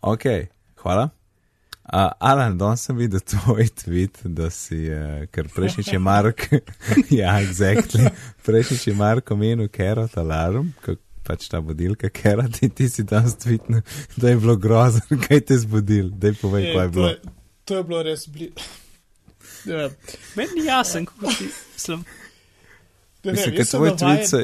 Ok, 0.00 0.22
hvala. 0.82 1.10
Uh, 1.90 2.12
Alan, 2.22 2.54
danes 2.58 2.84
sem 2.86 2.94
videl 2.94 3.22
tvoj 3.26 3.66
tweet, 3.80 4.20
da 4.22 4.46
si, 4.54 4.84
uh, 4.94 5.24
ker 5.34 5.48
prejšnjič 5.50 5.88
je 5.90 5.98
Mark, 5.98 6.44
ja, 7.20 7.32
exactly, 7.42 8.12
prejšnjič 8.46 8.84
je 8.92 8.94
Mark 8.94 9.32
omenil 9.34 9.66
Carrot 9.74 10.14
Alarm, 10.20 10.68
pač 11.26 11.48
ta 11.50 11.58
budilka 11.64 12.12
Carrot 12.14 12.60
in 12.62 12.70
ti 12.70 12.86
si 12.86 13.02
danes 13.02 13.34
tweetnil, 13.42 13.82
da 14.14 14.30
je 14.30 14.38
bilo 14.38 14.54
grozno, 14.56 15.18
kaj 15.26 15.42
te 15.50 15.58
zbudil, 15.58 16.12
da 16.14 16.30
je 16.30 16.38
povej, 16.38 16.70
kaj 16.70 16.84
je 16.84 16.94
bilo. 16.94 17.08
To 17.08 17.10
je, 17.10 17.34
to 17.64 17.80
je 17.80 17.88
bilo 17.90 18.04
res 18.06 18.28
blizu. 18.28 18.54
Ja. 19.68 19.90
Meni 20.40 20.54
ni 20.56 20.62
jasen, 20.64 21.04
kako 21.04 21.28
ti 21.36 21.50
slem. 21.76 22.00
Mislim, 23.24 23.56
ker 23.58 23.66
tvoj 23.68 23.90
tweet 24.00 24.22
se. 24.24 24.38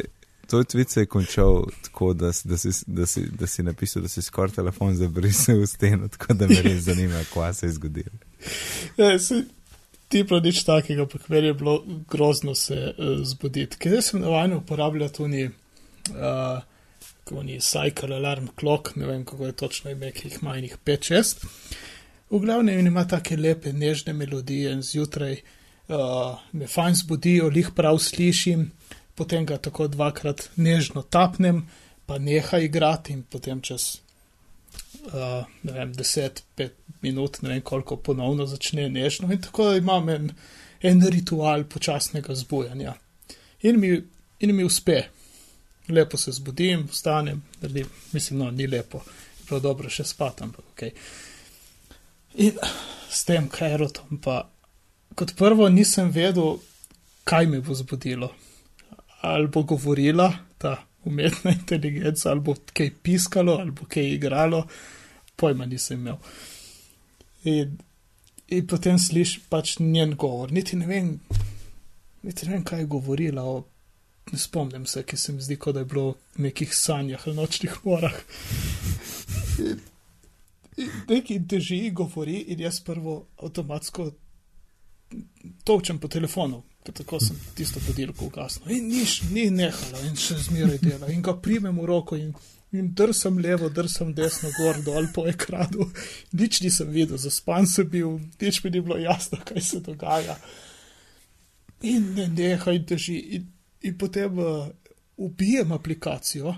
To 0.47 0.63
tweet 0.65 0.89
se 0.89 1.01
je 1.01 1.07
končal 1.07 1.65
tako, 1.83 2.13
da, 2.15 2.31
da, 2.45 2.57
si, 2.57 2.69
da, 2.87 3.07
si, 3.07 3.27
da 3.39 3.47
si 3.47 3.63
napisal, 3.63 4.03
da 4.03 4.09
si 4.09 4.23
skoraj 4.23 4.55
telefon 4.55 4.95
zabrisal 4.95 5.61
v 5.61 5.67
steno, 5.67 6.09
tako 6.09 6.35
da 6.35 6.47
me 6.47 6.63
res 6.63 6.85
zanima, 6.87 7.25
kaj 7.35 7.55
se 7.55 7.67
je 7.67 7.73
zgodilo. 7.73 8.19
Ja, 8.97 9.19
se, 9.19 9.43
ti 10.09 10.25
prav 10.27 10.43
nič 10.43 10.63
takega, 10.65 11.07
pa 11.07 11.19
kver 11.19 11.45
je 11.45 11.55
bilo 11.55 11.83
grozno 12.11 12.55
se 12.55 12.95
uh, 12.95 13.19
zbuditi. 13.25 13.79
Ker 13.79 14.03
sem 14.03 14.21
navajen 14.21 14.53
uporabljati 14.61 15.15
tudi 15.15 15.45
uh, 15.47 16.63
kako 17.27 17.43
ni 17.43 17.61
Cycle 17.61 18.15
Alarm 18.15 18.47
Clock, 18.61 18.97
ne 18.97 19.07
vem 19.07 19.25
kako 19.25 19.47
je 19.47 19.53
točno 19.53 19.91
ime, 19.91 20.13
ki 20.13 20.29
jih 20.29 20.39
ima 20.43 20.57
jih 20.57 20.77
5-6. 20.85 21.47
V 22.31 22.39
glavnem 22.39 22.87
ima 22.87 23.03
take 23.09 23.37
lepe, 23.37 23.73
nežne 23.73 24.13
melodije 24.13 24.73
in 24.73 24.83
zjutraj 24.83 25.33
uh, 25.89 26.39
me 26.53 26.67
fajn 26.67 26.95
zbudijo, 26.95 27.51
jih 27.55 27.71
prav 27.75 27.99
slišim, 27.99 28.71
potem 29.17 29.47
ga 29.47 29.59
tako 29.59 29.89
dvakrat 29.89 30.51
nežno 30.57 31.03
tapnem, 31.03 31.65
pa 32.07 32.19
neha 32.19 32.59
igrati 32.63 33.13
in 33.13 33.23
potem 33.23 33.61
čez 33.61 33.97
uh, 35.07 35.47
ne 35.63 35.73
vem, 35.73 35.95
10-5 35.95 36.71
minut, 37.03 37.43
ne 37.43 37.49
vem 37.49 37.63
koliko 37.63 37.97
ponovno 37.97 38.47
začne 38.47 38.89
nežno 38.89 39.33
in 39.33 39.43
tako 39.43 39.73
imam 39.75 40.09
en, 40.09 40.31
en 40.83 41.03
ritual 41.11 41.65
počasnega 41.65 42.35
zbujanja. 42.35 42.95
In 43.63 43.81
mi, 43.81 43.95
in 44.39 44.57
mi 44.57 44.65
uspe. 44.65 45.03
Lepo 45.89 46.19
se 46.19 46.33
zbudim, 46.33 46.89
vstanem, 46.91 47.43
naredim, 47.61 47.87
mislim, 48.13 48.39
no, 48.39 48.51
ni 48.51 48.67
lepo, 48.67 49.01
prav 49.47 49.61
dobro 49.63 49.91
še 49.91 50.05
spatam, 50.05 50.51
ampak 50.51 50.65
ok. 50.73 50.83
In 52.43 52.59
s 53.11 53.25
tem 53.25 53.47
kajrotom 53.49 54.19
pa 54.23 54.41
kot 55.15 55.37
prvo 55.39 55.69
nisem 55.71 56.11
vedel, 56.13 56.59
kaj 57.25 57.47
me 57.47 57.63
bo 57.65 57.75
zbudilo. 57.75 58.33
Ali 59.27 59.49
bo 59.53 59.63
govorila 59.67 60.31
ta 60.59 60.77
umetna 61.07 61.53
inteligenca, 61.55 62.31
ali 62.31 62.41
bo 62.41 62.55
kaj 62.73 62.91
piskalo, 63.03 63.59
ali 63.61 63.71
bo 63.71 63.87
kaj 63.89 64.09
igralo, 64.17 64.67
pojma 65.37 65.67
nisem 65.67 66.01
imel. 66.01 66.17
In, 67.45 67.79
in 68.49 68.67
potem 68.67 68.99
slišiš 68.99 69.47
pač 69.51 69.77
njen 69.79 70.17
govor, 70.19 70.53
niti 70.53 70.77
ne 70.77 70.87
vem, 70.87 71.13
niti 72.23 72.47
ne 72.47 72.57
vem 72.57 72.65
kaj 72.67 72.83
je 72.85 72.91
govorila. 72.97 73.45
O, 73.47 73.65
ne 74.33 74.39
spomnim 74.39 74.87
se, 74.87 75.05
ki 75.07 75.17
se 75.17 75.33
mi 75.33 75.43
zdi, 75.43 75.57
kot 75.57 75.77
da 75.77 75.85
je 75.85 75.91
bilo 75.91 76.17
v 76.35 76.47
nekih 76.49 76.75
sanjah 76.75 77.27
ali 77.27 77.37
nočnih 77.37 77.77
morah. 77.85 78.17
Neki 81.09 81.39
drži, 81.39 81.91
govori 81.91 82.41
in 82.53 82.61
jaz 82.61 82.81
prvo 82.85 83.21
avtomatsko 83.43 84.11
točem 85.65 85.99
po 86.03 86.09
telefonu, 86.09 86.63
tako 86.93 87.21
sem 87.21 87.39
tisto 87.55 87.81
budilko 87.87 88.27
ugasnil. 88.27 88.71
In 88.77 88.89
niš, 88.89 89.23
ni 89.31 89.49
nehalo 89.51 90.03
in 90.09 90.17
še 90.21 90.39
zmeraj 90.49 90.79
dela. 90.83 91.11
In 91.13 91.23
ga 91.23 91.37
primem 91.43 91.79
v 91.81 91.89
roko 91.89 92.19
in, 92.19 92.35
in 92.73 92.93
drsam 92.95 93.39
levo, 93.43 93.71
drsam 93.73 94.15
desno, 94.15 94.51
gor 94.59 94.81
dol 94.85 95.11
po 95.15 95.27
ekranu. 95.31 95.89
Nič 96.33 96.61
nisem 96.65 96.93
videl, 96.95 97.19
zaspan 97.19 97.67
sem 97.71 97.89
bil, 97.89 98.19
nič 98.41 98.63
mi 98.65 98.71
ni 98.71 98.85
bilo 98.85 98.99
jasno, 99.01 99.41
kaj 99.45 99.63
se 99.63 99.83
dogaja. 99.85 100.39
In 101.83 102.15
ne 102.17 102.29
nehaj 102.29 102.83
drži. 102.89 103.19
In, 103.39 103.51
in 103.87 103.99
potem 103.99 104.39
uh, 104.39 104.67
ubijem 105.17 105.73
aplikacijo 105.73 106.55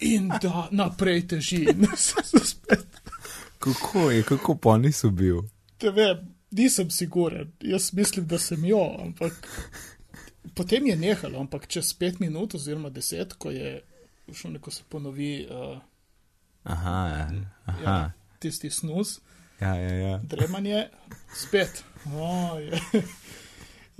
in 0.00 0.28
da 0.42 0.68
naprej 0.70 1.28
teži. 1.28 1.66
kako 3.58 4.10
je, 4.10 4.22
kako 4.22 4.54
pa 4.54 4.78
nisem 4.78 5.16
bil? 5.16 5.42
Te 5.78 5.90
vem, 5.90 6.34
nisem 6.50 6.90
siguren, 6.90 7.52
jaz 7.60 7.92
mislim, 7.92 8.26
da 8.26 8.38
sem 8.38 8.64
jo, 8.64 8.82
ampak 8.98 9.48
potem 10.54 10.86
je 10.86 10.96
nehalo, 10.96 11.40
ampak 11.40 11.66
čez 11.66 11.92
pet 11.94 12.20
minut 12.20 12.54
oziroma 12.54 12.90
deset, 12.90 13.32
ko 13.32 13.50
je 13.50 13.80
šlo 14.32 14.50
neko 14.50 14.70
se 14.70 14.82
ponovi. 14.88 15.48
Uh, 15.50 15.78
aha, 16.62 17.08
ja. 17.08 17.30
aha. 17.64 17.82
Ja, 17.82 18.12
tisti 18.38 18.70
snus. 18.70 19.20
Ja, 19.60 19.74
ja, 19.74 19.94
ja. 19.94 20.20
Dremanje, 20.22 20.88
spet. 21.34 21.84
Oh, 22.06 22.60
je. 22.60 23.02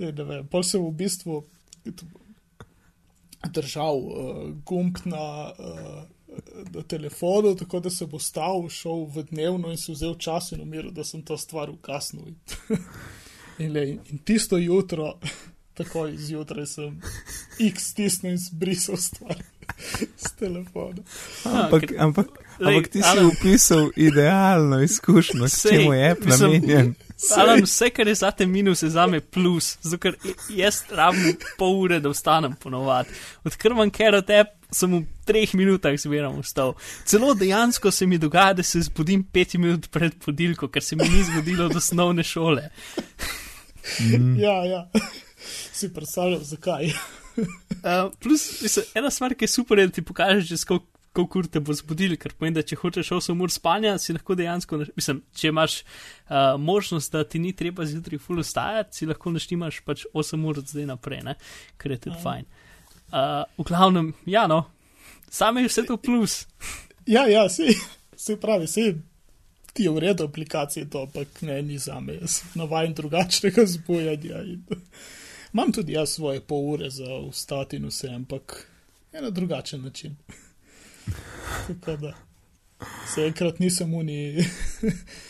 Je, 0.01 0.11
vem, 0.11 0.47
pol 0.49 0.63
sem 0.65 0.81
v 0.81 0.93
bistvu 0.97 1.43
držal 3.53 3.99
uh, 4.01 4.39
gumb 4.65 4.97
na, 5.05 5.51
uh, 5.53 5.99
na 6.73 6.83
telefonu, 6.83 7.55
tako 7.55 7.79
da 7.79 7.89
se 7.89 8.05
bo 8.05 8.19
stal, 8.19 8.69
šel 8.69 9.05
v 9.15 9.23
dnevno 9.31 9.71
in 9.71 9.77
si 9.77 9.91
vzel 9.91 10.15
čas 10.15 10.51
in 10.51 10.61
umiril, 10.61 10.91
da 10.91 11.03
sem 11.03 11.21
to 11.21 11.37
stvar 11.37 11.69
ukasnil. 11.69 12.33
in, 13.57 13.71
le, 13.73 13.87
in 13.89 14.17
tisto 14.25 14.57
jutro, 14.57 15.19
takoj 15.77 16.17
zjutraj 16.17 16.65
sem 16.65 17.01
X 17.59 17.91
stisnil 17.91 18.31
in 18.31 18.37
zbrisal 18.37 18.97
stvar. 18.97 19.35
S 20.25 20.31
telefonom. 20.39 21.03
Ampak, 21.45 21.91
ampak, 21.97 22.27
ampak 22.59 22.87
ti 22.87 23.01
si 23.01 23.25
upisal 23.25 23.89
idealno 23.95 24.81
izkušnjo, 24.83 25.49
s 25.49 25.67
čim 25.69 25.93
je 25.93 26.15
namenjen. 26.25 26.95
Alan, 27.37 27.63
vse, 27.63 27.89
kar 27.89 28.07
je 28.07 28.15
zate 28.15 28.45
minus, 28.45 28.83
je 28.83 28.89
zame 28.89 29.19
plus, 29.21 29.77
zato 29.81 30.11
jaz 30.49 30.83
rabim 30.89 31.37
pol 31.57 31.79
ure, 31.81 31.99
da 31.99 32.09
vstanem 32.09 32.55
ponovadi. 32.55 33.09
Odkar 33.43 33.71
imam 33.71 33.89
kero 33.89 34.21
te, 34.21 34.43
sem 34.71 34.93
v 34.95 35.05
treh 35.31 35.55
minutah 35.57 35.97
zmeraj 35.97 36.37
vstal. 36.41 36.75
Celo 37.07 37.33
dejansko 37.37 37.91
se 37.91 38.07
mi 38.07 38.19
dogaja, 38.21 38.59
da 38.59 38.63
se 38.63 38.83
zbudim 38.87 39.23
pet 39.23 39.55
minut 39.57 39.89
pred 39.91 40.19
podilko, 40.25 40.69
ker 40.71 40.83
se 40.83 40.99
mi 40.99 41.07
ni 41.09 41.23
zgodilo 41.31 41.65
od 41.71 41.75
osnovne 41.79 42.23
šole. 42.23 42.69
Mm. 43.99 44.35
Ja, 44.39 44.61
ja. 44.67 44.85
Si 45.73 45.89
predstavljal, 45.93 46.43
zakaj. 46.45 46.91
uh, 47.35 48.11
plus, 48.21 48.61
mislim, 48.61 48.85
ena 48.95 49.09
stvar, 49.09 49.33
ki 49.33 49.47
je 49.47 49.55
super, 49.55 49.79
je, 49.79 49.87
da 49.87 49.93
ti 49.95 50.03
pokažeš, 50.05 50.65
koliko 50.69 50.91
koliko 51.13 51.39
ur 51.39 51.47
te 51.51 51.59
bo 51.59 51.73
zbudil, 51.75 52.15
ker 52.19 52.33
pomeni, 52.37 52.55
da 52.55 52.63
če 52.63 52.77
hočeš 52.79 53.11
8 53.17 53.43
ur 53.43 53.51
spanja, 53.51 53.97
si 53.99 54.15
lahko 54.15 54.35
dejansko, 54.39 54.79
mislim, 54.95 55.21
če 55.35 55.49
imaš 55.51 55.81
uh, 55.81 56.55
možnost, 56.61 57.11
da 57.11 57.25
ti 57.27 57.41
ni 57.43 57.51
treba 57.57 57.85
zjutraj 57.87 58.21
full 58.23 58.39
ustajati, 58.39 58.95
si 58.95 59.09
lahko 59.09 59.33
naštimaš 59.35 59.81
pač 59.87 60.05
8 60.13 60.45
ur 60.47 60.61
zdaj 60.63 60.87
naprej, 60.93 61.25
ne? 61.27 61.35
ker 61.81 61.95
je 61.95 61.99
tudi 62.07 62.15
Aj. 62.15 62.21
fajn. 62.23 62.47
Uh, 63.11 63.43
v 63.59 63.67
glavnem, 63.67 64.13
ja, 64.31 64.45
no, 64.47 64.63
same 65.31 65.61
je 65.61 65.67
vse 65.67 65.85
to 65.87 65.97
plus. 65.97 66.47
ja, 67.05 67.27
ja, 67.27 67.49
si, 67.49 67.73
si 68.15 68.35
pravi, 68.35 68.67
si. 68.67 68.93
Ti 69.73 69.83
je 69.83 69.91
v 69.91 69.99
redu 70.03 70.25
aplikacije 70.27 70.89
to, 70.89 71.05
ampak 71.07 71.41
ne, 71.41 71.61
ni 71.61 71.77
za 71.79 71.99
me, 71.99 72.17
jaz 72.19 72.41
sem 72.41 72.49
navaden 72.59 72.93
drugačnega 72.93 73.63
zbujanja. 73.65 74.41
Imam 75.53 75.71
tudi 75.71 75.93
jaz 75.93 76.09
svoje 76.09 76.41
pol 76.41 76.73
ure 76.73 76.89
za 76.89 77.07
ustati 77.23 77.79
in 77.79 77.87
vse, 77.87 78.09
ampak 78.11 78.67
je 79.13 79.21
na 79.21 79.29
drugačen 79.29 79.81
način. 79.81 80.15
Tako 81.67 81.95
da 81.97 82.13
se 83.15 83.25
enkrat 83.25 83.59
nisem 83.59 83.93
uni, 83.93 84.45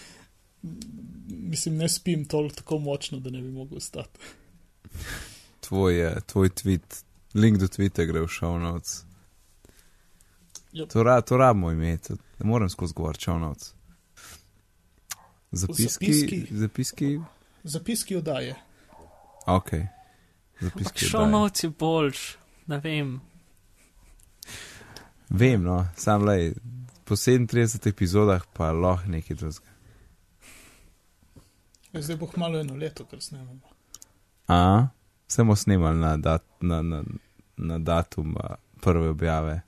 mislim, 1.51 1.77
ne 1.77 1.89
spim 1.89 2.25
toliko 2.25 2.55
tako 2.55 2.79
močno, 2.79 3.19
da 3.19 3.29
ne 3.29 3.41
bi 3.41 3.51
mogel 3.51 3.79
stati. 3.79 4.19
Tvoj, 5.59 6.15
tvoj 6.25 6.49
tweet, 6.49 7.03
link 7.33 7.57
do 7.57 7.67
tvita 7.67 8.05
gre 8.05 8.21
v 8.21 8.27
show 8.27 8.59
notes. 8.59 9.03
Yep. 10.73 10.89
To, 10.89 11.03
ra, 11.03 11.21
to 11.21 11.37
rabimo 11.37 11.71
imeti, 11.71 12.13
ne 12.13 12.45
morem 12.45 12.69
skozi 12.69 12.93
govor 12.93 13.17
notes. 13.27 13.73
Zapiski, 15.51 16.13
zapiski. 16.13 16.47
zapiski. 16.51 17.19
Zapiski 17.63 18.15
odaje. 18.15 18.55
Ok. 19.45 19.69
Zapiski. 20.59 21.05
Notes 21.31 21.63
je 21.63 21.69
boljš, 21.69 22.37
ne 22.67 22.79
vem. 22.79 23.21
Vem, 25.29 25.63
no, 25.63 25.87
sam 25.95 26.23
le, 26.23 26.53
po 27.05 27.15
37 27.15 27.89
epizodah 27.89 28.43
pa 28.53 28.71
lahko 28.71 29.09
nekaj 29.09 29.35
drugega. 29.35 29.71
Ja, 31.93 32.01
zdaj 32.01 32.15
bo 32.15 32.29
malo 32.35 32.59
eno 32.59 32.75
leto, 32.75 33.05
ker 33.05 33.21
snemamo. 33.21 33.59
A, 34.47 34.87
samo 35.27 35.55
snemali 35.55 35.99
na, 35.99 36.17
dat, 36.17 36.43
na, 36.61 36.81
na, 36.81 37.03
na 37.57 37.79
datum 37.79 38.37
prve 38.81 39.09
objave. 39.09 39.61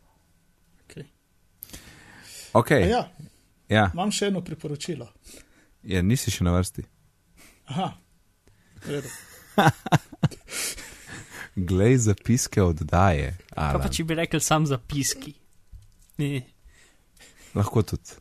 Okay. 2.53 2.83
Okay. 2.83 2.89
Ja, 2.89 3.09
ja. 3.69 3.89
Imam 3.93 4.11
še 4.13 4.29
eno 4.29 4.43
priporočilo. 4.45 5.07
Ja, 5.83 6.01
nisi 6.05 6.31
še 6.31 6.45
na 6.45 6.53
vrsti. 6.53 6.85
Aha, 7.73 7.89
redo. 8.87 9.09
Glej 11.69 11.97
zapiske 12.07 12.63
oddaje. 12.63 13.33
Kaj 13.53 13.79
pa 13.81 13.89
če 13.93 14.05
bi 14.09 14.17
rekel 14.17 14.41
sam 14.41 14.65
zapiski? 14.69 15.35
Ni. 16.21 16.41
Lahko 17.53 17.83
tudi. 17.85 18.17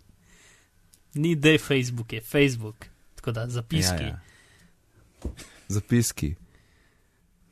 Ni 1.14 1.34
da 1.36 1.52
je 1.52 1.60
Facebook, 1.60 2.12
je 2.12 2.20
Facebook, 2.20 2.86
tako 3.16 3.32
da 3.32 3.48
zapiski. 3.48 4.04
Ja, 4.04 4.20
ja. 5.24 5.30
Zapiski. 5.68 6.34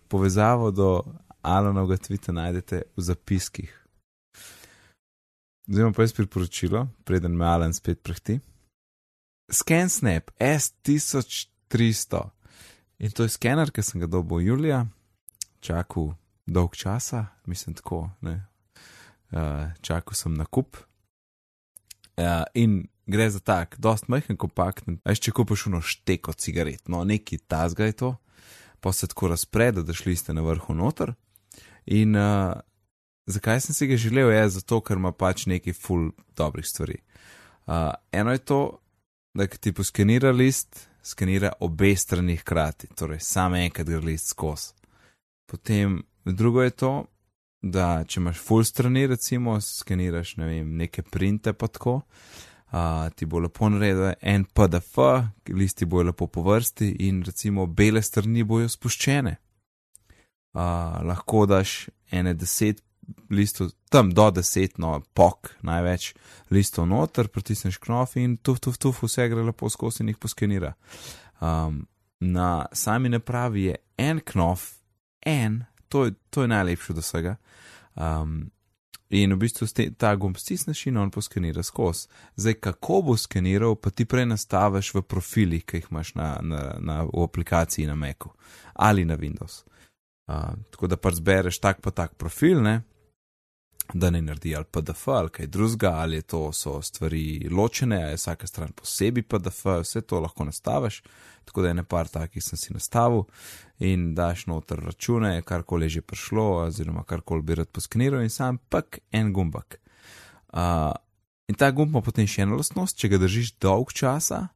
Povezavo 0.09 0.71
do 0.71 1.05
Alanovega 1.43 1.97
tvita 1.97 2.33
najdete 2.33 2.83
v 2.97 3.05
zapiskih. 3.05 3.80
Zdaj 5.67 5.93
pa 5.93 6.03
jaz 6.03 6.13
priporočilo, 6.13 6.89
preden 7.05 7.37
me 7.37 7.47
Alan 7.47 7.75
spet 7.75 8.03
prehti. 8.03 8.41
ScanSnap 9.51 10.31
S1300. 10.39 12.29
In 12.99 13.11
to 13.11 13.23
je 13.23 13.29
skener, 13.29 13.71
ki 13.71 13.83
sem 13.83 14.01
ga 14.01 14.07
dobil 14.07 14.45
julija, 14.47 14.85
čakal 15.61 16.15
dolg 16.47 16.77
časa, 16.77 17.27
mislim 17.47 17.75
tako, 17.75 18.11
ne, 18.21 18.47
uh, 19.33 19.71
čakal 19.81 20.15
sem 20.15 20.35
na 20.35 20.45
kup. 20.45 20.77
Uh, 22.17 22.45
in 22.55 22.83
gre 23.07 23.31
za 23.31 23.41
tak, 23.41 23.79
dost 23.79 24.09
majhen, 24.09 24.37
kompakten. 24.37 25.01
Veš, 25.07 25.23
če 25.27 25.35
kupiš 25.35 25.67
uno 25.71 25.81
šteko 25.81 26.35
cigaret, 26.37 26.83
no 26.89 27.05
neki 27.05 27.39
tazga 27.39 27.89
je 27.89 27.97
to, 28.03 28.11
pa 28.81 28.93
se 28.93 29.09
tako 29.09 29.33
razpre, 29.33 29.71
da 29.73 29.95
šli 29.97 30.17
ste 30.17 30.37
na 30.37 30.45
vrhu 30.45 30.75
noter. 30.77 31.15
In 31.87 32.17
uh, 32.17 32.53
zakaj 33.31 33.61
sem 33.61 33.75
si 33.75 33.87
ga 33.87 33.97
želel, 33.97 34.31
je 34.31 34.49
zato, 34.59 34.81
ker 34.81 34.99
ima 34.99 35.13
pač 35.13 35.47
nekaj 35.47 35.73
full 35.73 36.11
dobrih 36.37 36.67
stvari. 36.67 37.01
Uh, 37.67 37.93
eno 38.13 38.33
je 38.33 38.39
to, 38.39 38.61
da 39.35 39.47
ti 39.47 39.73
poskenira 39.73 40.33
list, 40.33 40.89
skenira 41.03 41.53
obe 41.61 41.95
strani 41.97 42.37
hkrati, 42.37 42.91
torej 42.95 43.21
samo 43.21 43.57
enkrat 43.57 43.87
gre 43.87 44.01
list 44.05 44.35
skozi. 44.35 44.75
Potem 45.47 46.03
drugo 46.25 46.63
je 46.63 46.71
to, 46.71 46.93
da 47.63 48.05
če 48.09 48.21
imaš 48.21 48.39
full 48.41 48.65
strani, 48.65 49.07
recimo, 49.07 49.61
skeniraš 49.61 50.37
ne 50.41 50.47
vem, 50.47 50.77
neke 50.77 51.03
printe 51.03 51.53
pa 51.53 51.69
tako, 51.69 52.01
uh, 52.73 53.09
ti 53.15 53.27
bo 53.27 53.41
lepo 53.45 53.69
naredil 53.69 54.15
en 54.21 54.45
PDF, 54.45 54.99
listi 55.49 55.87
bojo 55.87 56.11
lepo 56.11 56.27
po 56.27 56.43
vrsti 56.43 56.95
in 57.07 57.23
recimo 57.27 57.67
bele 57.67 58.03
strani 58.03 58.45
bojo 58.45 58.69
spuščene. 58.69 59.37
Uh, 60.51 60.99
lahko 61.07 61.45
daš 61.47 61.89
ene 62.11 62.35
deset 62.35 62.83
listov, 63.31 63.71
tam 63.91 64.11
do 64.15 64.31
deset, 64.31 64.79
no, 64.79 64.99
pok, 65.15 65.55
največ 65.67 66.13
listov 66.51 66.89
noter, 66.91 67.29
pritisneš 67.29 67.79
knof 67.83 68.17
in 68.21 68.37
tuf, 68.37 68.61
tuf, 68.61 68.79
tuf, 68.79 69.03
vse 69.07 69.29
gre 69.31 69.45
lepo 69.47 69.71
skozi 69.71 70.05
in 70.05 70.13
jih 70.13 70.21
poskenira. 70.21 70.75
Um, 71.41 71.87
na 72.21 72.67
sami 72.73 73.09
napravi 73.09 73.65
je 73.71 73.77
en 73.99 74.21
knof, 74.21 74.71
en, 75.27 75.65
to 75.89 76.05
je, 76.05 76.15
to 76.31 76.43
je 76.43 76.49
najlepše 76.49 76.93
od 76.93 76.99
vsega. 76.99 77.37
Um, 77.95 78.51
in 79.11 79.35
v 79.35 79.41
bistvu 79.43 79.67
ste, 79.67 79.89
ta 79.99 80.13
gumb 80.15 80.39
stisneš 80.39 80.85
in 80.87 81.01
on 81.01 81.11
poskenira 81.11 81.63
skozi. 81.67 82.07
Zdaj, 82.37 82.55
kako 82.63 83.01
bo 83.03 83.17
skeniral, 83.17 83.75
pa 83.75 83.91
ti 83.91 84.05
prej 84.07 84.29
nastaviš 84.31 84.95
v 84.95 85.03
profilih, 85.03 85.65
ki 85.67 85.81
jih 85.81 85.91
imaš 85.91 86.15
na, 86.15 86.37
na, 86.43 86.63
na, 86.79 87.03
v 87.09 87.25
aplikaciji 87.25 87.89
na 87.91 87.99
Macu 87.99 88.31
ali 88.75 89.05
na 89.05 89.17
Windows. 89.19 89.65
Uh, 90.31 90.55
tako 90.71 90.87
da 90.87 90.97
pa 90.97 91.11
zbereš 91.11 91.59
tak 91.59 91.81
pa 91.83 91.91
tak 91.91 92.15
profil, 92.15 92.63
ne? 92.63 92.83
Da 93.95 94.11
ne 94.11 94.23
naredi 94.23 94.57
ali 94.57 94.65
PDF 94.65 95.09
ali 95.09 95.29
kaj 95.29 95.47
drugega, 95.47 95.91
ali 95.91 96.23
to 96.23 96.53
so 96.53 96.83
stvari 96.83 97.49
ločene, 97.51 98.03
ali 98.03 98.13
je 98.13 98.17
vsaka 98.17 98.47
stran 98.47 98.73
posebej 98.73 99.23
PDF, 99.23 99.65
vse 99.65 100.01
to 100.01 100.21
lahko 100.21 100.45
nastaviš. 100.45 101.03
Tako 101.45 101.63
da 101.63 101.69
je 101.69 101.75
nepar 101.75 102.09
takih 102.09 102.45
sem 102.45 102.59
si 102.59 102.73
nastavil 102.73 103.25
in 103.79 104.15
daš 104.15 104.47
noter 104.47 104.79
račune, 104.79 105.43
karkoli 105.43 105.89
že 105.89 106.01
prišlo, 106.01 106.67
oziroma 106.67 107.05
karkoli 107.05 107.43
bi 107.43 107.55
rad 107.55 107.69
poskeniral 107.69 108.23
in 108.23 108.31
sam 108.31 108.59
pak 108.59 108.99
en 109.13 109.33
gumbak. 109.33 109.81
Uh, 110.53 110.93
in 111.49 111.55
ta 111.55 111.71
gumb 111.71 111.91
ima 111.91 112.03
potem 112.03 112.27
še 112.27 112.43
eno 112.43 112.59
lastnost, 112.61 112.99
če 112.99 113.09
ga 113.09 113.19
držiš 113.19 113.55
dolg 113.63 113.93
časa, 113.97 114.49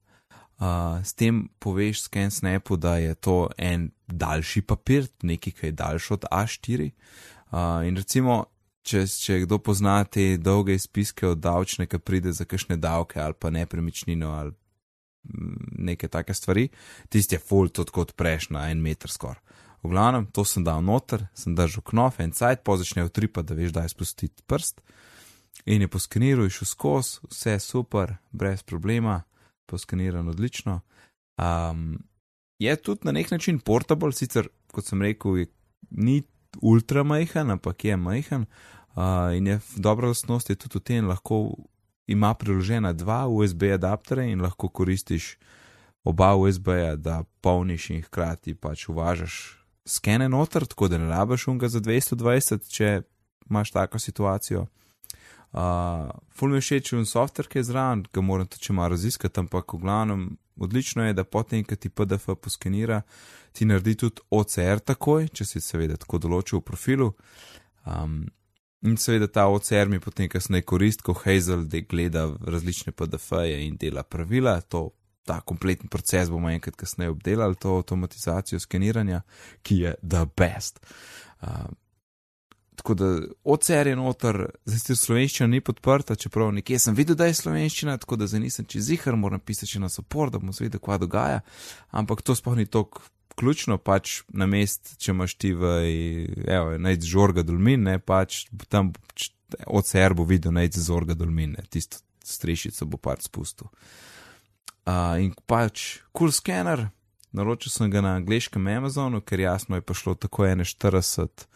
uh, 0.60 1.00
s 1.02 1.14
tem 1.14 1.48
poveš 1.58 2.04
scan 2.06 2.30
snapu, 2.30 2.76
da 2.76 2.96
je 2.98 3.14
to 3.14 3.48
en 3.58 3.90
daljši 4.06 4.62
papir, 4.62 5.08
nekaj, 5.22 5.52
ki 5.52 5.66
je 5.66 5.72
daljši 5.72 6.12
od 6.14 6.26
A4. 6.30 6.90
Uh, 7.54 7.86
in 7.88 7.96
recimo, 7.96 8.44
če, 8.84 9.04
če 9.08 9.40
kdo 9.44 9.58
pozna 9.64 10.02
te 10.04 10.34
dolge 10.36 10.76
izpiske 10.76 11.26
od 11.32 11.40
davčne, 11.44 11.88
ki 11.88 11.98
pride 11.98 12.34
za 12.36 12.46
kakšne 12.48 12.76
davke 12.80 13.20
ali 13.20 13.36
pa 13.38 13.50
nepremičnino 13.50 14.32
ali 14.36 14.52
mm, 14.52 15.80
neke 15.88 16.08
take 16.08 16.34
stvari, 16.34 16.68
tisti 17.08 17.38
je 17.38 17.42
full 17.42 17.72
to 17.72 17.84
kot 17.84 18.14
preš 18.16 18.50
na 18.54 18.68
en 18.70 18.82
meter 18.84 19.10
skoraj. 19.10 19.40
V 19.84 19.90
glavnem, 19.92 20.24
to 20.32 20.46
sem 20.48 20.64
dal 20.64 20.80
noter, 20.80 21.26
sem 21.36 21.52
držal 21.52 21.84
knof, 21.84 22.16
en 22.20 22.32
cajt, 22.32 22.62
po 22.64 22.78
začne 22.80 23.04
utripa, 23.04 23.42
da 23.44 23.52
veš, 23.52 23.74
da 23.76 23.82
je 23.84 23.92
spustiti 23.92 24.44
prst. 24.48 24.80
In 25.68 25.84
je 25.84 25.90
poskeniral, 25.92 26.48
išel 26.48 26.68
skozi, 26.70 27.20
vse 27.28 27.58
super, 27.60 28.14
brez 28.32 28.64
problema, 28.64 29.20
poskeniran 29.68 30.28
odlično. 30.32 30.78
Um, 31.36 31.98
je 32.58 32.76
tudi 32.80 33.04
na 33.04 33.12
nek 33.12 33.30
način 33.30 33.60
portable, 33.60 34.12
sicer, 34.16 34.48
kot 34.72 34.88
sem 34.88 35.04
rekel, 35.04 35.42
je, 35.42 35.50
ni 35.90 36.22
ultra 36.62 37.02
majhen, 37.02 37.50
ampak 37.50 37.84
je 37.84 37.96
majhen, 37.96 38.46
Uh, 38.94 39.36
in 39.36 39.46
je 39.46 39.60
dobra 39.76 40.08
lastnost 40.08 40.50
je 40.50 40.56
tudi 40.56 40.78
v 40.78 40.80
tem, 40.80 41.06
lahko 41.06 41.56
ima 42.06 42.34
priložena 42.34 42.92
dva 42.92 43.26
USB 43.26 43.62
adapterja 43.74 44.24
in 44.24 44.40
lahko 44.40 44.68
koristiš 44.68 45.34
oba 46.04 46.34
USB-ja, 46.34 46.96
da 46.96 47.24
polniš 47.40 47.90
in 47.90 48.02
hkrati 48.02 48.54
pač 48.54 48.88
uvažaš 48.88 49.58
skene 49.86 50.28
noter, 50.28 50.66
tako 50.66 50.88
da 50.88 50.98
ne 50.98 51.08
rabiš 51.10 51.48
unga 51.48 51.68
za 51.68 51.80
220, 51.80 52.70
če 52.70 53.02
imaš 53.50 53.70
tako 53.70 53.98
situacijo. 53.98 54.66
Uh, 55.52 56.10
ful 56.30 56.54
mi 56.54 56.60
všeč 56.60 56.92
un 56.94 57.06
software, 57.06 57.50
ki 57.50 57.58
je 57.58 57.70
zraven, 57.72 58.06
ga 58.12 58.22
moram 58.22 58.46
tudi 58.46 58.68
če 58.68 58.78
malo 58.78 58.94
raziskati, 58.94 59.40
ampak 59.40 59.74
v 59.74 59.82
glavnem 59.82 60.22
odlično 60.56 61.06
je, 61.06 61.12
da 61.12 61.24
potem, 61.24 61.64
ko 61.64 61.76
ti 61.76 61.88
PDF 61.88 62.30
poskenira, 62.42 63.02
ti 63.52 63.64
naredi 63.64 63.94
tudi 64.04 64.22
OCR 64.30 64.80
takoj, 64.84 65.28
če 65.28 65.44
si 65.44 65.60
seveda 65.60 65.96
tako 65.96 66.18
določil 66.18 66.60
v 66.60 66.66
profilu. 66.70 67.12
Um, 67.84 68.24
In 68.84 68.98
seveda 69.00 69.26
ta 69.32 69.46
OCR 69.48 69.88
mi 69.88 69.96
potem 70.00 70.28
kasneje 70.28 70.66
koristi, 70.68 71.02
ko 71.06 71.14
Hazel 71.16 71.62
gleda 71.88 72.26
različne 72.44 72.92
PDF-je 72.92 73.62
in 73.64 73.78
dela 73.80 74.02
pravila. 74.04 74.58
To, 74.68 74.90
ta 75.24 75.38
kompletni 75.40 75.88
proces 75.88 76.28
bomo 76.28 76.50
enkrat 76.52 76.76
kasneje 76.76 77.14
obdelali, 77.14 77.56
to 77.56 77.78
avtomatizacijo 77.78 78.60
skeniranja, 78.60 79.22
ki 79.62 79.78
je 79.78 79.94
the 80.02 80.26
best. 80.36 80.84
Uh, 81.40 81.64
tako 82.76 82.94
da 82.94 83.08
OCR 83.44 83.86
je 83.86 83.96
noter, 83.96 84.38
zdaj 84.64 84.78
se 84.78 84.96
slovenščina 84.96 85.46
ni 85.50 85.60
podprta, 85.60 86.16
čeprav 86.18 86.52
nekje 86.52 86.78
sem 86.78 86.94
videl, 86.94 87.16
da 87.16 87.28
je 87.28 87.36
slovenščina, 87.38 87.96
tako 88.02 88.18
da 88.20 88.26
zdaj 88.30 88.42
nisem 88.42 88.66
čez 88.68 88.90
jihar, 88.90 89.16
moram 89.16 89.40
pisati 89.40 89.78
na 89.78 89.88
sopor, 89.88 90.30
da 90.30 90.40
bomo 90.42 90.52
zvedeli, 90.52 90.82
kaj 90.82 90.98
dogaja. 91.04 91.40
Ampak 91.90 92.22
to 92.22 92.34
sploh 92.34 92.56
ni 92.58 92.66
toliko 92.66 93.02
ključno 93.34 93.78
pač 93.78 94.22
na 94.28 94.46
mest, 94.46 94.96
če 95.02 95.12
imaš 95.12 95.34
ti 95.38 95.52
v, 95.54 95.74
evo, 96.46 96.74
najc 96.78 97.06
žorga 97.06 97.42
dolmin, 97.46 97.82
ne 97.86 97.98
pač 97.98 98.44
tam 98.68 98.92
OCR 99.66 100.14
bo 100.14 100.26
videl 100.28 100.54
najc 100.54 100.78
zorga 100.78 101.16
dolmin, 101.18 101.56
ne, 101.58 101.64
tisto 101.70 102.02
strešico 102.24 102.86
bo 102.88 102.98
pač 102.98 103.26
spustil. 103.28 103.70
Uh, 104.84 105.16
in 105.22 105.32
pač 105.48 106.04
cool 106.16 106.32
scanner, 106.34 106.88
naročil 107.34 107.72
sem 107.72 107.90
ga 107.90 108.02
na 108.04 108.14
angliškem 108.18 108.66
Amazonu, 108.68 109.22
ker 109.24 109.40
jasno 109.40 109.80
je 109.80 109.84
prišlo 109.86 110.14
tako 110.20 110.46
41 110.46 111.46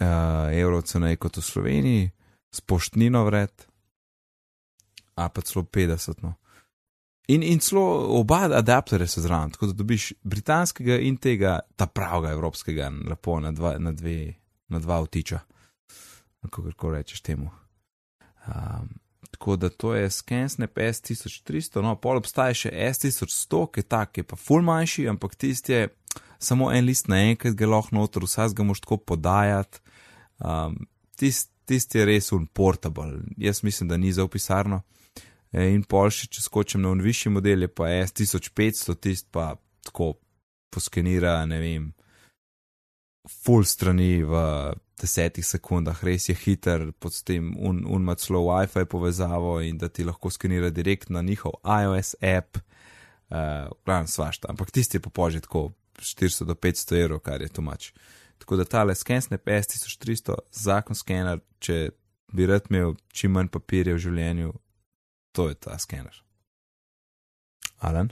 uh, 0.00 0.50
evrov 0.54 0.84
cenej 0.88 1.16
kot 1.16 1.38
v 1.38 1.44
Sloveniji, 1.44 2.10
s 2.54 2.60
poštnino 2.60 3.24
vred, 3.26 3.52
a 5.14 5.28
pa 5.28 5.42
celo 5.42 5.64
50. 5.64 6.22
No. 6.22 6.34
In, 7.28 7.42
in 7.42 7.58
celo 7.58 7.82
oba 8.18 8.44
adapterja 8.52 9.06
se 9.06 9.20
zraven, 9.24 9.50
tako 9.50 9.66
da 9.66 9.72
dobiš 9.72 10.12
britanskega 10.22 10.98
in 11.00 11.16
tega, 11.16 11.60
ta 11.76 11.86
pravega 11.86 12.34
evropskega, 12.34 12.90
lepo 13.08 13.38
na 13.40 13.52
dva, 13.52 13.78
na 13.78 13.92
dve, 13.92 14.34
na 14.68 14.78
dva 14.78 15.00
vtiča, 15.00 15.40
kako 16.50 16.90
rečeš 16.90 17.20
temu. 17.20 17.50
Um, 18.46 18.90
tako 19.30 19.56
da 19.56 19.68
to 19.68 19.94
je 19.94 20.10
ScanSnap 20.10 20.76
S1300, 20.76 21.82
no, 21.82 21.96
pol 21.96 22.20
obstaja 22.20 22.54
še 22.54 22.70
S1100, 22.70 23.62
ki 23.72 23.80
je 23.80 23.88
tak, 23.88 24.12
ki 24.12 24.22
je 24.22 24.28
pa 24.28 24.36
full 24.36 24.62
manjši, 24.62 25.08
ampak 25.08 25.34
tisti 25.34 25.72
je 25.72 25.88
samo 26.44 26.70
en 26.72 26.84
list 26.86 27.08
naenkrat, 27.08 27.56
ga 27.58 27.68
lahko 27.70 27.96
noter, 27.96 28.28
vsaj 28.28 28.52
ga 28.54 28.66
moš 28.68 28.84
tako 28.84 29.00
podajati. 29.12 29.80
Um, 30.44 30.76
tisti 31.16 31.54
tist 31.64 31.94
je 31.94 32.04
res 32.04 32.32
unportable, 32.32 33.20
jaz 33.36 33.62
mislim, 33.62 33.88
da 33.88 33.96
ni 33.96 34.12
za 34.12 34.24
opisarno. 34.24 34.82
E, 35.52 35.68
in 35.72 35.84
pol 35.88 36.10
še 36.12 36.28
če 36.28 36.42
skočim 36.44 36.82
na 36.84 36.92
višji 37.00 37.32
model, 37.32 37.66
je 37.66 37.70
pa 37.72 37.90
S1500, 38.04 38.96
tist 39.00 39.30
pa 39.32 39.54
tako 39.86 40.14
poskenira, 40.74 41.38
ne 41.46 41.60
vem, 41.62 41.92
full 43.30 43.64
strani 43.64 44.24
v 44.26 44.42
desetih 45.00 45.46
sekundah, 45.46 46.02
res 46.06 46.28
je 46.28 46.36
hiter, 46.36 46.88
pod 47.00 47.16
tem 47.26 47.52
un, 47.56 47.82
un 47.86 48.04
ima 48.04 48.16
celo 48.20 48.44
WiFi 48.48 48.84
povezavo 48.90 49.56
in 49.64 49.78
da 49.80 49.88
ti 49.88 50.04
lahko 50.06 50.30
skenira 50.30 50.70
direkt 50.70 51.10
na 51.10 51.22
njihov 51.22 51.56
iOS 51.64 52.14
app, 52.20 52.58
uh, 52.58 53.72
glavno 53.86 54.10
svašta, 54.10 54.50
ampak 54.52 54.70
tisti 54.74 54.98
je 54.98 55.06
pa 55.06 55.10
pože 55.10 55.42
tako 55.46 55.70
400 55.98 56.46
do 56.48 56.54
500 56.54 57.00
evrov, 57.04 57.20
kar 57.24 57.42
je 57.42 57.48
tumač. 57.48 57.92
Tako 58.38 58.56
da 58.56 58.64
tale 58.64 58.94
ScanSnap 58.94 59.46
S1300, 59.46 60.38
zakon 60.52 60.96
skener, 60.96 61.40
če 61.58 61.90
bi 62.34 62.46
rad 62.46 62.66
imel 62.70 62.96
čim 63.14 63.32
manj 63.36 63.48
papirja 63.54 63.94
v 63.94 64.02
življenju, 64.04 64.52
To 65.34 65.48
je 65.48 65.54
ta 65.54 65.78
skener. 65.78 66.22
Alan? 67.78 68.10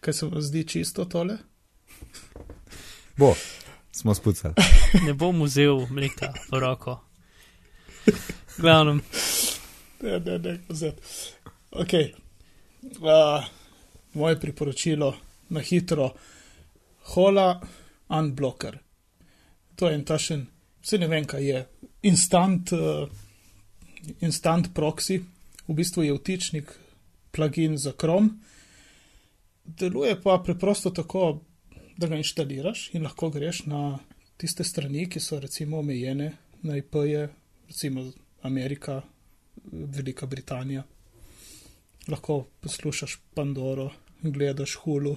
Kaj 0.00 0.14
se 0.14 0.26
vam 0.26 0.42
zdi 0.42 0.68
čisto 0.68 1.04
tole? 1.04 1.38
Bo, 3.16 3.34
smo 3.92 4.14
spucali. 4.14 4.54
Ne 5.06 5.14
bom 5.14 5.42
vzel 5.42 5.86
mleka 5.90 6.32
v 6.52 6.60
roko. 6.60 7.00
Glavnem. 8.58 9.02
Ne, 10.04 10.18
ne, 10.20 10.38
ne, 10.38 10.58
vzeti. 10.68 11.12
Ok. 11.72 11.92
Uh, 13.00 13.44
moje 14.14 14.40
priporočilo 14.40 15.14
na 15.48 15.60
hitro. 15.64 16.12
Hola, 17.14 17.48
unblocker 18.08 18.84
to 19.76 19.88
je 19.88 19.94
en 19.94 20.04
tašen, 20.04 20.46
vse 20.82 20.98
ne 20.98 21.08
vem, 21.08 21.24
kaj 21.24 21.48
je. 21.48 21.62
Instant, 22.02 22.72
uh, 22.72 23.08
instant 24.20 24.70
proxy, 24.74 25.20
v 25.66 25.76
bistvu 25.76 26.04
je 26.04 26.14
vtičnik, 26.14 26.72
plugin 27.32 27.78
za 27.78 27.92
Chrome. 28.00 28.30
deluje 29.64 30.22
pa 30.22 30.42
preprosto 30.44 30.90
tako, 30.90 31.40
da 31.96 32.06
ga 32.06 32.16
inštaliraš 32.16 32.90
in 32.94 33.02
lahko 33.02 33.30
greš 33.30 33.64
na 33.66 33.98
tiste 34.36 34.64
strani, 34.64 35.08
ki 35.08 35.20
so 35.20 35.40
recimo 35.40 35.78
omejene 35.78 36.32
na 36.62 36.76
IP-je, 36.76 37.28
recimo 37.68 38.12
Amerika, 38.42 39.02
Velika 39.64 40.26
Britanija. 40.26 40.82
Lahko 42.08 42.46
poslušaš 42.60 43.18
Pandoro, 43.34 43.90
gledaš 44.22 44.74
Hulu, 44.74 45.16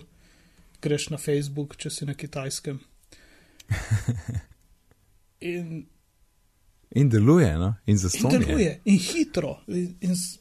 greš 0.81 1.09
na 1.09 1.17
Facebook, 1.17 1.75
če 1.77 1.89
si 1.89 2.05
na 2.05 2.13
kitajskem. 2.13 2.79
In, 5.39 5.85
In 6.91 7.09
deluje, 7.09 7.57
no? 7.57 7.67
in 7.85 7.91
in 7.91 7.97
zastonj. 7.97 8.37
deluje, 8.39 8.81
in 8.85 8.97
hitro. 8.99 9.57
In, 9.67 9.97
in 10.01 10.15
s- 10.15 10.39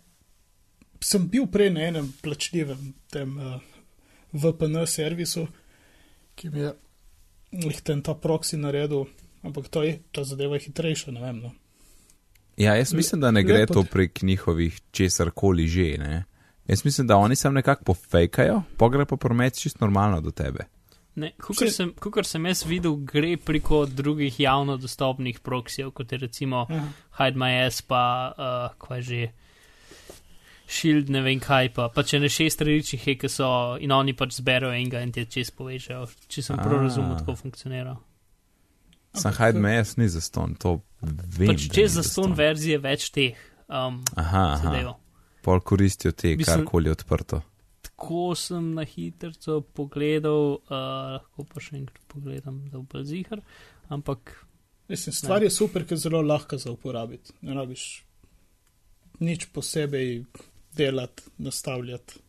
sem 1.03 1.29
bil 1.29 1.47
prej 1.47 1.71
na 1.71 1.81
enem 1.83 2.13
plačljivem 2.23 2.95
tem 3.11 3.35
uh, 3.37 3.59
VPN 4.33 4.87
servisu, 4.87 5.47
ki 6.35 6.51
mi 6.51 6.61
je 6.61 6.71
jih 7.53 7.81
ten 7.83 8.03
ta 8.03 8.15
proxy 8.15 8.57
naredil, 8.57 9.05
ampak 9.43 9.69
to 9.69 9.83
je, 9.83 9.99
ta 10.13 10.25
zadeva 10.25 10.57
je 10.57 10.69
hitrejša, 10.69 11.11
ne 11.13 11.21
vem. 11.21 11.43
No. 11.43 11.53
Ja, 12.57 12.75
jaz 12.75 12.95
mislim, 12.95 13.21
da 13.21 13.31
ne 13.31 13.43
gre 13.43 13.59
Lepo 13.59 13.75
to 13.75 13.85
prek 13.85 14.23
njihovih 14.23 14.81
česar 14.91 15.31
koli 15.31 15.67
že. 15.67 15.97
Ne? 15.99 16.25
Jaz 16.67 16.85
mislim, 16.85 17.07
da 17.07 17.17
oni 17.17 17.37
sam 17.37 17.55
nekako 17.55 17.85
pofejkajo, 17.85 18.63
pa 18.77 18.89
gre 18.89 19.05
pa 19.05 19.17
promet 19.17 19.61
čist 19.61 19.81
normalno 19.81 20.21
do 20.21 20.31
tebe. 20.31 20.65
Ne, 21.17 21.31
kukor 21.41 21.71
sem, 21.73 21.95
kukor 21.97 22.27
sem 22.29 22.45
jaz 22.47 22.67
videl, 22.69 22.97
gre 23.09 23.37
preko 23.41 23.87
drugih 23.87 24.41
javno 24.41 24.77
dostopnih 24.77 25.39
proksijev, 25.41 25.91
kot 25.91 26.13
je 26.13 26.19
recimo 26.19 26.67
Aha. 26.69 26.89
Hide 27.19 27.41
My 27.41 27.67
Ass, 27.67 27.83
pa 27.83 28.33
uh, 28.37 28.89
kaj 28.89 29.03
že. 29.03 29.29
Shield, 30.69 31.11
ne 31.15 31.21
vem 31.23 31.39
kaj 31.39 31.69
pa, 31.77 31.85
pa 31.95 32.03
če 32.03 32.19
ne 32.19 32.29
šest 32.29 32.65
različnih 32.67 33.05
je, 33.07 33.15
ki 33.21 33.29
so 33.31 33.49
in 33.79 33.93
oni 33.95 34.17
pač 34.19 34.41
zberajo 34.41 34.73
enega 34.75 34.99
in 35.07 35.13
te 35.15 35.23
čez 35.31 35.53
povežejo, 35.55 36.09
če 36.27 36.43
sem 36.43 36.59
prav 36.59 36.83
razumel, 36.83 37.15
tako 37.21 37.37
funkcionira. 37.39 37.95
Hide 39.25 39.61
me 39.61 39.75
jaz 39.75 39.97
ni 39.97 40.09
zaston, 40.09 40.55
to 40.61 40.81
vem. 41.03 41.49
Pač 41.53 41.69
da 41.69 41.75
čez 41.75 41.97
ni 41.97 42.03
zaston 42.03 42.35
verzije 42.37 42.79
več 42.83 43.11
teh 43.15 43.37
um, 43.69 44.03
Aha, 44.17 44.47
aha. 44.57 44.97
pol 45.43 45.61
koristijo 45.61 46.13
te, 46.13 46.37
Mislim- 46.37 46.65
karkoli 46.65 46.89
je 46.91 46.97
odprto. 46.99 47.43
Tako 47.87 48.35
sem 48.35 48.75
na 48.75 48.85
hitro 48.85 49.61
pogledal, 49.61 50.59
uh, 50.59 50.75
lahko 51.17 51.45
pa 51.45 51.63
še 51.63 51.77
enkrat 51.77 52.03
pogledam, 52.11 52.65
da 52.71 52.83
bo 52.83 53.03
zihar, 53.07 53.41
ampak 53.89 54.35
Mislim, 54.89 55.13
stvar 55.13 55.43
je 55.43 55.51
super, 55.51 55.83
ker 55.87 55.97
je 55.97 56.05
zelo 56.07 56.21
lahka 56.23 56.59
za 56.59 56.71
uporabiti. 56.71 57.33
Ne 57.43 57.55
rabiš 57.55 58.05
nič 59.19 59.47
posebej 59.53 60.25
delati, 60.77 61.23
nastavljati. 61.39 62.21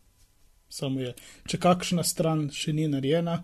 Samo 0.68 1.00
je. 1.00 1.14
Če 1.46 1.58
kakšna 1.58 2.02
stran 2.04 2.48
še 2.52 2.72
ni 2.72 2.88
narejena, 2.88 3.38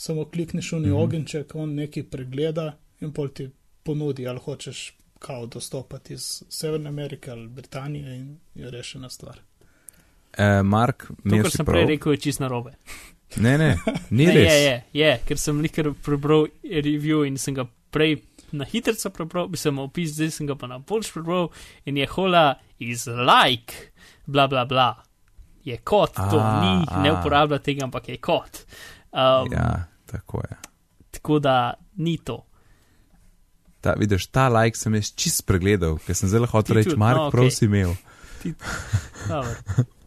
samo 0.00 0.24
klikneš 0.24 0.72
v 0.72 0.80
neki 0.80 0.96
ogenček, 0.96 1.54
on 1.54 1.74
nekaj 1.76 2.06
pregleda 2.08 2.70
in 3.04 3.12
pol 3.12 3.28
ti 3.28 3.50
ponudi, 3.84 4.24
ali 4.28 4.40
hočeš 4.40 4.78
kao 5.20 5.46
dostopati 5.46 6.14
iz 6.14 6.42
Severne 6.48 6.88
Amerike 6.88 7.30
ali 7.30 7.48
Britanije 7.48 8.16
in 8.16 8.38
je 8.54 8.70
rešena 8.70 9.10
stvar. 9.10 9.40
E, 10.32 10.62
Mark, 10.62 11.04
to, 11.06 11.14
mi 11.24 11.42
kar 11.42 11.50
sem 11.50 11.66
prav. 11.66 11.74
prej 11.74 11.86
rekel, 11.86 12.12
je 12.12 12.20
čist 12.26 12.40
narobe. 12.40 12.72
Ne, 13.36 13.58
ne, 13.58 13.76
ni 14.10 14.24
Ne, 14.26 14.32
res. 14.34 14.52
je, 14.52 14.62
je, 14.64 14.82
je, 14.92 15.10
ker 15.26 15.38
sem 15.38 15.60
likar 15.62 15.92
prebral 16.02 16.48
review 16.64 17.22
in 17.28 17.36
sem 17.38 17.54
ga 17.54 17.62
prej 17.94 18.16
na 18.52 18.64
hitro 18.66 19.10
prebral, 19.14 19.46
bi 19.48 19.56
sem 19.56 19.78
opis, 19.78 20.16
zdaj 20.16 20.30
sem 20.34 20.48
ga 20.48 20.56
pa 20.58 20.66
na 20.66 20.78
boljš 20.78 21.12
prebral 21.14 21.52
in 21.86 21.96
je 21.96 22.08
hola 22.10 22.56
iz 22.78 23.06
like, 23.06 23.92
bla 24.26 24.48
bla 24.48 24.64
bla. 24.64 24.88
Je 25.64 25.76
kot, 25.76 26.16
to 26.16 26.40
A, 26.40 26.60
ni, 26.64 26.86
a. 26.88 27.02
ne 27.04 27.12
uporablja 27.12 27.58
tega, 27.62 27.84
ampak 27.84 28.08
je 28.08 28.16
kot. 28.16 28.64
Um, 29.12 29.52
Ja, 29.52 29.84
tako 30.06 30.42
je. 30.50 30.56
Tako 31.10 31.38
da 31.38 31.74
ni 31.96 32.18
to. 32.18 32.46
Ta, 33.80 33.94
vidiš, 33.98 34.26
ta 34.26 34.48
like 34.48 34.76
sem 34.78 34.94
jaz 34.94 35.12
čist 35.16 35.46
pregledal, 35.46 35.98
ker 36.06 36.14
sem 36.14 36.28
zelo 36.28 36.46
hotel 36.46 36.76
Ti 36.76 36.82
reči, 36.82 36.96
Mark, 36.96 37.16
no, 37.16 37.26
okej. 37.26 37.38
prav 37.38 37.50
si 37.50 37.64
imel. 37.64 37.94
Dobro. 39.28 39.54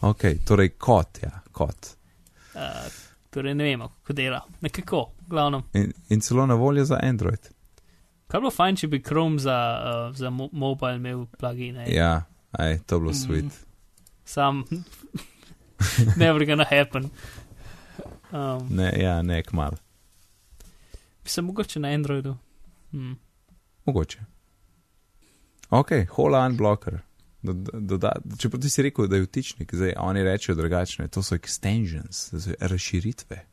Ok, 0.00 0.22
torej 0.46 0.68
kot, 0.78 1.18
ja, 1.22 1.40
kot. 1.52 1.88
Uh, 2.54 2.86
torej 3.34 3.54
ne 3.54 3.64
vemo, 3.64 3.88
kako 3.88 4.12
dela. 4.12 4.44
Nekako, 4.60 5.00
glavno. 5.26 5.62
In, 5.74 5.92
in 6.08 6.20
celo 6.20 6.46
na 6.46 6.54
voljo 6.54 6.84
za 6.84 7.00
Android. 7.02 7.48
Kaj 8.28 8.38
bi 8.38 8.44
bilo 8.44 8.50
fajn, 8.50 8.76
če 8.76 8.88
bi 8.88 9.00
Chrome 9.02 9.38
za, 9.42 9.56
uh, 9.82 10.16
za 10.16 10.30
mo 10.30 10.46
mobile 10.52 10.96
imel 10.96 11.26
plugine? 11.38 11.88
Ja, 11.90 12.22
aj, 12.52 12.78
to 12.86 13.00
bilo 13.00 13.10
sweet. 13.12 13.50
Sam, 14.24 14.62
never 16.22 16.46
gonna 16.46 16.64
happen. 16.70 17.10
Um, 18.32 18.66
Ne, 18.70 18.92
ja, 19.00 19.22
ne, 19.22 19.42
kmal. 19.42 19.70
bi 21.24 21.30
se 21.30 21.42
mogoče 21.42 21.80
na 21.80 21.88
Androidu. 21.88 22.36
Hmm. 22.90 23.18
Mogoče. 23.84 24.18
Ok, 25.70 25.88
hola 26.10 26.46
unblocker. 26.46 26.98
Do, 27.42 27.52
do, 27.52 27.96
do, 27.96 28.10
če 28.38 28.50
pa 28.50 28.58
ti 28.58 28.70
si 28.70 28.82
rekel, 28.82 29.06
da 29.08 29.16
je 29.16 29.22
vtičnik, 29.22 29.74
zdaj 29.74 29.92
oni 29.96 30.22
rečejo 30.26 30.56
drugačne, 30.58 31.08
to 31.08 31.22
so 31.22 31.36
extensions, 31.36 32.30
to 32.30 32.40
so 32.40 32.50
razširitve. 32.60 33.44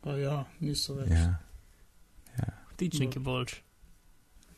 Pa 0.00 0.16
ja, 0.18 0.44
niso 0.60 0.94
več. 0.94 1.10
Ja. 1.10 1.38
Vtičnik 2.74 3.16
je 3.16 3.20
boljš. 3.20 3.62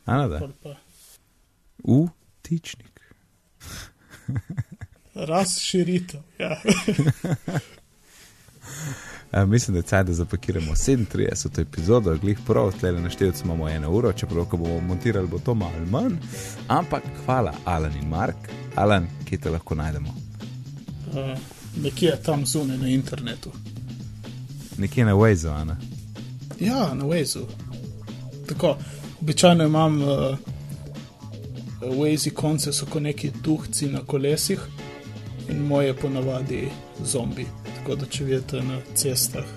Anada, 0.05 0.39
Pol 0.39 0.51
pa 0.63 0.75
vtičnik. 2.43 3.01
Razširitev. 5.15 6.21
Ja. 6.39 6.57
Uh, 9.33 9.49
mislim, 9.49 9.73
da 9.73 9.79
je 9.79 9.83
cajt, 9.83 10.07
da 10.07 10.13
zapakiramo 10.13 10.71
37. 10.71 11.61
epizodo, 11.61 12.17
glih 12.17 12.39
prav, 12.47 12.71
tle 12.79 12.91
na 12.91 13.09
števcu 13.09 13.41
imamo 13.45 13.69
eno 13.69 13.91
uro, 13.91 14.13
čeprav 14.13 14.45
ko 14.45 14.57
bomo 14.57 14.79
montirali, 14.79 15.27
bo 15.27 15.39
to 15.39 15.53
malo 15.53 15.85
manj. 15.91 16.13
Ampak 16.67 17.03
hvala, 17.25 17.53
Alan 17.65 17.97
in 17.97 18.07
Mark. 18.07 18.35
Alan, 18.75 19.07
kje 19.29 19.37
te 19.37 19.49
lahko 19.49 19.75
najdemo? 19.75 20.09
Uh, 20.09 21.37
nekje 21.83 22.17
tam 22.25 22.45
zunaj 22.45 22.77
na 22.77 22.87
internetu. 22.87 23.51
Nekje 24.77 25.05
na 25.05 25.13
Waze, 25.13 25.49
Ana. 25.49 25.77
Ja, 26.59 26.93
na 26.93 27.05
Wazu. 27.05 27.45
Tako, 28.47 28.77
običajno 29.21 29.65
imam 29.65 30.01
uh, 30.01 30.37
Waze 31.81 32.29
konce, 32.29 32.73
so 32.73 32.85
kot 32.85 33.01
neki 33.01 33.31
duhci 33.43 33.87
na 33.87 33.99
kolesih 33.99 34.59
in 35.49 35.65
moje 35.65 35.93
ponavadi 35.93 36.67
zombi. 37.05 37.62
Tako 37.83 37.95
da 37.99 38.05
če 38.07 38.23
vidite 38.23 38.61
na 38.63 38.77
cestah 38.95 39.47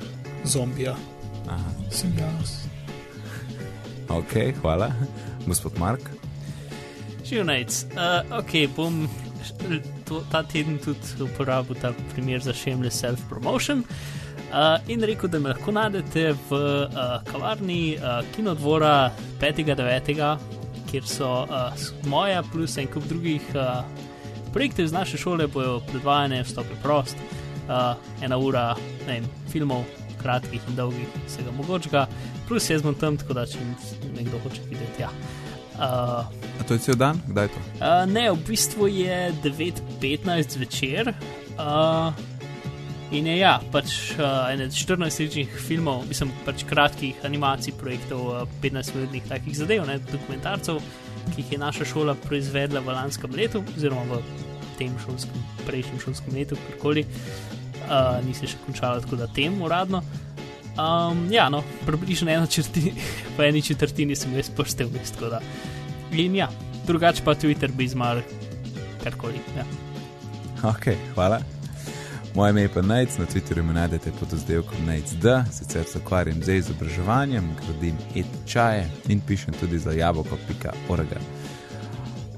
zombija, 0.50 0.96
Aha. 1.46 1.68
sem 1.94 2.10
jaz. 2.18 2.56
Ok, 4.10 4.34
hvala. 4.58 4.88
Gospod 5.46 5.78
Mark. 5.78 6.08
Živnajc. 7.22 7.76
Uh, 7.94 8.32
ok, 8.40 8.56
bom 8.74 9.06
to, 10.08 10.24
ta 10.32 10.42
teden 10.42 10.80
tudi 10.82 11.22
uporabil 11.22 11.78
ta 11.78 11.92
primer 12.16 12.42
za 12.42 12.50
shameless 12.50 12.98
self-promotion. 12.98 13.86
Uh, 13.86 14.82
in 14.90 15.06
rekel, 15.06 15.30
da 15.30 15.38
me 15.38 15.54
lahko 15.54 15.78
najdete 15.78 16.32
v 16.50 16.58
uh, 16.58 17.22
kavarni 17.30 17.94
uh, 17.94 18.26
Kinodvora 18.34 19.12
5.9., 19.38 20.36
kjer 20.90 21.06
so 21.06 21.32
uh, 21.46 21.88
moja 22.10 22.42
plus 22.42 22.74
en 22.82 22.90
kup 22.90 23.06
drugih 23.06 23.54
uh, 23.54 23.86
projektov 24.50 24.90
iz 24.90 24.98
naše 24.98 25.14
šole, 25.14 25.46
bojo 25.46 25.78
predvajane, 25.86 26.42
vstop 26.42 26.74
je 26.74 26.82
prost, 26.82 27.14
uh, 27.14 27.45
ena 28.22 28.38
ura 28.38 28.68
ne 29.06 29.20
vem, 29.20 29.30
filmov, 29.52 29.84
kratkih 30.22 30.62
in 30.70 30.78
dolgih, 30.78 31.18
vsega 31.26 31.54
mogočega, 31.56 32.06
plus 32.48 32.70
jaz 32.70 32.84
bom 32.84 32.94
tam, 32.98 33.18
tako 33.20 33.36
da 33.38 33.46
če 33.48 33.62
nekdo 34.16 34.40
hoče 34.44 34.64
videti. 34.70 35.04
Ja. 35.04 35.10
Uh, 35.76 36.24
A 36.56 36.64
to 36.64 36.76
je 36.76 36.80
cel 36.86 36.96
dan? 36.96 37.20
Kdaj 37.28 37.50
je 37.50 37.52
to? 37.52 37.64
Uh, 37.76 38.06
ne, 38.08 38.30
v 38.32 38.40
bistvu 38.48 38.88
je 38.88 39.18
9:15 39.44 40.56
zvečer. 40.56 41.12
Uh, 41.60 42.16
in 43.12 43.28
je 43.28 43.36
ja, 43.38 43.58
pač 43.72 44.16
uh, 44.16 44.48
ene 44.52 44.70
14 44.72 45.04
različnih 45.04 45.52
filmov, 45.68 46.06
mislim, 46.08 46.32
pač 46.48 46.64
kratkih 46.68 47.20
animacij, 47.28 47.76
projektov, 47.80 48.24
uh, 48.32 48.56
15-minutnih 48.64 49.28
takih 49.28 49.58
zadev, 49.58 49.84
ne, 49.86 49.98
dokumentarcev, 50.10 50.80
ki 51.34 51.42
jih 51.42 51.52
je 51.54 51.60
naša 51.60 51.86
šola 51.92 52.16
proizvedla 52.24 52.80
v 52.80 52.96
lanskem 52.96 53.36
letu, 53.36 53.62
oziroma 53.76 54.16
v 54.16 54.24
tem 54.80 54.96
šolskem, 55.04 55.44
prejšnjem 55.68 56.02
šolskem 56.08 56.40
letu, 56.40 56.58
karkoli. 56.66 57.04
Uh, 57.04 57.55
ni 58.26 58.34
se 58.34 58.46
še 58.46 58.60
končalo, 58.66 59.00
tako 59.00 59.16
da 59.16 59.26
tem 59.26 59.62
uradno. 59.62 60.02
Um, 60.76 61.26
ja, 61.32 61.48
no, 61.48 61.62
približno 61.86 62.30
eno 62.30 62.46
četrtino, 62.46 62.96
po 63.36 63.42
eni 63.42 63.62
četrtini 63.62 64.16
sem 64.16 64.34
jaz 64.36 64.50
poštev, 64.56 64.92
tako 65.14 65.32
da. 65.36 65.40
In 66.12 66.36
ja, 66.36 66.50
drugače 66.86 67.24
pa 67.24 67.34
Twitter 67.34 67.72
bi 67.72 67.88
zmar, 67.88 68.22
karkoli. 69.04 69.40
Ja. 69.56 69.64
Ok, 70.70 70.92
hvala. 71.14 71.40
Moje 72.36 72.50
ime 72.50 72.62
je 72.62 72.68
pa 72.68 72.82
Najc, 72.82 73.18
na 73.18 73.26
Twitterju 73.26 73.62
me 73.62 73.72
najdete 73.72 74.12
pod 74.20 74.32
oddelkom 74.32 74.84
NajcD, 74.86 75.24
sicer 75.52 75.84
se 75.84 75.98
ukvarjam 75.98 76.42
z 76.42 76.56
izobraževanjem, 76.56 77.48
gradim 77.60 77.96
et-čaje 78.14 78.90
in 79.08 79.20
pišem 79.20 79.54
tudi 79.60 79.78
za 79.78 79.92
jabolko.org. 79.92 81.14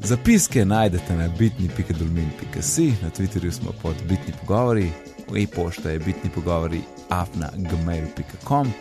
Zapiske 0.02 0.64
najdete 0.64 1.16
na 1.16 1.28
bitni.dolmin.si, 1.38 2.92
na 3.02 3.10
Twitterju 3.10 3.50
smo 3.50 3.72
pod 3.82 3.94
bitni 4.08 4.32
pogovori, 4.40 4.90
e-pošta 5.36 5.90
je 5.90 5.98
bitni 5.98 6.30
pogovori 6.34 6.80
afna.gmail.com. 7.08 8.72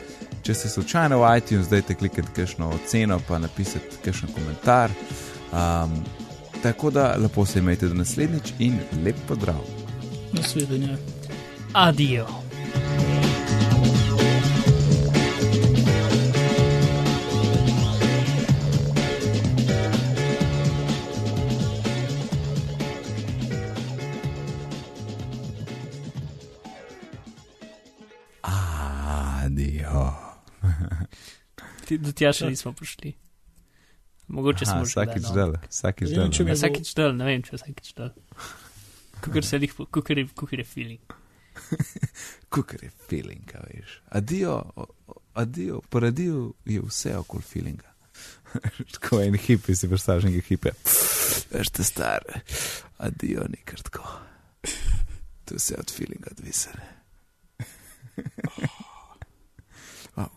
Če 0.41 0.53
ste 0.53 0.69
slučajno 0.69 1.19
v 1.19 1.37
iTunes, 1.37 1.69
dajte 1.69 1.95
klikati 1.95 2.33
kakšno 2.35 2.69
oceno, 2.69 3.19
pa 3.27 3.39
napisati 3.39 3.99
kakšen 4.05 4.29
komentar. 4.35 4.91
Um, 5.51 6.03
tako 6.63 6.89
da 6.89 7.15
lepo 7.17 7.45
se 7.45 7.59
imejte 7.59 7.87
do 7.87 7.93
naslednjič 7.93 8.53
in 8.59 8.79
lep 9.03 9.15
pozdrav. 9.27 9.63
Nasvidenje. 10.33 10.97
Adijo. 11.73 12.46
Do 31.97 32.11
tja 32.11 32.33
še 32.33 32.49
nismo 32.49 32.73
prišli. 32.73 33.13
Mogoče 34.27 34.65
Aha, 34.65 34.73
smo 34.73 34.85
že. 34.85 34.91
Vsakič 34.91 35.23
kdaj, 35.23 35.29
no. 35.29 35.35
del, 35.35 35.51
vsakič 35.69 36.09
ne. 36.09 36.15
mi- 36.43 36.49
Ja, 36.49 36.55
Vsakič 36.55 36.89
del, 36.95 37.11
ne 37.15 37.25
vem, 37.25 37.41
če 37.41 37.55
vsakič 37.55 37.93
del. 37.95 38.11
Kukor 39.23 39.45
se 39.45 39.57
jih, 39.57 39.73
kukor 39.87 40.17
je, 40.17 40.25
kukor 40.35 40.59
je 40.59 40.65
feeling. 40.65 41.05
Kukar 42.53 42.83
je 42.83 42.91
feeling, 43.07 43.47
a 43.55 43.63
veš. 43.65 43.95
Adijo, 44.11 44.57
adijo, 45.33 45.79
po 45.89 45.99
radiju 45.99 46.53
je 46.65 46.81
vse 46.81 47.15
okoli 47.17 47.43
feelinga. 47.43 47.89
tako 48.93 49.21
en 49.21 49.37
hip, 49.37 49.65
si 49.73 49.87
predstavljaš 49.89 50.27
nekaj 50.29 50.45
hipe. 50.47 50.71
Veš, 51.51 51.69
te 51.69 51.83
stare, 51.83 52.41
adijo, 52.99 53.47
ni 53.49 53.57
kar 53.65 53.81
tako. 53.81 54.05
To 55.45 55.53
je 55.53 55.57
vse 55.57 55.75
od 55.79 55.89
feelinga 55.91 56.29
odvisno. 56.31 56.73
Wow. 60.17 60.29